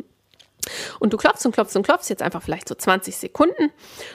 Und 0.99 1.13
du 1.13 1.17
klopfst 1.17 1.45
und 1.45 1.51
klopfst 1.51 1.75
und 1.75 1.83
klopfst 1.83 2.09
jetzt 2.09 2.23
einfach 2.23 2.41
vielleicht 2.41 2.67
so 2.67 2.73
20 2.73 3.15
Sekunden 3.15 3.71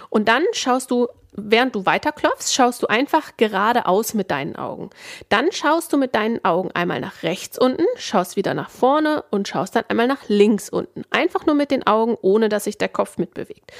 und 0.09 0.27
dann 0.27 0.43
schaust 0.53 0.91
du 0.91 1.07
während 1.33 1.75
du 1.75 1.87
weiter 1.87 2.13
klopfst, 2.13 2.55
schaust 2.55 2.83
du 2.83 2.87
einfach 2.87 3.37
geradeaus 3.37 4.15
mit 4.15 4.31
deinen 4.31 4.57
Augen. 4.57 4.91
Dann 5.29 5.53
schaust 5.53 5.93
du 5.93 5.97
mit 5.97 6.15
deinen 6.15 6.45
Augen 6.45 6.71
einmal 6.73 7.01
nach 7.01 7.23
rechts 7.23 7.59
unten, 7.59 7.85
schaust 7.97 8.37
wieder 8.37 8.55
nach 8.55 8.71
vorne 8.71 9.25
und 9.31 9.49
schaust 9.49 9.77
dann 9.77 9.85
einmal 9.89 10.07
nach 10.07 10.29
links 10.29 10.69
unten. 10.69 11.05
Einfach 11.11 11.47
nur 11.47 11.55
mit 11.55 11.71
den 11.71 11.87
Augen, 11.87 12.17
ohne 12.21 12.49
dass 12.49 12.65
sich 12.65 12.79
der 12.79 12.89
Kopf 12.89 13.19
mitbewegt. 13.19 13.73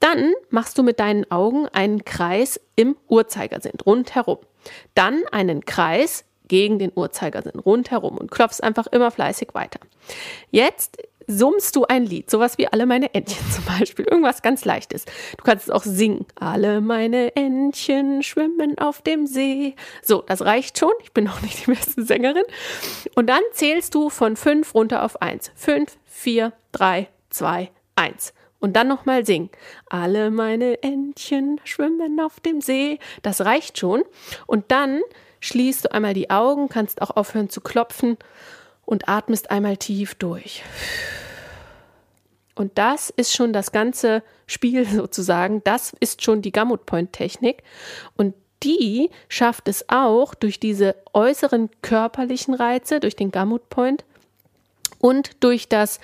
Dann 0.00 0.32
machst 0.50 0.78
du 0.78 0.82
mit 0.82 1.00
deinen 1.00 1.30
Augen 1.30 1.68
einen 1.68 2.04
Kreis 2.04 2.60
im 2.74 2.96
Uhrzeigersinn 3.08 3.78
rundherum. 3.84 4.38
Dann 4.94 5.22
einen 5.32 5.64
Kreis 5.64 6.24
gegen 6.48 6.78
den 6.78 6.92
Uhrzeigersinn 6.94 7.58
rundherum 7.58 8.18
und 8.18 8.30
klopfst 8.30 8.62
einfach 8.62 8.86
immer 8.86 9.10
fleißig 9.10 9.48
weiter. 9.54 9.80
Jetzt 10.50 10.98
summst 11.26 11.76
du 11.76 11.84
ein 11.84 12.04
Lied, 12.04 12.30
sowas 12.30 12.58
wie 12.58 12.68
alle 12.68 12.86
meine 12.86 13.12
Entchen 13.14 13.44
zum 13.52 13.64
Beispiel, 13.64 14.04
irgendwas 14.04 14.42
ganz 14.42 14.64
leichtes. 14.64 15.04
Du 15.36 15.44
kannst 15.44 15.66
es 15.66 15.70
auch 15.70 15.82
singen. 15.82 16.26
Alle 16.34 16.80
meine 16.80 17.34
Entchen 17.36 18.22
schwimmen 18.22 18.78
auf 18.78 19.02
dem 19.02 19.26
See. 19.26 19.74
So, 20.02 20.22
das 20.22 20.42
reicht 20.42 20.78
schon. 20.78 20.92
Ich 21.02 21.12
bin 21.12 21.28
auch 21.28 21.40
nicht 21.42 21.66
die 21.66 21.70
beste 21.72 22.04
Sängerin. 22.04 22.44
Und 23.14 23.28
dann 23.28 23.42
zählst 23.52 23.94
du 23.94 24.10
von 24.10 24.36
fünf 24.36 24.74
runter 24.74 25.04
auf 25.04 25.20
eins. 25.22 25.50
Fünf, 25.54 25.96
vier, 26.04 26.52
drei, 26.72 27.08
zwei, 27.30 27.70
eins. 27.94 28.32
Und 28.58 28.74
dann 28.74 28.88
nochmal 28.88 29.26
singen. 29.26 29.50
Alle 29.88 30.30
meine 30.30 30.82
Entchen 30.82 31.60
schwimmen 31.64 32.20
auf 32.20 32.40
dem 32.40 32.60
See. 32.60 32.98
Das 33.22 33.44
reicht 33.44 33.78
schon. 33.78 34.02
Und 34.46 34.70
dann 34.72 35.02
schließt 35.40 35.84
du 35.84 35.92
einmal 35.92 36.14
die 36.14 36.30
Augen, 36.30 36.68
kannst 36.68 37.02
auch 37.02 37.10
aufhören 37.10 37.50
zu 37.50 37.60
klopfen 37.60 38.16
und 38.86 39.08
atmest 39.08 39.50
einmal 39.50 39.76
tief 39.76 40.14
durch. 40.14 40.62
Und 42.54 42.78
das 42.78 43.10
ist 43.10 43.34
schon 43.34 43.52
das 43.52 43.70
ganze 43.70 44.22
Spiel 44.46 44.86
sozusagen. 44.88 45.62
Das 45.64 45.94
ist 46.00 46.22
schon 46.22 46.40
die 46.40 46.52
Gamut 46.52 46.86
Point 46.86 47.12
Technik. 47.12 47.62
Und 48.16 48.34
die 48.62 49.10
schafft 49.28 49.68
es 49.68 49.84
auch 49.88 50.34
durch 50.34 50.58
diese 50.58 50.96
äußeren 51.12 51.68
körperlichen 51.82 52.54
Reize, 52.54 53.00
durch 53.00 53.14
den 53.14 53.30
Gamut 53.30 53.68
Point 53.68 54.04
und 54.98 55.44
durch 55.44 55.68
das 55.68 56.00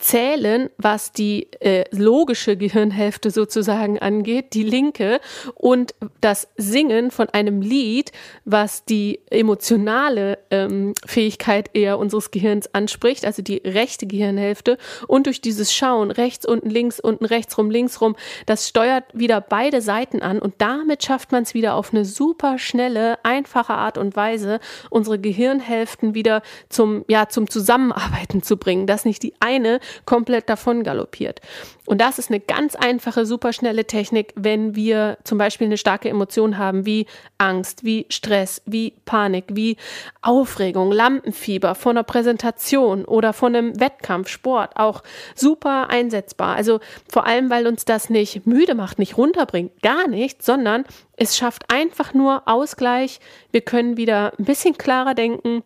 zählen, 0.00 0.70
was 0.78 1.12
die 1.12 1.46
äh, 1.60 1.84
logische 1.90 2.56
Gehirnhälfte 2.56 3.30
sozusagen 3.30 3.98
angeht, 3.98 4.54
die 4.54 4.62
linke, 4.62 5.20
und 5.54 5.94
das 6.20 6.48
Singen 6.56 7.10
von 7.10 7.28
einem 7.28 7.60
Lied, 7.60 8.10
was 8.44 8.84
die 8.84 9.20
emotionale 9.30 10.38
ähm, 10.50 10.94
Fähigkeit 11.06 11.70
eher 11.74 11.98
unseres 11.98 12.30
Gehirns 12.30 12.74
anspricht, 12.74 13.24
also 13.26 13.42
die 13.42 13.58
rechte 13.64 14.06
Gehirnhälfte, 14.06 14.78
und 15.06 15.26
durch 15.26 15.40
dieses 15.40 15.72
Schauen, 15.72 16.10
rechts, 16.10 16.46
unten, 16.46 16.70
links, 16.70 16.98
unten, 16.98 17.26
rechts 17.26 17.56
rum, 17.58 17.70
links 17.70 18.00
rum, 18.00 18.16
das 18.46 18.68
steuert 18.68 19.04
wieder 19.12 19.40
beide 19.40 19.82
Seiten 19.82 20.22
an. 20.22 20.38
Und 20.38 20.54
damit 20.58 21.04
schafft 21.04 21.30
man 21.30 21.42
es 21.42 21.52
wieder 21.52 21.74
auf 21.74 21.92
eine 21.92 22.06
super 22.06 22.58
schnelle, 22.58 23.22
einfache 23.22 23.74
Art 23.74 23.98
und 23.98 24.16
Weise, 24.16 24.60
unsere 24.88 25.18
Gehirnhälften 25.18 26.14
wieder 26.14 26.42
zum, 26.70 27.04
ja, 27.06 27.28
zum 27.28 27.50
Zusammenarbeiten 27.50 28.42
zu 28.42 28.56
bringen, 28.56 28.86
dass 28.86 29.04
nicht 29.04 29.22
die 29.22 29.34
eine 29.40 29.80
komplett 30.04 30.48
davon 30.48 30.82
galoppiert. 30.82 31.40
Und 31.86 32.00
das 32.00 32.18
ist 32.18 32.30
eine 32.30 32.38
ganz 32.40 32.76
einfache, 32.76 33.26
superschnelle 33.26 33.84
Technik, 33.84 34.32
wenn 34.36 34.76
wir 34.76 35.18
zum 35.24 35.38
Beispiel 35.38 35.66
eine 35.66 35.76
starke 35.76 36.08
Emotion 36.08 36.56
haben, 36.56 36.86
wie 36.86 37.06
Angst, 37.38 37.84
wie 37.84 38.06
Stress, 38.10 38.62
wie 38.64 38.94
Panik, 39.04 39.46
wie 39.48 39.76
Aufregung, 40.22 40.92
Lampenfieber 40.92 41.74
von 41.74 41.96
einer 41.96 42.04
Präsentation 42.04 43.04
oder 43.04 43.32
von 43.32 43.56
einem 43.56 43.80
Wettkampf, 43.80 44.28
Sport, 44.28 44.76
auch 44.76 45.02
super 45.34 45.90
einsetzbar. 45.90 46.54
Also 46.54 46.78
vor 47.10 47.26
allem, 47.26 47.50
weil 47.50 47.66
uns 47.66 47.84
das 47.84 48.08
nicht 48.08 48.46
müde 48.46 48.74
macht, 48.74 49.00
nicht 49.00 49.16
runterbringt, 49.16 49.82
gar 49.82 50.06
nicht, 50.06 50.44
sondern 50.44 50.84
es 51.16 51.36
schafft 51.36 51.64
einfach 51.72 52.14
nur 52.14 52.42
Ausgleich. 52.46 53.20
Wir 53.50 53.62
können 53.62 53.96
wieder 53.96 54.32
ein 54.38 54.44
bisschen 54.44 54.78
klarer 54.78 55.14
denken, 55.14 55.62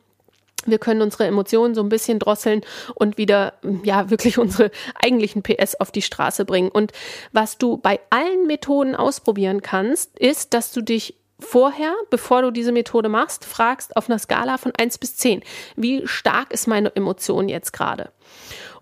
wir 0.67 0.79
können 0.79 1.03
unsere 1.03 1.27
Emotionen 1.27 1.75
so 1.75 1.83
ein 1.83 1.89
bisschen 1.89 2.19
drosseln 2.19 2.63
und 2.95 3.19
wieder, 3.19 3.55
ja, 3.83 4.11
wirklich 4.11 4.39
unsere 4.39 4.71
eigentlichen 4.95 5.43
PS 5.43 5.75
auf 5.77 5.91
die 5.91 6.03
Straße 6.03 6.45
bringen. 6.45 6.69
Und 6.69 6.93
was 7.33 7.59
du 7.59 7.77
bei 7.77 8.01
allen 8.11 8.47
Methoden 8.47 8.95
ausprobieren 8.95 9.63
kannst, 9.63 10.19
ist, 10.19 10.55
dass 10.55 10.73
du 10.73 10.83
dich 10.83 11.15
vorher, 11.41 11.95
bevor 12.11 12.43
du 12.43 12.51
diese 12.51 12.73
Methode 12.73 13.09
machst, 13.09 13.45
fragst 13.45 13.97
auf 13.97 14.09
einer 14.09 14.19
Skala 14.19 14.59
von 14.59 14.73
1 14.77 14.99
bis 14.99 15.17
10, 15.17 15.43
wie 15.77 16.07
stark 16.07 16.53
ist 16.53 16.67
meine 16.67 16.95
Emotion 16.95 17.49
jetzt 17.49 17.73
gerade? 17.73 18.11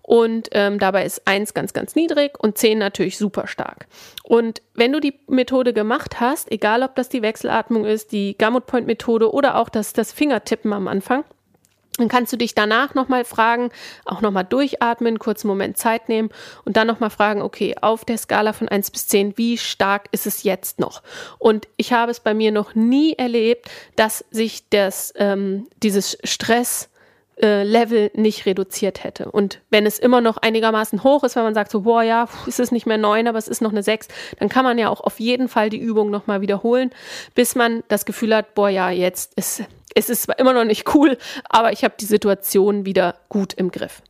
Und 0.01 0.49
ähm, 0.51 0.79
dabei 0.79 1.05
ist 1.05 1.25
1 1.27 1.53
ganz, 1.53 1.71
ganz 1.71 1.95
niedrig 1.95 2.37
und 2.37 2.57
10 2.57 2.77
natürlich 2.77 3.17
super 3.17 3.47
stark. 3.47 3.87
Und 4.23 4.61
wenn 4.73 4.91
du 4.91 4.99
die 4.99 5.17
Methode 5.27 5.73
gemacht 5.73 6.19
hast, 6.19 6.51
egal 6.51 6.83
ob 6.83 6.95
das 6.95 7.07
die 7.07 7.21
Wechselatmung 7.21 7.85
ist, 7.85 8.11
die 8.11 8.37
Gamut 8.37 8.65
Point 8.65 8.85
Methode 8.85 9.33
oder 9.33 9.55
auch 9.57 9.69
das, 9.69 9.93
das 9.93 10.11
Fingertippen 10.11 10.73
am 10.73 10.89
Anfang, 10.89 11.23
dann 11.97 12.07
kannst 12.07 12.33
du 12.33 12.37
dich 12.37 12.55
danach 12.55 12.95
nochmal 12.95 13.23
fragen, 13.23 13.69
auch 14.05 14.21
nochmal 14.21 14.45
durchatmen, 14.45 15.19
kurzen 15.19 15.47
Moment 15.47 15.77
Zeit 15.77 16.09
nehmen 16.09 16.29
und 16.65 16.75
dann 16.75 16.87
nochmal 16.87 17.11
fragen, 17.11 17.41
okay, 17.41 17.75
auf 17.81 18.03
der 18.03 18.17
Skala 18.17 18.53
von 18.53 18.67
1 18.67 18.89
bis 18.91 19.07
10, 19.07 19.37
wie 19.37 19.57
stark 19.57 20.07
ist 20.11 20.25
es 20.25 20.43
jetzt 20.43 20.79
noch? 20.79 21.03
Und 21.37 21.67
ich 21.77 21.93
habe 21.93 22.11
es 22.11 22.19
bei 22.19 22.33
mir 22.33 22.51
noch 22.51 22.73
nie 22.73 23.13
erlebt, 23.13 23.69
dass 23.95 24.25
sich 24.31 24.69
das, 24.69 25.13
ähm, 25.17 25.67
dieses 25.83 26.17
Stress, 26.23 26.89
äh, 27.41 27.63
Level 27.63 28.11
nicht 28.13 28.45
reduziert 28.45 29.03
hätte. 29.03 29.31
Und 29.31 29.59
wenn 29.69 29.85
es 29.85 29.97
immer 29.97 30.21
noch 30.21 30.37
einigermaßen 30.37 31.03
hoch 31.03 31.23
ist, 31.23 31.35
wenn 31.35 31.43
man 31.43 31.55
sagt 31.55 31.71
so, 31.71 31.81
boah, 31.81 32.03
ja, 32.03 32.27
es 32.47 32.59
ist 32.59 32.71
nicht 32.71 32.85
mehr 32.85 32.99
neun, 32.99 33.27
aber 33.27 33.39
es 33.39 33.47
ist 33.47 33.61
noch 33.61 33.71
eine 33.71 33.81
sechs, 33.81 34.07
dann 34.39 34.49
kann 34.49 34.63
man 34.63 34.77
ja 34.77 34.89
auch 34.89 35.01
auf 35.01 35.19
jeden 35.19 35.47
Fall 35.47 35.69
die 35.69 35.79
Übung 35.79 36.11
nochmal 36.11 36.41
wiederholen, 36.41 36.91
bis 37.33 37.55
man 37.55 37.83
das 37.87 38.05
Gefühl 38.05 38.35
hat, 38.35 38.53
boah, 38.53 38.69
ja, 38.69 38.91
jetzt 38.91 39.33
ist 39.33 39.63
es 39.95 40.09
ist 40.09 40.23
zwar 40.23 40.39
immer 40.39 40.53
noch 40.53 40.65
nicht 40.65 40.93
cool, 40.95 41.17
aber 41.49 41.71
ich 41.71 41.83
habe 41.83 41.95
die 41.99 42.05
Situation 42.05 42.85
wieder 42.85 43.15
gut 43.29 43.53
im 43.53 43.71
Griff. 43.71 44.01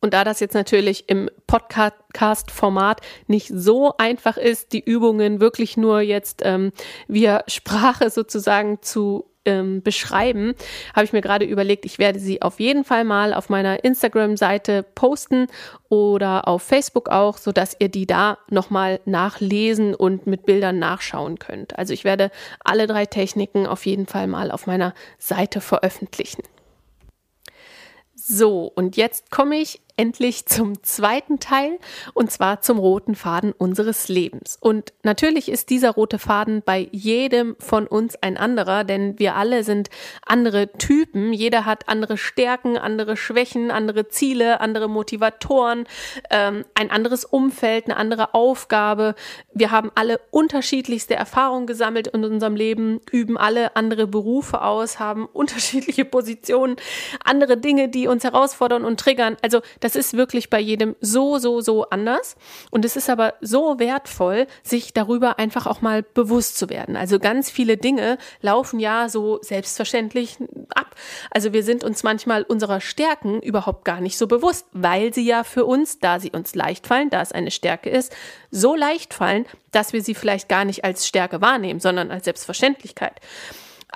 Und 0.00 0.14
da 0.14 0.24
das 0.24 0.40
jetzt 0.40 0.54
natürlich 0.54 1.08
im 1.08 1.30
Podcast-Format 1.46 3.00
nicht 3.26 3.50
so 3.52 3.94
einfach 3.96 4.36
ist, 4.36 4.72
die 4.72 4.80
Übungen 4.80 5.40
wirklich 5.40 5.76
nur 5.76 6.00
jetzt 6.00 6.42
ähm, 6.44 6.72
via 7.08 7.42
Sprache 7.48 8.10
sozusagen 8.10 8.82
zu 8.82 9.24
ähm, 9.46 9.82
beschreiben, 9.82 10.54
habe 10.94 11.04
ich 11.04 11.12
mir 11.12 11.22
gerade 11.22 11.44
überlegt, 11.44 11.84
ich 11.84 11.98
werde 11.98 12.18
sie 12.18 12.42
auf 12.42 12.60
jeden 12.60 12.84
Fall 12.84 13.04
mal 13.04 13.32
auf 13.32 13.48
meiner 13.48 13.84
Instagram-Seite 13.84 14.84
posten 14.94 15.46
oder 15.88 16.48
auf 16.48 16.62
Facebook 16.62 17.08
auch, 17.08 17.38
so 17.38 17.52
dass 17.52 17.76
ihr 17.78 17.88
die 17.88 18.06
da 18.06 18.38
nochmal 18.50 19.00
nachlesen 19.04 19.94
und 19.94 20.26
mit 20.26 20.44
Bildern 20.46 20.78
nachschauen 20.78 21.38
könnt. 21.38 21.78
Also 21.78 21.92
ich 21.94 22.04
werde 22.04 22.30
alle 22.64 22.86
drei 22.86 23.06
Techniken 23.06 23.66
auf 23.66 23.86
jeden 23.86 24.06
Fall 24.06 24.26
mal 24.26 24.50
auf 24.50 24.66
meiner 24.66 24.94
Seite 25.18 25.60
veröffentlichen. 25.60 26.42
So, 28.14 28.72
und 28.74 28.96
jetzt 28.96 29.30
komme 29.30 29.56
ich 29.56 29.80
endlich 29.96 30.46
zum 30.46 30.82
zweiten 30.82 31.40
Teil 31.40 31.78
und 32.12 32.30
zwar 32.30 32.60
zum 32.60 32.78
roten 32.78 33.14
Faden 33.14 33.52
unseres 33.52 34.08
Lebens. 34.08 34.58
Und 34.60 34.92
natürlich 35.02 35.48
ist 35.48 35.70
dieser 35.70 35.90
rote 35.92 36.18
Faden 36.18 36.62
bei 36.64 36.88
jedem 36.92 37.56
von 37.58 37.86
uns 37.86 38.16
ein 38.16 38.36
anderer, 38.36 38.84
denn 38.84 39.18
wir 39.18 39.36
alle 39.36 39.64
sind 39.64 39.88
andere 40.24 40.72
Typen. 40.72 41.32
Jeder 41.32 41.64
hat 41.64 41.88
andere 41.88 42.18
Stärken, 42.18 42.76
andere 42.76 43.16
Schwächen, 43.16 43.70
andere 43.70 44.08
Ziele, 44.08 44.60
andere 44.60 44.88
Motivatoren, 44.88 45.86
ähm, 46.30 46.64
ein 46.74 46.90
anderes 46.90 47.24
Umfeld, 47.24 47.86
eine 47.86 47.96
andere 47.96 48.34
Aufgabe. 48.34 49.14
Wir 49.52 49.70
haben 49.70 49.90
alle 49.94 50.20
unterschiedlichste 50.30 51.14
Erfahrungen 51.14 51.66
gesammelt 51.66 52.08
in 52.08 52.24
unserem 52.24 52.56
Leben, 52.56 53.00
üben 53.10 53.38
alle 53.38 53.76
andere 53.76 54.06
Berufe 54.06 54.60
aus, 54.62 54.98
haben 54.98 55.26
unterschiedliche 55.32 56.04
Positionen, 56.04 56.76
andere 57.24 57.56
Dinge, 57.56 57.88
die 57.88 58.08
uns 58.08 58.24
herausfordern 58.24 58.84
und 58.84 59.00
triggern. 59.00 59.36
Also 59.42 59.60
Das 59.80 59.85
ist 59.94 60.16
wirklich 60.16 60.50
bei 60.50 60.58
jedem 60.58 60.96
so, 61.00 61.38
so, 61.38 61.60
so 61.60 61.88
anders. 61.90 62.36
Und 62.70 62.84
es 62.84 62.96
ist 62.96 63.10
aber 63.10 63.34
so 63.40 63.78
wertvoll, 63.78 64.46
sich 64.62 64.92
darüber 64.92 65.38
einfach 65.38 65.66
auch 65.66 65.82
mal 65.82 66.02
bewusst 66.02 66.58
zu 66.58 66.70
werden. 66.70 66.96
Also 66.96 67.18
ganz 67.18 67.50
viele 67.50 67.76
Dinge 67.76 68.18
laufen 68.40 68.80
ja 68.80 69.08
so 69.08 69.38
selbstverständlich 69.42 70.38
ab. 70.70 70.96
Also 71.30 71.52
wir 71.52 71.62
sind 71.62 71.84
uns 71.84 72.02
manchmal 72.02 72.42
unserer 72.42 72.80
Stärken 72.80 73.40
überhaupt 73.40 73.84
gar 73.84 74.00
nicht 74.00 74.18
so 74.18 74.26
bewusst, 74.26 74.66
weil 74.72 75.12
sie 75.12 75.26
ja 75.26 75.44
für 75.44 75.66
uns, 75.66 75.98
da 76.00 76.18
sie 76.18 76.30
uns 76.30 76.54
leicht 76.54 76.86
fallen, 76.86 77.10
da 77.10 77.20
es 77.20 77.32
eine 77.32 77.50
Stärke 77.50 77.90
ist, 77.90 78.14
so 78.50 78.74
leicht 78.74 79.14
fallen, 79.14 79.44
dass 79.70 79.92
wir 79.92 80.02
sie 80.02 80.14
vielleicht 80.14 80.48
gar 80.48 80.64
nicht 80.64 80.84
als 80.84 81.06
Stärke 81.06 81.40
wahrnehmen, 81.40 81.80
sondern 81.80 82.10
als 82.10 82.24
Selbstverständlichkeit. 82.24 83.20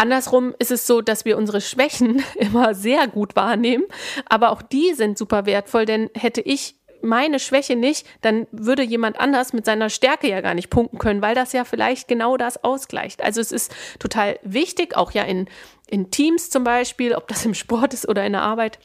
Andersrum 0.01 0.55
ist 0.59 0.71
es 0.71 0.87
so, 0.87 1.03
dass 1.03 1.27
wir 1.27 1.37
unsere 1.37 1.61
Schwächen 1.61 2.25
immer 2.37 2.75
sehr 2.75 3.07
gut 3.07 3.37
wahrnehmen, 3.37 3.85
aber 4.27 4.51
auch 4.51 4.63
die 4.63 4.95
sind 4.95 5.19
super 5.19 5.45
wertvoll, 5.45 5.85
denn 5.85 6.09
hätte 6.15 6.41
ich 6.41 6.77
meine 7.03 7.39
Schwäche 7.39 7.77
nicht, 7.77 8.07
dann 8.23 8.47
würde 8.51 8.83
jemand 8.83 9.21
anders 9.21 9.53
mit 9.53 9.67
seiner 9.67 9.91
Stärke 9.91 10.29
ja 10.29 10.41
gar 10.41 10.55
nicht 10.55 10.71
punkten 10.71 10.97
können, 10.99 11.21
weil 11.21 11.35
das 11.35 11.53
ja 11.53 11.65
vielleicht 11.65 12.09
genau 12.09 12.39
das 12.39 12.65
ausgleicht. 12.65 13.23
Also 13.23 13.41
es 13.43 13.53
ist 13.53 13.73
total 13.99 14.39
wichtig, 14.43 14.97
auch 14.97 15.13
ja 15.13 15.25
in, 15.25 15.49
in 15.87 16.11
Teams 16.11 16.49
zum 16.49 16.65
Beispiel, 16.65 17.15
ob 17.15 17.29
das 17.29 17.45
im 17.45 17.55
Sport 17.55 17.93
ist 17.93 18.09
oder 18.09 18.25
in 18.25 18.33
der 18.33 18.43
Arbeit, 18.43 18.79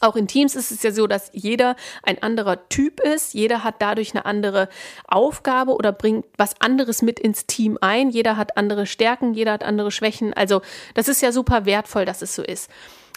auch 0.00 0.16
in 0.16 0.26
Teams 0.26 0.56
ist 0.56 0.70
es 0.70 0.82
ja 0.82 0.92
so, 0.92 1.06
dass 1.06 1.30
jeder 1.32 1.76
ein 2.02 2.22
anderer 2.22 2.68
Typ 2.68 3.00
ist. 3.00 3.34
Jeder 3.34 3.62
hat 3.62 3.76
dadurch 3.80 4.12
eine 4.14 4.24
andere 4.24 4.68
Aufgabe 5.06 5.72
oder 5.72 5.92
bringt 5.92 6.24
was 6.38 6.60
anderes 6.60 7.02
mit 7.02 7.20
ins 7.20 7.46
Team 7.46 7.78
ein. 7.80 8.10
Jeder 8.10 8.36
hat 8.36 8.56
andere 8.56 8.86
Stärken, 8.86 9.34
jeder 9.34 9.52
hat 9.52 9.62
andere 9.62 9.90
Schwächen. 9.90 10.32
Also 10.32 10.62
das 10.94 11.08
ist 11.08 11.20
ja 11.20 11.32
super 11.32 11.66
wertvoll, 11.66 12.06
dass 12.06 12.22
es 12.22 12.34
so 12.34 12.42
ist. 12.42 12.70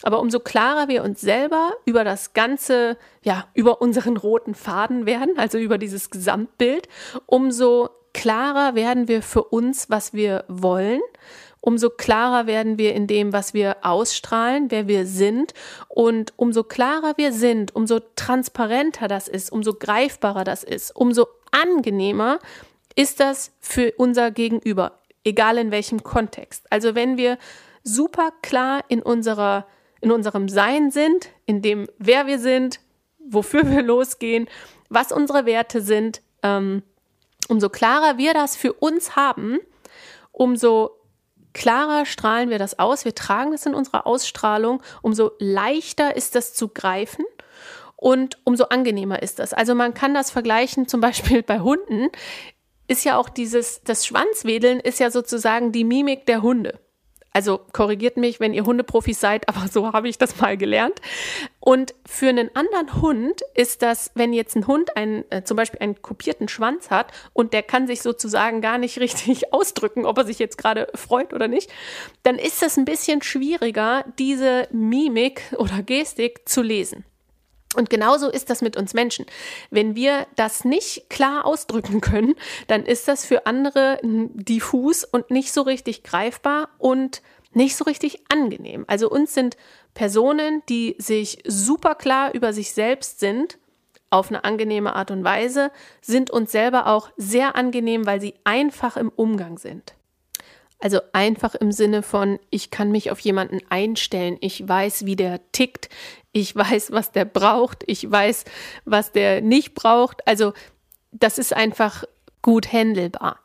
Aber 0.03 0.19
umso 0.19 0.41
klarer 0.41 0.89
wir 0.89 1.03
uns 1.03 1.21
selber 1.21 1.71
über 1.85 2.03
das 2.03 2.33
Ganze, 2.33 2.97
ja, 3.21 3.47
über 3.53 3.81
unseren 3.81 4.17
roten 4.17 4.53
Faden 4.53 5.05
werden, 5.05 5.39
also 5.39 5.57
über 5.57 5.77
dieses 5.77 6.09
Gesamtbild, 6.09 6.89
umso 7.25 7.89
klarer 8.13 8.75
werden 8.75 9.07
wir 9.07 9.21
für 9.21 9.45
uns, 9.45 9.89
was 9.89 10.13
wir 10.13 10.43
wollen 10.49 10.99
umso 11.65 11.89
klarer 11.89 12.45
werden 12.45 12.77
wir 12.77 12.93
in 12.93 13.07
dem, 13.07 13.31
was 13.31 13.53
wir 13.53 13.77
ausstrahlen, 13.83 14.69
wer 14.69 14.89
wir 14.89 15.05
sind. 15.05 15.53
Und 15.87 16.33
umso 16.35 16.65
klarer 16.65 17.13
wir 17.15 17.31
sind, 17.31 17.73
umso 17.73 18.01
transparenter 18.17 19.07
das 19.07 19.29
ist, 19.29 19.49
umso 19.49 19.73
greifbarer 19.73 20.43
das 20.43 20.65
ist, 20.65 20.93
umso 20.93 21.25
angenehmer 21.51 22.39
ist 22.95 23.21
das 23.21 23.53
für 23.61 23.93
unser 23.95 24.29
Gegenüber, 24.31 24.99
egal 25.23 25.57
in 25.57 25.71
welchem 25.71 26.03
Kontext. 26.03 26.65
Also 26.69 26.95
wenn 26.95 27.15
wir 27.15 27.37
super 27.81 28.33
klar 28.41 28.83
in 28.89 29.01
unserer 29.01 29.65
in 30.01 30.11
unserem 30.11 30.49
Sein 30.49 30.91
sind, 30.91 31.29
in 31.45 31.61
dem, 31.61 31.87
wer 31.97 32.27
wir 32.27 32.37
sind, 32.37 32.81
wofür 33.25 33.71
wir 33.71 33.81
losgehen, 33.81 34.49
was 34.89 35.13
unsere 35.13 35.45
Werte 35.45 35.79
sind, 35.79 36.21
ähm, 36.43 36.83
umso 37.47 37.69
klarer 37.69 38.17
wir 38.17 38.33
das 38.33 38.57
für 38.57 38.73
uns 38.73 39.15
haben, 39.15 39.59
umso 40.33 40.99
klarer 41.53 42.05
strahlen 42.05 42.49
wir 42.49 42.59
das 42.59 42.79
aus, 42.79 43.05
wir 43.05 43.15
tragen 43.15 43.53
es 43.53 43.65
in 43.65 43.73
unserer 43.73 44.05
Ausstrahlung, 44.07 44.81
umso 45.01 45.31
leichter 45.39 46.15
ist 46.15 46.35
das 46.35 46.53
zu 46.53 46.67
greifen 46.69 47.25
und 47.95 48.37
umso 48.43 48.65
angenehmer 48.65 49.21
ist 49.21 49.39
das. 49.39 49.53
Also 49.53 49.75
man 49.75 49.93
kann 49.93 50.13
das 50.13 50.31
vergleichen, 50.31 50.87
zum 50.87 51.01
Beispiel 51.01 51.43
bei 51.43 51.59
Hunden, 51.59 52.09
ist 52.87 53.05
ja 53.05 53.17
auch 53.17 53.29
dieses, 53.29 53.81
das 53.83 54.05
Schwanzwedeln 54.05 54.79
ist 54.79 54.99
ja 54.99 55.09
sozusagen 55.09 55.71
die 55.71 55.85
Mimik 55.85 56.25
der 56.25 56.41
Hunde. 56.41 56.79
Also 57.33 57.61
korrigiert 57.73 58.15
mich, 58.15 58.39
wenn 58.39 58.53
ihr 58.53 58.65
Hundeprofis 58.65 59.19
seid, 59.19 59.49
aber 59.53 59.67
so 59.67 59.91
habe 59.91 60.07
ich 60.07 60.17
das 60.17 60.39
mal 60.39 60.55
gelernt. 60.55 61.01
Und 61.59 61.95
für 62.05 62.29
einen 62.29 62.55
anderen 62.55 63.01
Hund 63.01 63.41
ist 63.55 63.81
das, 63.81 64.11
wenn 64.15 64.33
jetzt 64.33 64.55
ein 64.55 64.67
Hund 64.67 64.95
einen, 64.95 65.29
äh, 65.31 65.43
zum 65.43 65.57
Beispiel 65.57 65.79
einen 65.79 66.01
kopierten 66.01 66.47
Schwanz 66.47 66.91
hat 66.91 67.11
und 67.33 67.53
der 67.53 67.63
kann 67.63 67.87
sich 67.87 68.01
sozusagen 68.01 68.61
gar 68.61 68.77
nicht 68.77 68.97
richtig 68.99 69.53
ausdrücken, 69.53 70.05
ob 70.05 70.17
er 70.17 70.25
sich 70.25 70.39
jetzt 70.39 70.57
gerade 70.57 70.87
freut 70.93 71.33
oder 71.33 71.47
nicht, 71.47 71.71
dann 72.21 72.37
ist 72.37 72.61
das 72.61 72.77
ein 72.77 72.85
bisschen 72.85 73.21
schwieriger, 73.21 74.05
diese 74.19 74.67
Mimik 74.71 75.41
oder 75.57 75.81
Gestik 75.81 76.47
zu 76.47 76.61
lesen. 76.61 77.03
Und 77.75 77.89
genauso 77.89 78.29
ist 78.29 78.49
das 78.49 78.61
mit 78.61 78.77
uns 78.77 78.93
Menschen. 78.93 79.25
Wenn 79.69 79.95
wir 79.95 80.27
das 80.35 80.65
nicht 80.65 81.09
klar 81.09 81.45
ausdrücken 81.45 82.01
können, 82.01 82.35
dann 82.67 82.85
ist 82.85 83.07
das 83.07 83.25
für 83.25 83.45
andere 83.45 83.99
diffus 84.03 85.03
und 85.03 85.31
nicht 85.31 85.51
so 85.53 85.61
richtig 85.61 86.03
greifbar 86.03 86.69
und 86.77 87.21
nicht 87.53 87.75
so 87.75 87.83
richtig 87.83 88.23
angenehm. 88.29 88.85
Also 88.87 89.09
uns 89.09 89.33
sind 89.33 89.57
Personen, 89.93 90.63
die 90.69 90.95
sich 90.97 91.39
super 91.45 91.95
klar 91.95 92.33
über 92.33 92.53
sich 92.53 92.73
selbst 92.73 93.19
sind, 93.19 93.57
auf 94.09 94.29
eine 94.29 94.43
angenehme 94.43 94.95
Art 94.95 95.11
und 95.11 95.23
Weise, 95.23 95.71
sind 96.01 96.29
uns 96.29 96.51
selber 96.51 96.87
auch 96.87 97.09
sehr 97.17 97.55
angenehm, 97.55 98.05
weil 98.05 98.21
sie 98.21 98.35
einfach 98.43 98.95
im 98.95 99.09
Umgang 99.09 99.57
sind. 99.57 99.95
Also 100.83 100.99
einfach 101.13 101.55
im 101.55 101.71
Sinne 101.71 102.03
von, 102.03 102.39
ich 102.49 102.69
kann 102.69 102.91
mich 102.91 103.09
auf 103.09 103.21
jemanden 103.21 103.59
einstellen, 103.69 104.35
ich 104.41 104.67
weiß, 104.67 105.05
wie 105.05 105.15
der 105.15 105.39
tickt, 105.53 105.87
ich 106.33 106.53
weiß, 106.53 106.91
was 106.91 107.13
der 107.13 107.23
braucht, 107.23 107.85
ich 107.87 108.11
weiß, 108.11 108.43
was 108.83 109.13
der 109.13 109.39
nicht 109.39 109.75
braucht. 109.75 110.27
Also 110.27 110.51
das 111.13 111.37
ist 111.37 111.53
einfach 111.53 112.03
gut 112.41 112.73
handelbar. 112.73 113.39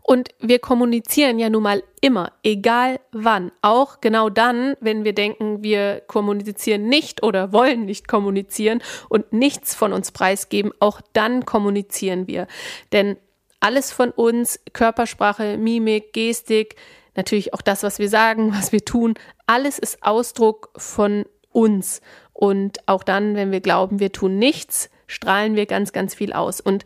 Und 0.00 0.30
wir 0.40 0.60
kommunizieren 0.60 1.38
ja 1.38 1.50
nun 1.50 1.62
mal 1.62 1.82
immer, 2.00 2.32
egal 2.42 2.98
wann. 3.12 3.52
Auch 3.60 4.00
genau 4.00 4.30
dann, 4.30 4.76
wenn 4.80 5.04
wir 5.04 5.12
denken, 5.12 5.62
wir 5.62 6.00
kommunizieren 6.06 6.88
nicht 6.88 7.22
oder 7.22 7.52
wollen 7.52 7.84
nicht 7.84 8.08
kommunizieren 8.08 8.82
und 9.10 9.34
nichts 9.34 9.74
von 9.74 9.92
uns 9.92 10.10
preisgeben, 10.10 10.72
auch 10.80 11.02
dann 11.12 11.44
kommunizieren 11.44 12.28
wir. 12.28 12.46
Denn 12.92 13.18
alles 13.64 13.92
von 13.92 14.10
uns, 14.10 14.60
Körpersprache, 14.74 15.56
Mimik, 15.56 16.12
Gestik, 16.12 16.76
natürlich 17.16 17.54
auch 17.54 17.62
das, 17.62 17.82
was 17.82 17.98
wir 17.98 18.10
sagen, 18.10 18.52
was 18.54 18.72
wir 18.72 18.84
tun, 18.84 19.14
alles 19.46 19.78
ist 19.78 20.02
Ausdruck 20.02 20.68
von 20.76 21.24
uns. 21.50 22.02
Und 22.34 22.86
auch 22.86 23.02
dann, 23.02 23.36
wenn 23.36 23.52
wir 23.52 23.60
glauben, 23.60 24.00
wir 24.00 24.12
tun 24.12 24.38
nichts, 24.38 24.90
strahlen 25.06 25.56
wir 25.56 25.64
ganz, 25.64 25.92
ganz 25.92 26.14
viel 26.14 26.34
aus. 26.34 26.60
Und 26.60 26.84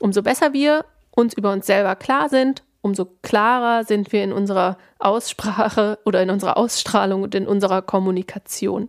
umso 0.00 0.22
besser 0.22 0.52
wir 0.52 0.84
uns 1.10 1.34
über 1.34 1.52
uns 1.52 1.66
selber 1.66 1.96
klar 1.96 2.28
sind, 2.28 2.62
umso 2.80 3.06
klarer 3.22 3.84
sind 3.84 4.12
wir 4.12 4.22
in 4.22 4.32
unserer 4.32 4.78
Aussprache 5.00 5.98
oder 6.04 6.22
in 6.22 6.30
unserer 6.30 6.56
Ausstrahlung 6.56 7.24
und 7.24 7.34
in 7.34 7.48
unserer 7.48 7.82
Kommunikation. 7.82 8.88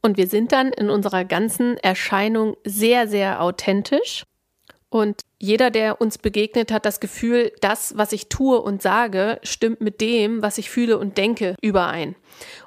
Und 0.00 0.16
wir 0.16 0.28
sind 0.28 0.52
dann 0.52 0.72
in 0.72 0.88
unserer 0.88 1.26
ganzen 1.26 1.76
Erscheinung 1.76 2.56
sehr, 2.64 3.06
sehr 3.06 3.42
authentisch 3.42 4.24
und 4.88 5.20
jeder, 5.42 5.72
der 5.72 6.00
uns 6.00 6.18
begegnet, 6.18 6.70
hat 6.70 6.86
das 6.86 7.00
Gefühl, 7.00 7.50
das, 7.60 7.98
was 7.98 8.12
ich 8.12 8.28
tue 8.28 8.62
und 8.62 8.80
sage, 8.80 9.40
stimmt 9.42 9.80
mit 9.80 10.00
dem, 10.00 10.40
was 10.40 10.56
ich 10.56 10.70
fühle 10.70 10.96
und 10.98 11.18
denke, 11.18 11.56
überein. 11.60 12.14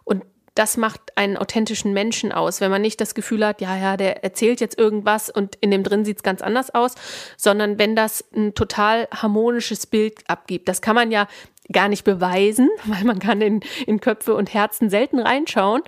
Und 0.04 0.26
das 0.56 0.76
macht 0.76 1.00
einen 1.16 1.38
authentischen 1.38 1.94
Menschen 1.94 2.34
aus, 2.34 2.60
wenn 2.60 2.70
man 2.70 2.82
nicht 2.82 3.00
das 3.00 3.16
Gefühl 3.16 3.46
hat, 3.46 3.62
ja, 3.62 3.78
ja, 3.78 3.96
der 3.96 4.26
erzählt 4.26 4.60
jetzt 4.60 4.78
irgendwas 4.78 5.30
und 5.30 5.56
in 5.62 5.72
dem 5.72 5.84
drin 5.84 6.04
sieht 6.04 6.18
es 6.18 6.24
ganz 6.24 6.42
anders 6.42 6.76
aus, 6.76 6.96
sondern 7.38 7.80
wenn 7.80 7.96
das 7.96 8.26
ein 8.36 8.56
total 8.56 9.08
harmonisches 9.10 9.88
Bild 9.88 10.30
abgibt. 10.30 10.68
Das 10.68 10.82
kann 10.82 10.96
man 10.96 11.12
ja 11.12 11.30
gar 11.72 11.88
nicht 11.88 12.04
beweisen, 12.04 12.70
weil 12.84 13.06
man 13.06 13.20
kann 13.20 13.40
in, 13.40 13.62
in 13.88 14.02
Köpfe 14.02 14.36
und 14.36 14.54
Herzen 14.54 14.90
selten 14.90 15.20
reinschauen, 15.20 15.82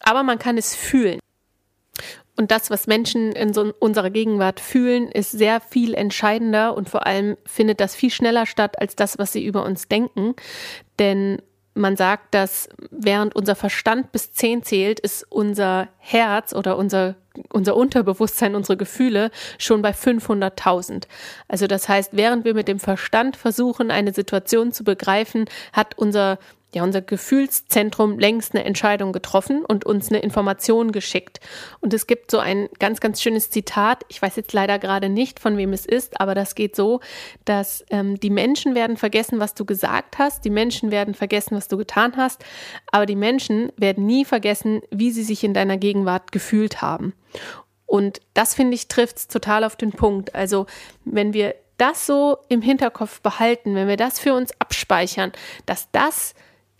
aber 0.00 0.22
man 0.24 0.38
kann 0.38 0.58
es 0.58 0.74
fühlen. 0.74 1.20
Und 2.38 2.52
das, 2.52 2.70
was 2.70 2.86
Menschen 2.86 3.32
in 3.32 3.52
so 3.52 3.74
unserer 3.80 4.10
Gegenwart 4.10 4.60
fühlen, 4.60 5.08
ist 5.08 5.32
sehr 5.32 5.60
viel 5.60 5.92
entscheidender 5.92 6.76
und 6.76 6.88
vor 6.88 7.04
allem 7.04 7.36
findet 7.44 7.80
das 7.80 7.96
viel 7.96 8.12
schneller 8.12 8.46
statt 8.46 8.80
als 8.80 8.94
das, 8.94 9.18
was 9.18 9.32
sie 9.32 9.44
über 9.44 9.64
uns 9.64 9.88
denken. 9.88 10.36
Denn 11.00 11.42
man 11.74 11.96
sagt, 11.96 12.34
dass 12.34 12.68
während 12.92 13.34
unser 13.34 13.56
Verstand 13.56 14.12
bis 14.12 14.32
zehn 14.32 14.62
zählt, 14.62 15.00
ist 15.00 15.26
unser 15.28 15.88
Herz 15.98 16.54
oder 16.54 16.76
unser, 16.76 17.16
unser 17.52 17.74
Unterbewusstsein, 17.74 18.54
unsere 18.54 18.76
Gefühle 18.76 19.32
schon 19.58 19.82
bei 19.82 19.90
500.000. 19.90 21.08
Also 21.48 21.66
das 21.66 21.88
heißt, 21.88 22.10
während 22.12 22.44
wir 22.44 22.54
mit 22.54 22.68
dem 22.68 22.78
Verstand 22.78 23.36
versuchen, 23.36 23.90
eine 23.90 24.14
Situation 24.14 24.70
zu 24.70 24.84
begreifen, 24.84 25.46
hat 25.72 25.98
unser 25.98 26.38
ja 26.74 26.82
unser 26.82 27.00
Gefühlszentrum 27.00 28.18
längst 28.18 28.54
eine 28.54 28.64
Entscheidung 28.64 29.12
getroffen 29.12 29.64
und 29.64 29.86
uns 29.86 30.10
eine 30.10 30.20
Information 30.20 30.92
geschickt. 30.92 31.40
Und 31.80 31.94
es 31.94 32.06
gibt 32.06 32.30
so 32.30 32.38
ein 32.38 32.68
ganz, 32.78 33.00
ganz 33.00 33.22
schönes 33.22 33.50
Zitat. 33.50 34.04
Ich 34.08 34.20
weiß 34.20 34.36
jetzt 34.36 34.52
leider 34.52 34.78
gerade 34.78 35.08
nicht, 35.08 35.40
von 35.40 35.56
wem 35.56 35.72
es 35.72 35.86
ist, 35.86 36.20
aber 36.20 36.34
das 36.34 36.54
geht 36.54 36.76
so, 36.76 37.00
dass 37.44 37.84
ähm, 37.90 38.20
die 38.20 38.30
Menschen 38.30 38.74
werden 38.74 38.96
vergessen, 38.96 39.40
was 39.40 39.54
du 39.54 39.64
gesagt 39.64 40.18
hast, 40.18 40.44
die 40.44 40.50
Menschen 40.50 40.90
werden 40.90 41.14
vergessen, 41.14 41.56
was 41.56 41.68
du 41.68 41.78
getan 41.78 42.16
hast, 42.16 42.44
aber 42.92 43.06
die 43.06 43.16
Menschen 43.16 43.72
werden 43.76 44.04
nie 44.04 44.24
vergessen, 44.24 44.82
wie 44.90 45.10
sie 45.10 45.24
sich 45.24 45.44
in 45.44 45.54
deiner 45.54 45.78
Gegenwart 45.78 46.32
gefühlt 46.32 46.82
haben. 46.82 47.14
Und 47.86 48.20
das 48.34 48.54
finde 48.54 48.74
ich 48.74 48.88
trifft 48.88 49.16
es 49.16 49.28
total 49.28 49.64
auf 49.64 49.74
den 49.74 49.92
Punkt. 49.92 50.34
Also 50.34 50.66
wenn 51.06 51.32
wir 51.32 51.54
das 51.78 52.06
so 52.06 52.36
im 52.48 52.60
Hinterkopf 52.60 53.22
behalten, 53.22 53.74
wenn 53.74 53.88
wir 53.88 53.96
das 53.96 54.18
für 54.18 54.34
uns 54.34 54.50
abspeichern, 54.58 55.32
dass 55.64 55.90
das 55.92 56.34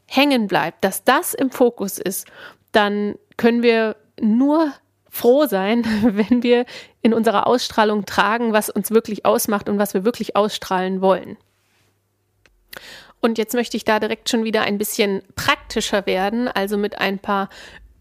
hängen 0.09 0.49
bleibt, 0.49 0.85
dass 0.85 1.05
das 1.05 1.35
im 1.35 1.51
Fokus 1.51 1.99
ist, 1.99 2.27
dann 2.73 3.14
können 3.37 3.62
wir 3.62 3.97
nur 4.21 4.73
froh 5.09 5.47
sein, 5.47 5.85
wenn 6.03 6.42
wir 6.42 6.64
in 7.03 7.14
unserer 7.14 7.47
Ausstrahlung 7.47 8.07
tragen, 8.07 8.53
was 8.53 8.71
uns 8.71 8.90
wirklich 8.90 9.25
ausmacht 9.25 9.68
und 9.68 9.79
was 9.79 9.94
wir 9.94 10.05
wirklich 10.05 10.35
ausstrahlen 10.35 11.01
wollen. 11.01 11.37
Und 13.21 13.37
jetzt 13.37 13.55
möchte 13.55 13.77
ich 13.77 13.85
da 13.85 13.99
direkt 13.99 14.31
schon 14.31 14.44
wieder 14.44 14.62
ein 14.62 14.79
bisschen 14.79 15.23
praktischer 15.35 16.07
werden, 16.07 16.47
also 16.47 16.79
mit 16.79 16.99
ein 16.99 17.18
paar 17.18 17.49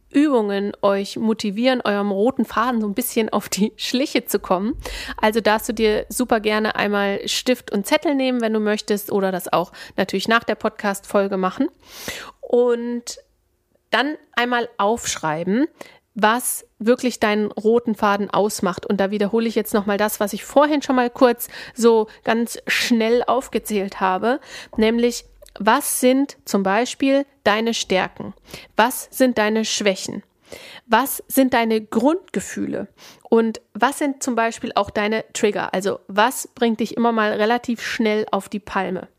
Übungen 0.10 0.74
euch 0.82 1.18
motivieren, 1.18 1.82
eurem 1.82 2.12
roten 2.12 2.46
Faden 2.46 2.82
so 2.82 2.88
ein 2.88 2.94
bisschen 2.94 3.30
auf 3.30 3.50
die 3.50 3.74
Schliche 3.76 4.26
zu 4.26 4.40
kommen. 4.40 4.76
Also 5.22 5.42
darfst 5.42 5.70
du 5.70 5.74
dir 5.74 6.06
super 6.10 6.40
gerne 6.40 6.76
einmal 6.76 7.28
Stift 7.28 7.72
und 7.72 7.86
Zettel 7.86 8.16
nehmen, 8.16 8.42
wenn 8.42 8.54
du 8.54 8.60
möchtest, 8.60 9.12
oder 9.12 9.32
das 9.32 9.52
auch 9.52 9.72
natürlich 9.96 10.28
nach 10.28 10.44
der 10.44 10.56
Podcast-Folge 10.56 11.38
machen. 11.38 11.70
Und 12.42 13.18
dann 13.90 14.16
einmal 14.34 14.70
aufschreiben, 14.78 15.68
was 16.20 16.66
wirklich 16.80 17.20
deinen 17.20 17.52
roten 17.52 17.94
Faden 17.94 18.30
ausmacht. 18.30 18.86
Und 18.86 19.00
da 19.00 19.12
wiederhole 19.12 19.48
ich 19.48 19.56
jetzt 19.56 19.74
nochmal 19.74 19.98
das, 19.98 20.20
was 20.20 20.34
ich 20.34 20.44
vorhin 20.44 20.82
schon 20.82 20.96
mal 20.96 21.12
kurz 21.12 21.48
so 21.76 22.08
ganz 22.24 22.58
schnell 22.66 23.24
aufgezählt 23.26 24.00
habe, 24.00 24.40
nämlich 24.78 25.26
was 25.60 26.00
sind 26.00 26.38
zum 26.46 26.64
Beispiel 26.64 27.26
deine 27.44 27.74
Stärken? 27.74 28.34
Was 28.76 29.08
sind 29.12 29.38
deine 29.38 29.66
Schwächen? 29.66 30.24
Was 30.86 31.24
sind 31.28 31.54
deine 31.54 31.82
Grundgefühle? 31.82 32.88
Und 33.30 33.62
was 33.74 34.00
sind 34.00 34.24
zum 34.24 34.36
Beispiel 34.36 34.72
auch 34.76 34.90
deine 34.90 35.26
Trigger? 35.34 35.74
Also 35.74 36.00
was 36.08 36.48
bringt 36.48 36.80
dich 36.80 36.96
immer 36.96 37.12
mal 37.12 37.34
relativ 37.34 37.82
schnell 37.82 38.26
auf 38.32 38.48
die 38.48 38.60
Palme? 38.60 39.10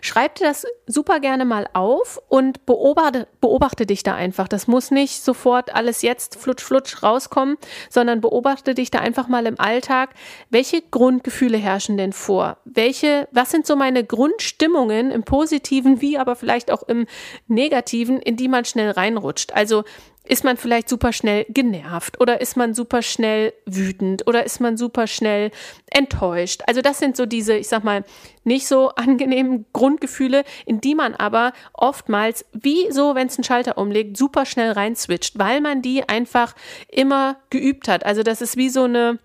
Schreib 0.00 0.34
dir 0.34 0.48
das 0.48 0.66
super 0.86 1.20
gerne 1.20 1.44
mal 1.44 1.68
auf 1.72 2.20
und 2.28 2.66
beobachte, 2.66 3.28
beobachte 3.40 3.86
dich 3.86 4.02
da 4.02 4.14
einfach. 4.14 4.48
Das 4.48 4.66
muss 4.66 4.90
nicht 4.90 5.22
sofort 5.22 5.74
alles 5.74 6.02
jetzt 6.02 6.36
flutsch, 6.36 6.62
flutsch 6.62 7.02
rauskommen, 7.02 7.56
sondern 7.88 8.20
beobachte 8.20 8.74
dich 8.74 8.90
da 8.90 8.98
einfach 8.98 9.28
mal 9.28 9.46
im 9.46 9.58
Alltag. 9.58 10.10
Welche 10.50 10.82
Grundgefühle 10.82 11.56
herrschen 11.56 11.96
denn 11.96 12.12
vor? 12.12 12.58
Welche, 12.64 13.28
was 13.30 13.50
sind 13.50 13.66
so 13.66 13.76
meine 13.76 14.04
Grundstimmungen 14.04 15.10
im 15.10 15.22
Positiven 15.22 16.00
wie 16.00 16.18
aber 16.18 16.36
vielleicht 16.36 16.70
auch 16.70 16.82
im 16.82 17.06
Negativen, 17.46 18.20
in 18.20 18.36
die 18.36 18.48
man 18.48 18.64
schnell 18.64 18.90
reinrutscht? 18.90 19.52
Also 19.52 19.84
ist 20.26 20.42
man 20.42 20.56
vielleicht 20.56 20.88
super 20.88 21.12
schnell 21.12 21.44
genervt 21.50 22.20
oder 22.20 22.40
ist 22.40 22.56
man 22.56 22.72
super 22.74 23.02
schnell 23.02 23.52
wütend 23.66 24.26
oder 24.26 24.44
ist 24.44 24.60
man 24.60 24.76
super 24.76 25.06
schnell 25.06 25.50
enttäuscht. 25.90 26.62
Also 26.66 26.80
das 26.80 26.98
sind 26.98 27.16
so 27.16 27.26
diese, 27.26 27.54
ich 27.54 27.68
sag 27.68 27.84
mal, 27.84 28.04
nicht 28.42 28.66
so 28.66 28.88
angenehmen 28.96 29.66
Grundgefühle, 29.72 30.44
in 30.64 30.80
die 30.80 30.94
man 30.94 31.14
aber 31.14 31.52
oftmals, 31.74 32.46
wie 32.52 32.90
so, 32.90 33.14
wenn 33.14 33.26
es 33.26 33.36
einen 33.36 33.44
Schalter 33.44 33.76
umlegt, 33.76 34.16
super 34.16 34.46
schnell 34.46 34.72
reinswitcht, 34.72 35.38
weil 35.38 35.60
man 35.60 35.82
die 35.82 36.08
einfach 36.08 36.54
immer 36.88 37.36
geübt 37.50 37.88
hat. 37.88 38.06
Also 38.06 38.22
das 38.22 38.40
ist 38.40 38.56
wie 38.56 38.70
so 38.70 38.84
eine 38.84 39.18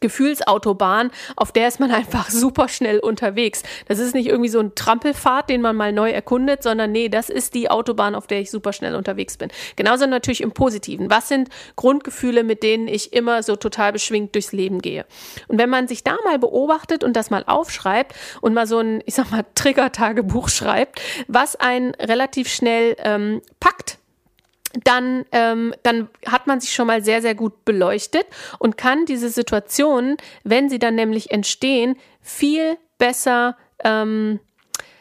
Gefühlsautobahn, 0.00 1.10
auf 1.36 1.52
der 1.52 1.68
ist 1.68 1.80
man 1.80 1.90
einfach 1.90 2.30
super 2.44 2.68
schnell 2.68 2.98
unterwegs. 2.98 3.62
Das 3.88 3.98
ist 3.98 4.14
nicht 4.14 4.28
irgendwie 4.28 4.50
so 4.50 4.60
ein 4.60 4.74
Trampelfahrt, 4.74 5.50
den 5.50 5.60
man 5.60 5.76
mal 5.76 5.92
neu 5.92 6.10
erkundet, 6.10 6.62
sondern 6.62 6.92
nee, 6.92 7.08
das 7.08 7.30
ist 7.30 7.54
die 7.54 7.70
Autobahn, 7.70 8.14
auf 8.14 8.26
der 8.26 8.40
ich 8.40 8.50
super 8.50 8.72
schnell 8.72 8.94
unterwegs 8.94 9.36
bin. 9.36 9.50
Genauso 9.76 10.06
natürlich 10.06 10.40
im 10.40 10.52
Positiven. 10.52 11.10
Was 11.10 11.28
sind 11.28 11.48
Grundgefühle, 11.76 12.44
mit 12.44 12.62
denen 12.62 12.88
ich 12.88 13.12
immer 13.12 13.42
so 13.42 13.56
total 13.56 13.92
beschwingt 13.92 14.34
durchs 14.34 14.52
Leben 14.52 14.80
gehe? 14.80 15.04
Und 15.48 15.58
wenn 15.58 15.70
man 15.70 15.88
sich 15.88 16.04
da 16.04 16.16
mal 16.24 16.38
beobachtet 16.38 17.04
und 17.04 17.14
das 17.14 17.30
mal 17.30 17.44
aufschreibt 17.46 18.14
und 18.40 18.54
mal 18.54 18.66
so 18.66 18.78
ein, 18.78 19.02
ich 19.06 19.14
sag 19.14 19.30
mal, 19.30 19.44
Trigger-Tagebuch 19.54 20.48
schreibt, 20.54 21.00
was 21.28 21.56
einen 21.56 21.94
relativ 21.94 22.48
schnell 22.48 22.96
ähm, 22.98 23.42
packt, 23.60 23.98
dann, 24.82 25.24
ähm, 25.32 25.74
dann 25.82 26.08
hat 26.26 26.46
man 26.46 26.60
sich 26.60 26.72
schon 26.72 26.86
mal 26.86 27.02
sehr, 27.02 27.22
sehr 27.22 27.34
gut 27.34 27.64
beleuchtet 27.64 28.26
und 28.58 28.76
kann 28.76 29.06
diese 29.06 29.28
Situationen, 29.28 30.16
wenn 30.42 30.68
sie 30.68 30.78
dann 30.78 30.94
nämlich 30.94 31.30
entstehen, 31.30 31.96
viel 32.20 32.76
besser, 32.98 33.56
ähm, 33.84 34.40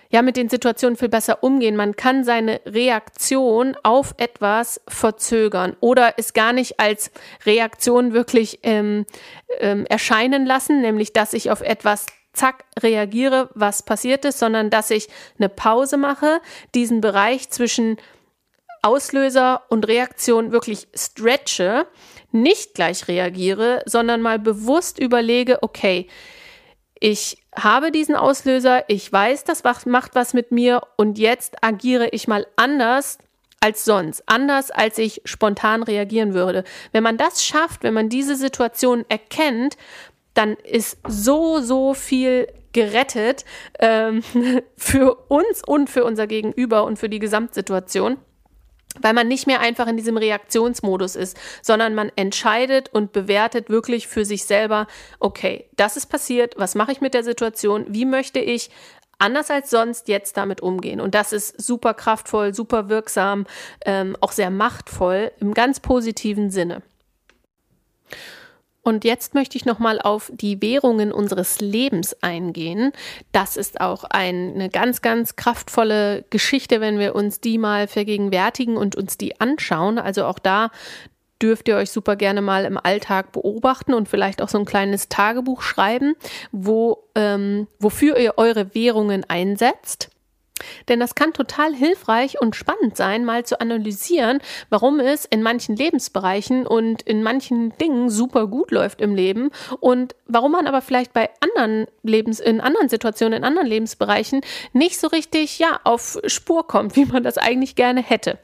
ja, 0.10 0.22
mit 0.22 0.38
den 0.38 0.48
Situationen 0.48 0.96
viel 0.96 1.10
besser 1.10 1.44
umgehen. 1.44 1.76
Man 1.76 1.96
kann 1.96 2.24
seine 2.24 2.62
Reaktion 2.68 3.76
auf 3.82 4.14
etwas 4.18 4.80
verzögern 4.88 5.76
oder 5.80 6.14
es 6.18 6.34
gar 6.34 6.54
nicht 6.54 6.80
als 6.80 7.10
Reaktion 7.48 8.14
wirklich 8.14 8.60
ähm, 8.62 9.06
ähm, 9.60 9.88
erscheinen 9.88 10.46
lassen, 10.46 10.82
nämlich 10.82 11.14
dass 11.14 11.34
ich 11.34 11.50
auf 11.50 11.62
etwas 11.62 12.06
zack 12.34 12.66
reagiere, 12.80 13.50
was 13.54 13.84
passiert 13.84 14.26
ist, 14.26 14.40
sondern 14.40 14.70
dass 14.70 14.90
ich 14.90 15.08
eine 15.38 15.50
Pause 15.50 15.98
mache, 15.98 16.42
diesen 16.76 17.00
Bereich 17.00 17.50
zwischen 17.50 17.98
Auslöser 18.84 19.64
und 19.70 19.88
Reaktion 19.88 20.52
wirklich 20.52 20.88
stretche, 20.94 21.88
nicht 22.32 22.76
gleich 22.76 23.08
reagiere, 23.08 23.82
sondern 23.86 24.22
mal 24.22 24.40
bewusst 24.40 25.00
überlege, 25.00 25.64
okay, 25.64 26.08
ich 27.00 27.38
habe 27.56 27.92
diesen 27.92 28.16
Auslöser, 28.16 28.84
ich 28.88 29.12
weiß, 29.12 29.44
das 29.44 29.64
macht 29.86 30.16
was 30.16 30.34
mit 30.34 30.52
mir 30.52 30.82
und 30.96 31.18
jetzt 31.18 31.64
agiere 31.64 32.10
ich 32.10 32.28
mal 32.28 32.48
anders 32.56 33.18
als 33.60 33.86
sonst, 33.86 34.24
anders 34.26 34.72
als 34.72 34.98
ich 34.98 35.22
spontan 35.26 35.84
reagieren 35.84 36.34
würde. 36.34 36.64
Wenn 36.92 37.04
man 37.04 37.18
das 37.18 37.46
schafft, 37.46 37.84
wenn 37.84 37.94
man 37.94 38.10
diese 38.10 38.36
Situation 38.36 39.06
erkennt, 39.08 39.78
dann 40.34 40.56
ist 40.56 40.98
so, 41.08 41.62
so 41.62 41.94
viel 41.94 42.48
gerettet 42.74 43.46
ähm, 43.80 44.24
für 44.78 45.16
uns 45.30 45.62
und 45.66 45.90
für 45.90 46.04
unser 46.04 46.28
Gegenüber 46.28 46.84
und 46.84 47.00
für 47.00 47.10
die 47.10 47.20
Gesamtsituation 47.20 48.18
weil 49.02 49.14
man 49.14 49.28
nicht 49.28 49.48
mehr 49.48 49.60
einfach 49.60 49.88
in 49.88 49.98
diesem 49.98 50.18
Reaktionsmodus 50.18 51.16
ist, 51.16 51.38
sondern 51.62 51.96
man 51.96 52.12
entscheidet 52.16 52.90
und 52.94 53.12
bewertet 53.12 53.70
wirklich 53.70 54.08
für 54.08 54.26
sich 54.26 54.46
selber, 54.46 54.88
okay, 55.20 55.66
das 55.76 55.98
ist 55.98 56.08
passiert, 56.08 56.56
was 56.58 56.76
mache 56.76 56.92
ich 56.92 57.02
mit 57.02 57.14
der 57.14 57.24
Situation, 57.24 57.86
wie 57.88 58.06
möchte 58.06 58.40
ich 58.40 58.70
anders 59.20 59.50
als 59.50 59.70
sonst 59.70 60.08
jetzt 60.08 60.38
damit 60.38 60.62
umgehen. 60.62 61.00
Und 61.00 61.16
das 61.16 61.34
ist 61.34 61.62
super 61.62 61.94
kraftvoll, 61.94 62.54
super 62.54 62.90
wirksam, 62.90 63.46
ähm, 63.86 64.18
auch 64.20 64.32
sehr 64.32 64.50
machtvoll 64.50 65.32
im 65.40 65.54
ganz 65.54 65.80
positiven 65.80 66.52
Sinne. 66.52 66.82
Und 68.84 69.06
jetzt 69.06 69.34
möchte 69.34 69.58
ich 69.58 69.66
nochmal 69.66 70.02
auf 70.02 70.30
die 70.34 70.62
Währungen 70.62 71.14
unseres 71.14 71.62
Lebens 71.62 72.22
eingehen. 72.22 72.92
Das 73.32 73.56
ist 73.56 73.80
auch 73.80 74.04
eine 74.04 74.70
ganz, 74.70 75.02
ganz 75.02 75.38
kraftvolle 75.38 76.26
Geschichte, 76.30 76.82
wenn 76.82 77.00
wir 77.00 77.16
uns 77.16 77.40
die 77.40 77.58
mal 77.58 77.88
vergegenwärtigen 77.88 78.76
und 78.76 78.98
uns 78.98 79.18
die 79.18 79.40
anschauen. 79.40 79.98
Also 79.98 80.26
auch 80.26 80.38
da 80.38 80.70
dürft 81.42 81.68
ihr 81.70 81.78
euch 81.78 81.92
super 81.92 82.18
gerne 82.18 82.42
mal 82.42 82.66
im 82.66 82.78
Alltag 82.78 83.32
beobachten 83.32 83.94
und 83.94 84.10
vielleicht 84.10 84.42
auch 84.42 84.50
so 84.50 84.58
ein 84.58 84.66
kleines 84.66 85.10
Tagebuch 85.10 85.62
schreiben, 85.62 86.16
wo, 86.52 87.04
ähm, 87.16 87.68
wofür 87.80 88.18
ihr 88.18 88.34
eure 88.38 88.76
Währungen 88.76 89.26
einsetzt. 89.30 90.10
Denn 90.88 91.00
das 91.00 91.16
kann 91.16 91.34
total 91.34 91.74
hilfreich 91.74 92.42
und 92.42 92.56
spannend 92.56 92.98
sein, 92.98 93.26
mal 93.26 93.46
zu 93.46 93.60
analysieren, 93.60 94.40
warum 94.70 95.00
es 95.00 95.26
in 95.26 95.42
manchen 95.42 95.76
Lebensbereichen 95.76 96.66
und 96.68 97.02
in 97.02 97.24
manchen 97.24 97.78
Dingen 97.78 98.10
super 98.10 98.48
gut 98.48 98.72
läuft 98.72 99.02
im 99.02 99.16
Leben 99.16 99.50
und 99.80 100.16
warum 100.28 100.54
man 100.54 100.68
aber 100.68 100.82
vielleicht 100.82 101.14
bei 101.14 101.30
anderen 101.40 101.88
Lebens, 102.04 102.40
in 102.40 102.62
anderen 102.62 102.90
Situationen, 102.90 103.40
in 103.40 103.44
anderen 103.44 103.68
Lebensbereichen 103.68 104.42
nicht 104.74 105.00
so 105.00 105.08
richtig, 105.08 105.60
ja, 105.60 105.80
auf 105.84 106.20
Spur 106.26 106.68
kommt, 106.68 106.96
wie 106.96 107.06
man 107.06 107.24
das 107.24 107.38
eigentlich 107.38 107.76
gerne 107.76 108.02
hätte. 108.02 108.40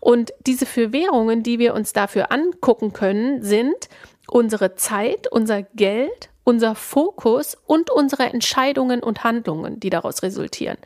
Und 0.00 0.32
diese 0.46 0.66
vier 0.66 0.92
Währungen, 0.92 1.42
die 1.42 1.58
wir 1.58 1.74
uns 1.74 1.92
dafür 1.92 2.32
angucken 2.32 2.92
können, 2.92 3.42
sind 3.42 3.88
unsere 4.28 4.74
Zeit, 4.74 5.30
unser 5.30 5.62
Geld, 5.62 6.30
unser 6.48 6.74
Fokus 6.74 7.58
und 7.66 7.90
unsere 7.90 8.22
Entscheidungen 8.22 9.02
und 9.02 9.22
Handlungen, 9.22 9.80
die 9.80 9.90
daraus 9.90 10.22
resultieren. 10.22 10.78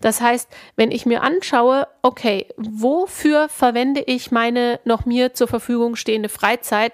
Das 0.00 0.20
heißt, 0.20 0.48
wenn 0.76 0.92
ich 0.92 1.06
mir 1.06 1.24
anschaue, 1.24 1.88
okay, 2.02 2.46
wofür 2.56 3.48
verwende 3.48 4.00
ich 4.00 4.30
meine 4.30 4.78
noch 4.84 5.06
mir 5.06 5.34
zur 5.34 5.48
Verfügung 5.48 5.96
stehende 5.96 6.28
Freizeit, 6.28 6.92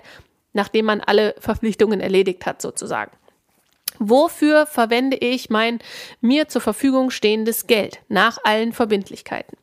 nachdem 0.55 0.87
man 0.87 1.03
alle 1.03 1.35
Verpflichtungen 1.39 2.01
erledigt 2.01 2.47
hat, 2.47 2.63
sozusagen. 2.63 3.11
Wofür 3.99 4.65
verwende 4.65 5.19
ich 5.19 5.51
mein 5.51 5.81
mir 6.23 6.49
zur 6.49 6.63
Verfügung 6.63 7.11
stehendes 7.11 7.67
Geld 7.67 8.01
nach 8.09 8.39
allen 8.43 8.73
Verbindlichkeiten? 8.73 9.59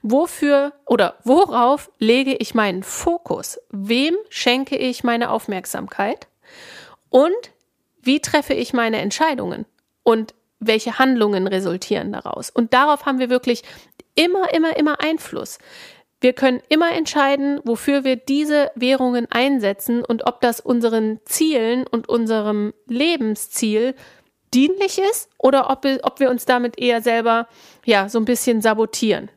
Wofür 0.00 0.72
oder 0.86 1.18
worauf 1.24 1.90
lege 1.98 2.34
ich 2.34 2.54
meinen 2.54 2.82
Fokus? 2.82 3.60
Wem 3.70 4.16
schenke 4.30 4.78
ich 4.78 5.04
meine 5.04 5.28
Aufmerksamkeit? 5.28 6.28
Und 7.10 7.50
wie 8.06 8.20
treffe 8.20 8.54
ich 8.54 8.72
meine 8.72 8.98
Entscheidungen? 8.98 9.66
Und 10.02 10.34
welche 10.58 10.98
Handlungen 10.98 11.46
resultieren 11.46 12.12
daraus? 12.12 12.50
Und 12.50 12.72
darauf 12.72 13.04
haben 13.04 13.18
wir 13.18 13.28
wirklich 13.28 13.62
immer, 14.14 14.52
immer, 14.54 14.76
immer 14.76 15.00
Einfluss. 15.00 15.58
Wir 16.20 16.32
können 16.32 16.62
immer 16.68 16.92
entscheiden, 16.92 17.60
wofür 17.64 18.04
wir 18.04 18.16
diese 18.16 18.70
Währungen 18.74 19.26
einsetzen 19.30 20.02
und 20.04 20.26
ob 20.26 20.40
das 20.40 20.60
unseren 20.60 21.20
Zielen 21.24 21.86
und 21.86 22.08
unserem 22.08 22.72
Lebensziel 22.86 23.94
dienlich 24.54 24.98
ist 24.98 25.28
oder 25.36 25.68
ob 25.68 25.84
wir, 25.84 26.00
ob 26.02 26.18
wir 26.20 26.30
uns 26.30 26.46
damit 26.46 26.78
eher 26.78 27.02
selber 27.02 27.48
ja 27.84 28.08
so 28.08 28.18
ein 28.18 28.24
bisschen 28.24 28.62
sabotieren. 28.62 29.30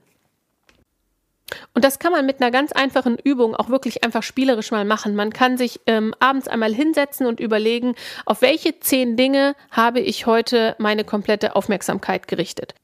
Und 1.73 1.83
das 1.83 1.99
kann 1.99 2.11
man 2.11 2.25
mit 2.25 2.41
einer 2.41 2.51
ganz 2.51 2.71
einfachen 2.71 3.17
Übung 3.17 3.55
auch 3.55 3.69
wirklich 3.69 4.03
einfach 4.03 4.23
spielerisch 4.23 4.71
mal 4.71 4.85
machen. 4.85 5.15
Man 5.15 5.31
kann 5.33 5.57
sich 5.57 5.79
ähm, 5.87 6.13
abends 6.19 6.47
einmal 6.47 6.73
hinsetzen 6.73 7.25
und 7.25 7.39
überlegen, 7.39 7.95
auf 8.25 8.41
welche 8.41 8.79
zehn 8.79 9.17
Dinge 9.17 9.55
habe 9.71 9.99
ich 9.99 10.25
heute 10.25 10.75
meine 10.77 11.03
komplette 11.03 11.55
Aufmerksamkeit 11.55 12.27
gerichtet. 12.27 12.75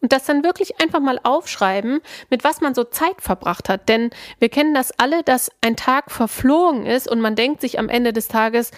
Und 0.00 0.12
das 0.12 0.24
dann 0.24 0.44
wirklich 0.44 0.80
einfach 0.80 1.00
mal 1.00 1.18
aufschreiben, 1.22 2.00
mit 2.28 2.44
was 2.44 2.60
man 2.60 2.74
so 2.74 2.84
Zeit 2.84 3.20
verbracht 3.20 3.68
hat. 3.68 3.88
Denn 3.88 4.10
wir 4.38 4.48
kennen 4.48 4.74
das 4.74 4.92
alle, 4.98 5.22
dass 5.22 5.50
ein 5.62 5.76
Tag 5.76 6.10
verflogen 6.10 6.86
ist 6.86 7.08
und 7.08 7.20
man 7.20 7.36
denkt 7.36 7.60
sich 7.60 7.78
am 7.78 7.88
Ende 7.88 8.12
des 8.12 8.28
Tages, 8.28 8.70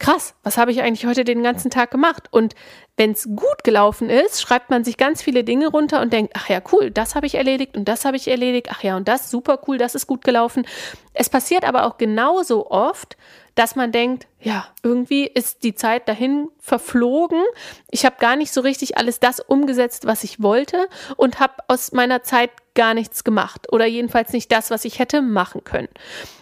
krass, 0.00 0.34
was 0.42 0.58
habe 0.58 0.72
ich 0.72 0.82
eigentlich 0.82 1.06
heute 1.06 1.24
den 1.24 1.44
ganzen 1.44 1.70
Tag 1.70 1.92
gemacht? 1.92 2.26
Und 2.32 2.54
wenn 2.96 3.12
es 3.12 3.28
gut 3.36 3.62
gelaufen 3.62 4.10
ist, 4.10 4.42
schreibt 4.42 4.70
man 4.70 4.82
sich 4.82 4.96
ganz 4.96 5.22
viele 5.22 5.44
Dinge 5.44 5.68
runter 5.68 6.00
und 6.00 6.12
denkt, 6.12 6.32
ach 6.36 6.48
ja, 6.48 6.60
cool, 6.72 6.90
das 6.90 7.14
habe 7.14 7.26
ich 7.26 7.36
erledigt 7.36 7.76
und 7.76 7.86
das 7.86 8.04
habe 8.04 8.16
ich 8.16 8.26
erledigt, 8.26 8.68
ach 8.70 8.82
ja, 8.82 8.96
und 8.96 9.06
das, 9.06 9.30
super 9.30 9.60
cool, 9.68 9.78
das 9.78 9.94
ist 9.94 10.08
gut 10.08 10.24
gelaufen. 10.24 10.66
Es 11.14 11.28
passiert 11.28 11.64
aber 11.64 11.86
auch 11.86 11.98
genauso 11.98 12.70
oft, 12.70 13.16
dass 13.54 13.76
man 13.76 13.92
denkt, 13.92 14.26
ja, 14.40 14.66
irgendwie 14.82 15.26
ist 15.26 15.62
die 15.64 15.74
Zeit 15.74 16.08
dahin 16.08 16.48
verflogen. 16.58 17.42
Ich 17.90 18.04
habe 18.04 18.16
gar 18.18 18.36
nicht 18.36 18.52
so 18.52 18.60
richtig 18.60 18.96
alles 18.96 19.20
das 19.20 19.40
umgesetzt, 19.40 20.06
was 20.06 20.24
ich 20.24 20.42
wollte 20.42 20.88
und 21.16 21.40
habe 21.40 21.54
aus 21.68 21.92
meiner 21.92 22.22
Zeit 22.22 22.50
gar 22.74 22.94
nichts 22.94 23.24
gemacht 23.24 23.72
oder 23.72 23.86
jedenfalls 23.86 24.32
nicht 24.32 24.50
das, 24.52 24.70
was 24.70 24.84
ich 24.84 24.98
hätte 24.98 25.22
machen 25.22 25.64
können. 25.64 25.88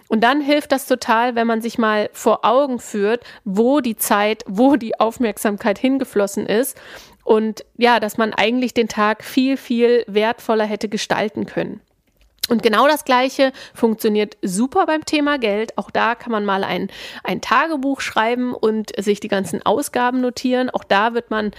Und 0.08 0.22
dann 0.22 0.40
hilft 0.40 0.72
das 0.72 0.86
total, 0.86 1.34
wenn 1.34 1.46
man 1.46 1.60
sich 1.60 1.78
mal 1.78 2.08
vor 2.12 2.44
Augen 2.44 2.78
führt, 2.78 3.24
wo 3.44 3.80
die 3.80 3.96
Zeit, 3.96 4.44
wo 4.46 4.76
die 4.76 4.98
Aufmerksamkeit 4.98 5.78
hingeflossen 5.78 6.46
ist 6.46 6.78
und 7.24 7.64
ja, 7.76 8.00
dass 8.00 8.16
man 8.16 8.32
eigentlich 8.32 8.72
den 8.72 8.88
Tag 8.88 9.22
viel, 9.22 9.56
viel 9.56 10.04
wertvoller 10.06 10.64
hätte 10.64 10.88
gestalten 10.88 11.44
können. 11.44 11.80
Und 12.48 12.62
genau 12.62 12.86
das 12.86 13.04
Gleiche 13.04 13.52
funktioniert 13.74 14.36
super 14.42 14.86
beim 14.86 15.04
Thema 15.04 15.38
Geld. 15.38 15.76
Auch 15.76 15.90
da 15.90 16.14
kann 16.14 16.32
man 16.32 16.44
mal 16.44 16.64
ein, 16.64 16.90
ein 17.22 17.40
Tagebuch 17.40 18.00
schreiben 18.00 18.54
und 18.54 18.92
sich 18.98 19.20
die 19.20 19.28
ganzen 19.28 19.64
Ausgaben 19.64 20.20
notieren. 20.20 20.70
Auch 20.70 20.84
da 20.84 21.14
wird 21.14 21.30
man 21.30 21.52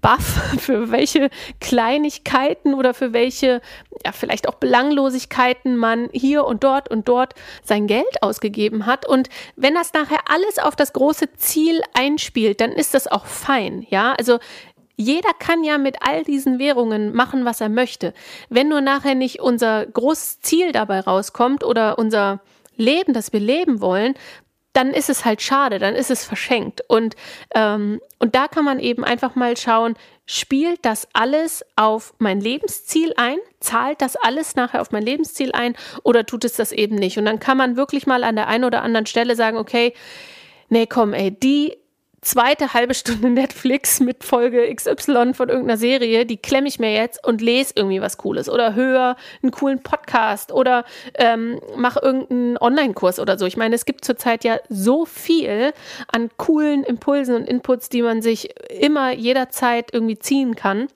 baff, 0.00 0.40
für 0.58 0.90
welche 0.90 1.30
Kleinigkeiten 1.60 2.74
oder 2.74 2.94
für 2.94 3.12
welche, 3.12 3.60
ja, 4.04 4.12
vielleicht 4.12 4.48
auch 4.48 4.54
Belanglosigkeiten 4.54 5.76
man 5.76 6.08
hier 6.12 6.44
und 6.44 6.64
dort 6.64 6.90
und 6.90 7.08
dort 7.08 7.34
sein 7.62 7.86
Geld 7.86 8.22
ausgegeben 8.22 8.86
hat. 8.86 9.06
Und 9.06 9.28
wenn 9.56 9.74
das 9.74 9.92
nachher 9.92 10.20
alles 10.28 10.58
auf 10.58 10.76
das 10.76 10.92
große 10.92 11.32
Ziel 11.34 11.80
einspielt, 11.94 12.60
dann 12.60 12.72
ist 12.72 12.94
das 12.94 13.06
auch 13.06 13.26
fein. 13.26 13.86
Ja, 13.90 14.14
also 14.14 14.38
jeder 15.00 15.32
kann 15.38 15.64
ja 15.64 15.78
mit 15.78 15.96
all 16.00 16.24
diesen 16.24 16.58
Währungen 16.58 17.14
machen, 17.14 17.44
was 17.44 17.60
er 17.60 17.68
möchte. 17.68 18.12
Wenn 18.48 18.68
nur 18.68 18.80
nachher 18.80 19.14
nicht 19.14 19.40
unser 19.40 19.86
großes 19.86 20.40
Ziel 20.40 20.72
dabei 20.72 21.00
rauskommt 21.00 21.64
oder 21.64 21.98
unser 21.98 22.40
Leben, 22.76 23.12
das 23.12 23.32
wir 23.32 23.40
leben 23.40 23.80
wollen, 23.80 24.14
dann 24.72 24.92
ist 24.92 25.10
es 25.10 25.24
halt 25.24 25.42
schade, 25.42 25.78
dann 25.78 25.94
ist 25.96 26.10
es 26.10 26.24
verschenkt. 26.24 26.82
Und, 26.86 27.16
ähm, 27.54 28.00
und 28.18 28.34
da 28.36 28.46
kann 28.46 28.64
man 28.64 28.78
eben 28.78 29.04
einfach 29.04 29.34
mal 29.34 29.56
schauen, 29.56 29.94
spielt 30.26 30.84
das 30.84 31.08
alles 31.12 31.64
auf 31.74 32.14
mein 32.18 32.40
Lebensziel 32.40 33.12
ein? 33.16 33.38
Zahlt 33.58 34.00
das 34.00 34.14
alles 34.14 34.54
nachher 34.54 34.80
auf 34.80 34.92
mein 34.92 35.02
Lebensziel 35.02 35.50
ein 35.52 35.74
oder 36.04 36.24
tut 36.24 36.44
es 36.44 36.52
das 36.54 36.70
eben 36.70 36.94
nicht? 36.94 37.18
Und 37.18 37.24
dann 37.24 37.40
kann 37.40 37.56
man 37.56 37.76
wirklich 37.76 38.06
mal 38.06 38.22
an 38.22 38.36
der 38.36 38.46
einen 38.46 38.64
oder 38.64 38.82
anderen 38.82 39.06
Stelle 39.06 39.34
sagen, 39.34 39.56
okay, 39.56 39.92
nee, 40.68 40.86
komm, 40.86 41.14
ey, 41.14 41.32
die 41.32 41.76
zweite 42.22 42.74
halbe 42.74 42.94
Stunde 42.94 43.30
Netflix 43.30 44.00
mit 44.00 44.24
Folge 44.24 44.72
XY 44.74 45.34
von 45.34 45.48
irgendeiner 45.48 45.78
Serie, 45.78 46.26
die 46.26 46.36
klemme 46.36 46.68
ich 46.68 46.78
mir 46.78 46.92
jetzt 46.92 47.26
und 47.26 47.40
lese 47.40 47.72
irgendwie 47.76 48.00
was 48.00 48.18
Cooles 48.18 48.48
oder 48.48 48.74
höre 48.74 49.16
einen 49.42 49.52
coolen 49.52 49.82
Podcast 49.82 50.52
oder 50.52 50.84
ähm, 51.14 51.60
mache 51.76 52.00
irgendeinen 52.00 52.58
Online-Kurs 52.58 53.18
oder 53.18 53.38
so. 53.38 53.46
Ich 53.46 53.56
meine, 53.56 53.74
es 53.74 53.84
gibt 53.84 54.04
zurzeit 54.04 54.44
ja 54.44 54.58
so 54.68 55.06
viel 55.06 55.72
an 56.12 56.30
coolen 56.36 56.84
Impulsen 56.84 57.34
und 57.34 57.48
Inputs, 57.48 57.88
die 57.88 58.02
man 58.02 58.22
sich 58.22 58.50
immer 58.70 59.12
jederzeit 59.12 59.92
irgendwie 59.92 60.18
ziehen 60.18 60.56
kann. 60.56 60.88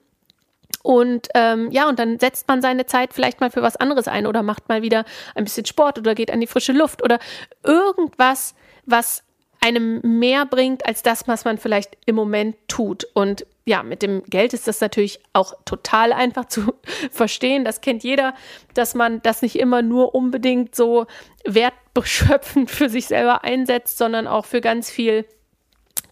Und 0.83 1.29
ähm, 1.33 1.71
ja, 1.71 1.89
und 1.89 1.97
dann 1.97 2.19
setzt 2.19 2.47
man 2.47 2.61
seine 2.61 2.85
Zeit 2.85 3.11
vielleicht 3.11 3.41
mal 3.41 3.49
für 3.49 3.63
was 3.63 3.75
anderes 3.75 4.07
ein 4.07 4.27
oder 4.27 4.43
macht 4.43 4.69
mal 4.69 4.83
wieder 4.83 5.03
ein 5.33 5.43
bisschen 5.43 5.65
Sport 5.65 5.97
oder 5.97 6.13
geht 6.13 6.29
an 6.29 6.41
die 6.41 6.47
frische 6.47 6.73
Luft 6.73 7.03
oder 7.03 7.17
irgendwas, 7.63 8.53
was 8.85 9.23
einem 9.65 9.99
mehr 10.03 10.45
bringt 10.45 10.85
als 10.85 11.01
das, 11.01 11.27
was 11.27 11.43
man 11.43 11.57
vielleicht 11.57 11.97
im 12.05 12.15
Moment 12.15 12.55
tut. 12.67 13.07
Und 13.15 13.47
ja, 13.65 13.81
mit 13.81 14.03
dem 14.03 14.21
Geld 14.25 14.53
ist 14.53 14.67
das 14.67 14.79
natürlich 14.79 15.19
auch 15.33 15.55
total 15.65 16.13
einfach 16.13 16.45
zu 16.45 16.75
verstehen. 17.11 17.65
Das 17.65 17.81
kennt 17.81 18.03
jeder, 18.03 18.35
dass 18.75 18.93
man 18.93 19.23
das 19.23 19.41
nicht 19.41 19.57
immer 19.57 19.81
nur 19.81 20.13
unbedingt 20.13 20.75
so 20.75 21.07
wertbeschöpfend 21.45 22.69
für 22.69 22.89
sich 22.89 23.07
selber 23.07 23.43
einsetzt, 23.43 23.97
sondern 23.97 24.27
auch 24.27 24.45
für 24.45 24.61
ganz 24.61 24.91
viel 24.91 25.25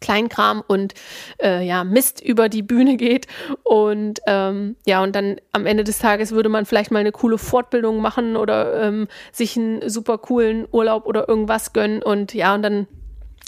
Kleinkram 0.02 0.64
und 0.66 0.96
äh, 1.42 1.64
ja, 1.64 1.84
Mist 1.84 2.22
über 2.22 2.50
die 2.50 2.64
Bühne 2.64 2.98
geht. 2.98 3.28
Und 3.62 4.20
ähm, 4.26 4.78
ja, 4.88 5.04
und 5.04 5.16
dann 5.16 5.38
am 5.52 5.68
Ende 5.68 5.84
des 5.84 6.00
Tages 6.00 6.32
würde 6.32 6.50
man 6.50 6.66
vielleicht 6.66 6.90
mal 6.90 7.00
eine 7.00 7.12
coole 7.12 7.38
Fortbildung 7.38 8.02
machen 8.02 8.36
oder 8.36 8.82
ähm, 8.82 9.08
sich 9.32 9.56
einen 9.56 9.88
super 9.88 10.18
coolen 10.18 10.68
Urlaub 10.72 11.06
oder 11.06 11.30
irgendwas 11.30 11.72
gönnen. 11.72 12.02
Und 12.02 12.34
ja, 12.34 12.56
und 12.56 12.64
dann 12.64 12.88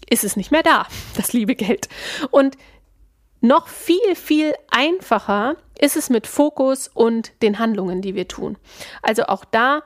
ist 0.10 0.24
es 0.24 0.36
nicht 0.36 0.52
mehr 0.52 0.64
da, 0.64 0.88
das 1.16 1.34
liebe 1.34 1.56
Geld. 1.56 1.90
Und 2.32 2.58
noch 3.42 3.68
viel, 3.68 4.16
viel 4.16 4.54
einfacher 4.70 5.56
ist 5.80 5.98
es 5.98 6.10
mit 6.10 6.26
Fokus 6.26 6.88
und 6.88 7.32
den 7.42 7.60
Handlungen, 7.60 8.02
die 8.02 8.16
wir 8.16 8.28
tun. 8.28 8.58
Also 9.02 9.26
auch 9.26 9.46
da 9.46 9.84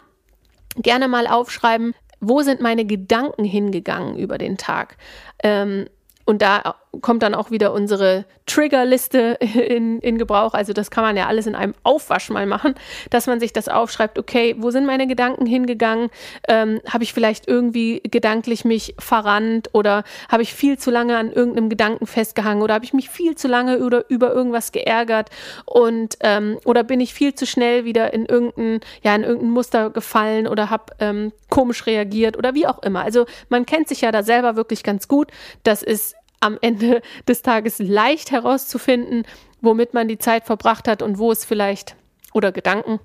gerne 0.75 1.07
mal 1.07 1.27
aufschreiben, 1.27 1.93
wo 2.21 2.41
sind 2.41 2.61
meine 2.61 2.85
Gedanken 2.85 3.43
hingegangen 3.43 4.17
über 4.17 4.37
den 4.37 4.57
Tag? 4.57 4.97
Ähm, 5.43 5.87
und 6.25 6.41
da 6.41 6.75
kommt 7.01 7.21
dann 7.23 7.35
auch 7.35 7.51
wieder 7.51 7.71
unsere 7.73 8.25
Triggerliste 8.45 9.37
in, 9.39 9.99
in 9.99 10.17
Gebrauch. 10.17 10.53
Also 10.53 10.73
das 10.73 10.91
kann 10.91 11.03
man 11.03 11.15
ja 11.15 11.27
alles 11.27 11.45
in 11.45 11.55
einem 11.55 11.75
Aufwasch 11.83 12.29
mal 12.29 12.45
machen, 12.45 12.75
dass 13.09 13.27
man 13.27 13.39
sich 13.39 13.53
das 13.53 13.69
aufschreibt, 13.69 14.17
okay, 14.17 14.55
wo 14.57 14.71
sind 14.71 14.85
meine 14.85 15.07
Gedanken 15.07 15.45
hingegangen? 15.45 16.09
Ähm, 16.47 16.81
habe 16.91 17.03
ich 17.03 17.13
vielleicht 17.13 17.47
irgendwie 17.47 18.01
gedanklich 18.03 18.65
mich 18.65 18.95
verrannt 18.97 19.69
oder 19.73 20.03
habe 20.29 20.43
ich 20.43 20.53
viel 20.53 20.77
zu 20.77 20.89
lange 20.91 21.17
an 21.17 21.31
irgendeinem 21.31 21.69
Gedanken 21.69 22.07
festgehangen 22.07 22.63
oder 22.63 22.73
habe 22.73 22.85
ich 22.85 22.93
mich 22.93 23.09
viel 23.09 23.35
zu 23.35 23.47
lange 23.47 23.75
über, 23.75 24.09
über 24.09 24.33
irgendwas 24.33 24.71
geärgert 24.71 25.29
und 25.65 26.17
ähm, 26.21 26.57
oder 26.65 26.83
bin 26.83 26.99
ich 26.99 27.13
viel 27.13 27.35
zu 27.35 27.45
schnell 27.45 27.85
wieder 27.85 28.13
in 28.13 28.25
irgendein, 28.25 28.81
ja, 29.03 29.15
in 29.15 29.23
irgendein 29.23 29.51
Muster 29.51 29.89
gefallen 29.89 30.47
oder 30.47 30.69
habe 30.69 30.85
ähm, 30.99 31.31
komisch 31.49 31.85
reagiert 31.85 32.37
oder 32.37 32.53
wie 32.53 32.67
auch 32.67 32.81
immer. 32.83 33.03
Also 33.03 33.25
man 33.49 33.65
kennt 33.65 33.87
sich 33.87 34.01
ja 34.01 34.11
da 34.11 34.23
selber 34.23 34.55
wirklich 34.55 34.83
ganz 34.83 35.07
gut. 35.07 35.31
Das 35.63 35.83
ist 35.83 36.15
am 36.39 36.57
Ende 36.61 37.01
des 37.27 37.41
Tages 37.41 37.79
leicht 37.79 38.31
herauszufinden, 38.31 39.23
womit 39.61 39.93
man 39.93 40.07
die 40.07 40.17
Zeit 40.17 40.45
verbracht 40.45 40.87
hat 40.87 41.01
und 41.01 41.17
wo 41.17 41.31
es 41.31 41.45
vielleicht 41.45 41.95
oder 42.33 42.51
Gedanken 42.51 42.99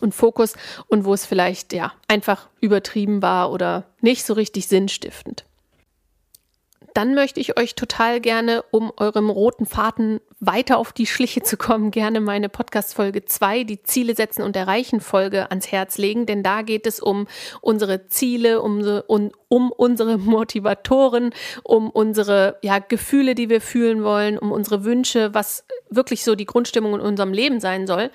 und 0.00 0.14
Fokus 0.14 0.54
und 0.86 1.04
wo 1.04 1.14
es 1.14 1.26
vielleicht 1.26 1.72
ja 1.72 1.92
einfach 2.08 2.48
übertrieben 2.60 3.22
war 3.22 3.52
oder 3.52 3.84
nicht 4.00 4.24
so 4.24 4.34
richtig 4.34 4.68
sinnstiftend 4.68 5.44
dann 6.94 7.14
möchte 7.14 7.40
ich 7.40 7.58
euch 7.58 7.74
total 7.74 8.20
gerne, 8.20 8.64
um 8.70 8.92
eurem 8.96 9.30
roten 9.30 9.66
Faden 9.66 10.20
weiter 10.40 10.78
auf 10.78 10.92
die 10.92 11.06
Schliche 11.06 11.42
zu 11.42 11.56
kommen, 11.56 11.90
gerne 11.90 12.20
meine 12.20 12.48
Podcast-Folge 12.48 13.24
2, 13.24 13.64
die 13.64 13.82
Ziele 13.82 14.14
setzen 14.14 14.42
und 14.42 14.54
erreichen 14.54 15.00
Folge 15.00 15.50
ans 15.50 15.72
Herz 15.72 15.98
legen, 15.98 16.26
denn 16.26 16.42
da 16.42 16.62
geht 16.62 16.86
es 16.86 17.00
um 17.00 17.26
unsere 17.60 18.06
Ziele, 18.06 18.62
um, 18.62 18.80
um, 19.06 19.32
um 19.48 19.72
unsere 19.72 20.18
Motivatoren, 20.18 21.30
um 21.64 21.90
unsere 21.90 22.58
ja, 22.62 22.78
Gefühle, 22.78 23.34
die 23.34 23.48
wir 23.48 23.60
fühlen 23.60 24.04
wollen, 24.04 24.38
um 24.38 24.52
unsere 24.52 24.84
Wünsche, 24.84 25.34
was 25.34 25.64
wirklich 25.90 26.22
so 26.22 26.34
die 26.34 26.46
Grundstimmung 26.46 26.94
in 26.94 27.00
unserem 27.00 27.32
Leben 27.32 27.60
sein 27.60 27.86
soll. 27.86 28.10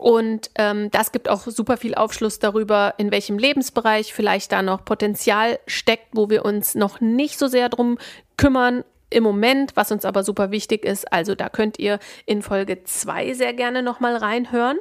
Und 0.00 0.50
ähm, 0.54 0.90
das 0.90 1.12
gibt 1.12 1.28
auch 1.28 1.42
super 1.42 1.76
viel 1.76 1.94
Aufschluss 1.94 2.38
darüber, 2.38 2.94
in 2.96 3.10
welchem 3.10 3.36
Lebensbereich 3.36 4.14
vielleicht 4.14 4.50
da 4.50 4.62
noch 4.62 4.82
Potenzial 4.82 5.58
steckt, 5.66 6.06
wo 6.12 6.30
wir 6.30 6.46
uns 6.46 6.74
noch 6.74 7.02
nicht 7.02 7.38
so 7.38 7.48
sehr 7.48 7.68
drum 7.68 7.98
kümmern 8.38 8.82
im 9.10 9.22
Moment, 9.22 9.72
was 9.76 9.92
uns 9.92 10.06
aber 10.06 10.24
super 10.24 10.50
wichtig 10.50 10.86
ist. 10.86 11.12
Also 11.12 11.34
da 11.34 11.50
könnt 11.50 11.78
ihr 11.78 11.98
in 12.24 12.40
Folge 12.40 12.82
2 12.82 13.34
sehr 13.34 13.52
gerne 13.52 13.82
nochmal 13.82 14.16
reinhören. 14.16 14.78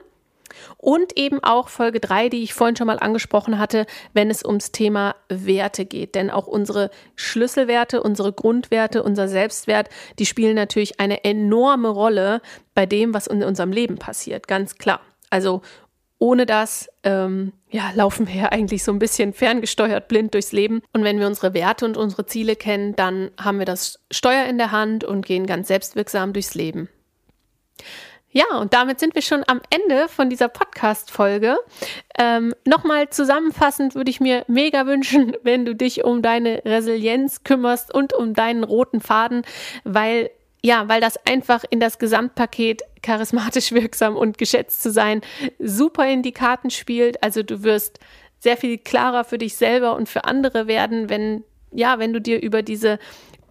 Und 0.78 1.18
eben 1.18 1.44
auch 1.44 1.68
Folge 1.68 2.00
3, 2.00 2.30
die 2.30 2.42
ich 2.42 2.54
vorhin 2.54 2.78
schon 2.78 2.88
mal 2.88 2.98
angesprochen 2.98 3.60
hatte, 3.60 3.86
wenn 4.14 4.32
es 4.32 4.46
ums 4.46 4.72
Thema 4.72 5.18
Werte 5.28 5.86
geht. 5.86 6.16
Denn 6.16 6.30
auch 6.30 6.48
unsere 6.48 6.92
Schlüsselwerte, 7.18 8.02
unsere 8.02 8.32
Grundwerte, 8.32 9.04
unser 9.04 9.28
Selbstwert, 9.28 9.90
die 10.18 10.26
spielen 10.26 10.56
natürlich 10.56 11.02
eine 11.02 11.26
enorme 11.26 11.90
Rolle 11.90 12.42
bei 12.74 12.86
dem, 12.86 13.14
was 13.14 13.28
in 13.28 13.44
unserem 13.44 13.74
Leben 13.74 13.98
passiert. 13.98 14.48
Ganz 14.48 14.78
klar. 14.78 15.02
Also 15.30 15.62
ohne 16.20 16.46
das 16.46 16.90
ähm, 17.04 17.54
ja, 17.70 17.92
laufen 17.96 18.28
wir 18.28 18.36
ja 18.36 18.46
eigentlich 18.50 18.84
so 18.84 18.92
ein 18.92 19.00
bisschen 19.00 19.34
ferngesteuert 19.34 20.08
blind 20.08 20.34
durchs 20.34 20.52
Leben. 20.52 20.82
Und 20.92 21.04
wenn 21.04 21.20
wir 21.20 21.28
unsere 21.28 21.54
Werte 21.54 21.86
und 21.86 21.98
unsere 21.98 22.26
Ziele 22.26 22.56
kennen, 22.56 22.96
dann 22.96 23.32
haben 23.40 23.60
wir 23.60 23.66
das 23.66 24.00
Steuer 24.12 24.46
in 24.46 24.58
der 24.58 24.72
Hand 24.72 25.04
und 25.04 25.26
gehen 25.26 25.46
ganz 25.46 25.70
selbstwirksam 25.70 26.34
durchs 26.34 26.56
Leben. 26.56 26.90
Ja, 28.32 28.58
und 28.60 28.76
damit 28.76 29.00
sind 29.00 29.16
wir 29.16 29.24
schon 29.24 29.44
am 29.48 29.60
Ende 29.72 30.08
von 30.08 30.30
dieser 30.30 30.50
Podcast-Folge. 30.50 31.58
Ähm, 32.18 32.54
Nochmal 32.64 33.10
zusammenfassend 33.10 33.96
würde 33.96 34.12
ich 34.12 34.20
mir 34.20 34.44
mega 34.48 34.86
wünschen, 34.86 35.36
wenn 35.44 35.66
du 35.66 35.74
dich 35.74 36.04
um 36.04 36.22
deine 36.22 36.62
Resilienz 36.64 37.44
kümmerst 37.44 37.92
und 37.92 38.14
um 38.14 38.36
deinen 38.36 38.64
roten 38.64 39.02
Faden, 39.02 39.44
weil 39.84 40.30
ja, 40.62 40.90
weil 40.90 41.02
das 41.02 41.18
einfach 41.26 41.64
in 41.70 41.80
das 41.80 42.00
Gesamtpaket 42.00 42.82
charismatisch 43.02 43.72
wirksam 43.74 44.16
und 44.16 44.38
geschätzt 44.38 44.84
zu 44.84 44.92
sein 44.92 45.22
super 45.60 46.08
in 46.08 46.22
die 46.22 46.34
Karten 46.34 46.70
spielt. 46.70 47.24
Also 47.24 47.44
du 47.44 47.64
wirst 47.64 48.00
sehr 48.40 48.58
viel 48.58 48.78
klarer 48.78 49.24
für 49.24 49.38
dich 49.38 49.56
selber 49.56 49.96
und 49.96 50.08
für 50.08 50.26
andere 50.26 50.68
werden, 50.68 51.10
wenn 51.10 51.44
ja, 51.72 52.00
wenn 52.00 52.14
du 52.14 52.22
dir 52.22 52.42
über 52.42 52.64
diese 52.64 52.98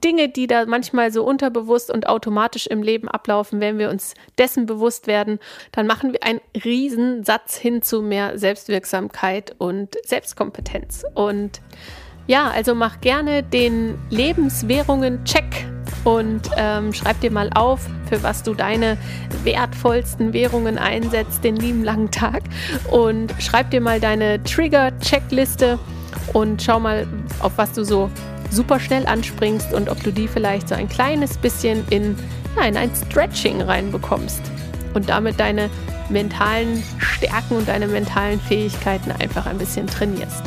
Dinge, 0.02 0.28
die 0.28 0.46
da 0.46 0.66
manchmal 0.66 1.12
so 1.12 1.24
unterbewusst 1.24 1.90
und 1.90 2.08
automatisch 2.08 2.66
im 2.66 2.82
Leben 2.82 3.08
ablaufen, 3.08 3.60
wenn 3.60 3.78
wir 3.78 3.90
uns 3.90 4.14
dessen 4.38 4.66
bewusst 4.66 5.06
werden, 5.06 5.38
dann 5.72 5.86
machen 5.86 6.12
wir 6.12 6.22
einen 6.22 6.40
Riesensatz 6.64 7.56
hin 7.56 7.82
zu 7.82 8.02
mehr 8.02 8.38
Selbstwirksamkeit 8.38 9.54
und 9.58 9.96
Selbstkompetenz. 10.04 11.04
Und 11.14 11.60
ja, 12.26 12.50
also 12.50 12.74
mach 12.74 13.00
gerne 13.00 13.42
den 13.42 13.98
Lebenswährungen-Check 14.10 15.77
und 16.04 16.50
ähm, 16.56 16.92
schreib 16.92 17.20
dir 17.20 17.30
mal 17.30 17.50
auf, 17.54 17.80
für 18.08 18.22
was 18.22 18.42
du 18.42 18.54
deine 18.54 18.96
wertvollsten 19.44 20.32
Währungen 20.32 20.78
einsetzt, 20.78 21.44
den 21.44 21.56
lieben 21.56 21.84
langen 21.84 22.10
Tag. 22.10 22.42
Und 22.90 23.34
schreib 23.38 23.70
dir 23.70 23.80
mal 23.80 24.00
deine 24.00 24.42
Trigger-Checkliste 24.42 25.78
und 26.32 26.62
schau 26.62 26.80
mal, 26.80 27.06
auf 27.40 27.52
was 27.56 27.72
du 27.72 27.84
so 27.84 28.10
super 28.50 28.80
schnell 28.80 29.06
anspringst 29.06 29.72
und 29.72 29.88
ob 29.88 30.02
du 30.02 30.10
die 30.10 30.28
vielleicht 30.28 30.68
so 30.68 30.74
ein 30.74 30.88
kleines 30.88 31.36
bisschen 31.36 31.86
in, 31.90 32.16
ja, 32.56 32.64
in 32.64 32.76
ein 32.76 32.90
Stretching 32.94 33.60
reinbekommst 33.60 34.40
und 34.94 35.08
damit 35.08 35.38
deine 35.38 35.68
mentalen 36.08 36.82
Stärken 36.98 37.56
und 37.56 37.68
deine 37.68 37.86
mentalen 37.86 38.40
Fähigkeiten 38.40 39.12
einfach 39.12 39.46
ein 39.46 39.58
bisschen 39.58 39.86
trainierst. 39.86 40.42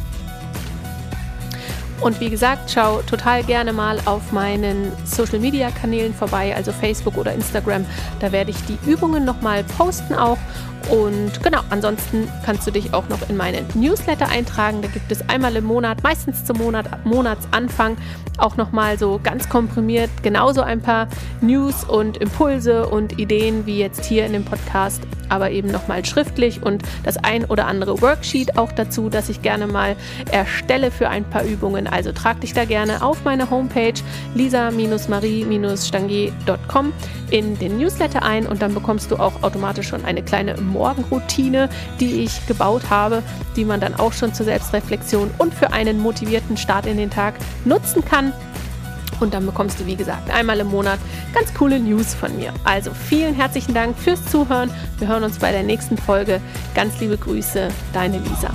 Und 2.01 2.19
wie 2.19 2.31
gesagt, 2.31 2.71
schau 2.71 3.01
total 3.03 3.43
gerne 3.43 3.73
mal 3.73 3.99
auf 4.05 4.31
meinen 4.31 4.91
Social 5.05 5.37
Media 5.37 5.69
Kanälen 5.69 6.15
vorbei, 6.15 6.55
also 6.55 6.71
Facebook 6.71 7.15
oder 7.15 7.31
Instagram. 7.31 7.85
Da 8.19 8.31
werde 8.31 8.49
ich 8.49 8.57
die 8.65 8.79
Übungen 8.89 9.23
nochmal 9.23 9.63
posten 9.63 10.15
auch. 10.15 10.39
Und 10.89 11.43
genau, 11.43 11.61
ansonsten 11.69 12.27
kannst 12.45 12.67
du 12.67 12.71
dich 12.71 12.93
auch 12.93 13.07
noch 13.09 13.29
in 13.29 13.37
meinen 13.37 13.65
Newsletter 13.73 14.27
eintragen. 14.27 14.81
Da 14.81 14.87
gibt 14.87 15.11
es 15.11 15.27
einmal 15.29 15.55
im 15.55 15.65
Monat, 15.65 16.03
meistens 16.03 16.43
zum 16.43 16.57
Monat, 16.57 17.05
Monatsanfang, 17.05 17.97
auch 18.37 18.57
nochmal 18.57 18.97
so 18.97 19.19
ganz 19.23 19.47
komprimiert 19.49 20.09
genauso 20.23 20.61
ein 20.61 20.81
paar 20.81 21.07
News 21.41 21.83
und 21.83 22.17
Impulse 22.17 22.87
und 22.87 23.19
Ideen 23.19 23.65
wie 23.65 23.77
jetzt 23.77 24.05
hier 24.05 24.25
in 24.25 24.31
dem 24.33 24.45
Podcast, 24.45 25.01
aber 25.29 25.51
eben 25.51 25.71
nochmal 25.71 26.03
schriftlich 26.05 26.63
und 26.63 26.83
das 27.03 27.17
ein 27.17 27.45
oder 27.45 27.67
andere 27.67 28.01
Worksheet 28.01 28.57
auch 28.57 28.71
dazu, 28.71 29.09
das 29.09 29.29
ich 29.29 29.41
gerne 29.41 29.67
mal 29.67 29.95
erstelle 30.31 30.91
für 30.91 31.09
ein 31.09 31.23
paar 31.23 31.43
Übungen. 31.43 31.87
Also 31.87 32.11
trag 32.11 32.41
dich 32.41 32.53
da 32.53 32.65
gerne 32.65 33.03
auf 33.03 33.23
meine 33.23 33.49
Homepage 33.49 33.93
lisa-marie-stangier.com 34.35 36.93
in 37.29 37.57
den 37.59 37.77
Newsletter 37.77 38.23
ein 38.23 38.45
und 38.45 38.61
dann 38.61 38.73
bekommst 38.73 39.09
du 39.11 39.15
auch 39.15 39.43
automatisch 39.43 39.87
schon 39.87 40.03
eine 40.03 40.21
kleine 40.21 40.57
Morgenroutine, 40.71 41.69
die 41.99 42.23
ich 42.23 42.45
gebaut 42.47 42.89
habe, 42.89 43.23
die 43.55 43.65
man 43.65 43.79
dann 43.79 43.95
auch 43.95 44.13
schon 44.13 44.33
zur 44.33 44.45
Selbstreflexion 44.45 45.31
und 45.37 45.53
für 45.53 45.73
einen 45.73 45.99
motivierten 45.99 46.57
Start 46.57 46.85
in 46.85 46.97
den 46.97 47.09
Tag 47.09 47.35
nutzen 47.65 48.03
kann. 48.03 48.33
Und 49.19 49.35
dann 49.35 49.45
bekommst 49.45 49.79
du, 49.79 49.85
wie 49.85 49.95
gesagt, 49.95 50.31
einmal 50.31 50.59
im 50.59 50.67
Monat 50.67 50.99
ganz 51.33 51.53
coole 51.53 51.79
News 51.79 52.13
von 52.13 52.35
mir. 52.37 52.51
Also 52.63 52.91
vielen 52.91 53.35
herzlichen 53.35 53.73
Dank 53.73 53.97
fürs 53.97 54.25
Zuhören. 54.25 54.71
Wir 54.97 55.07
hören 55.07 55.23
uns 55.23 55.37
bei 55.37 55.51
der 55.51 55.63
nächsten 55.63 55.97
Folge. 55.97 56.41
Ganz 56.73 56.99
liebe 56.99 57.17
Grüße, 57.17 57.69
deine 57.93 58.17
Lisa. 58.17 58.49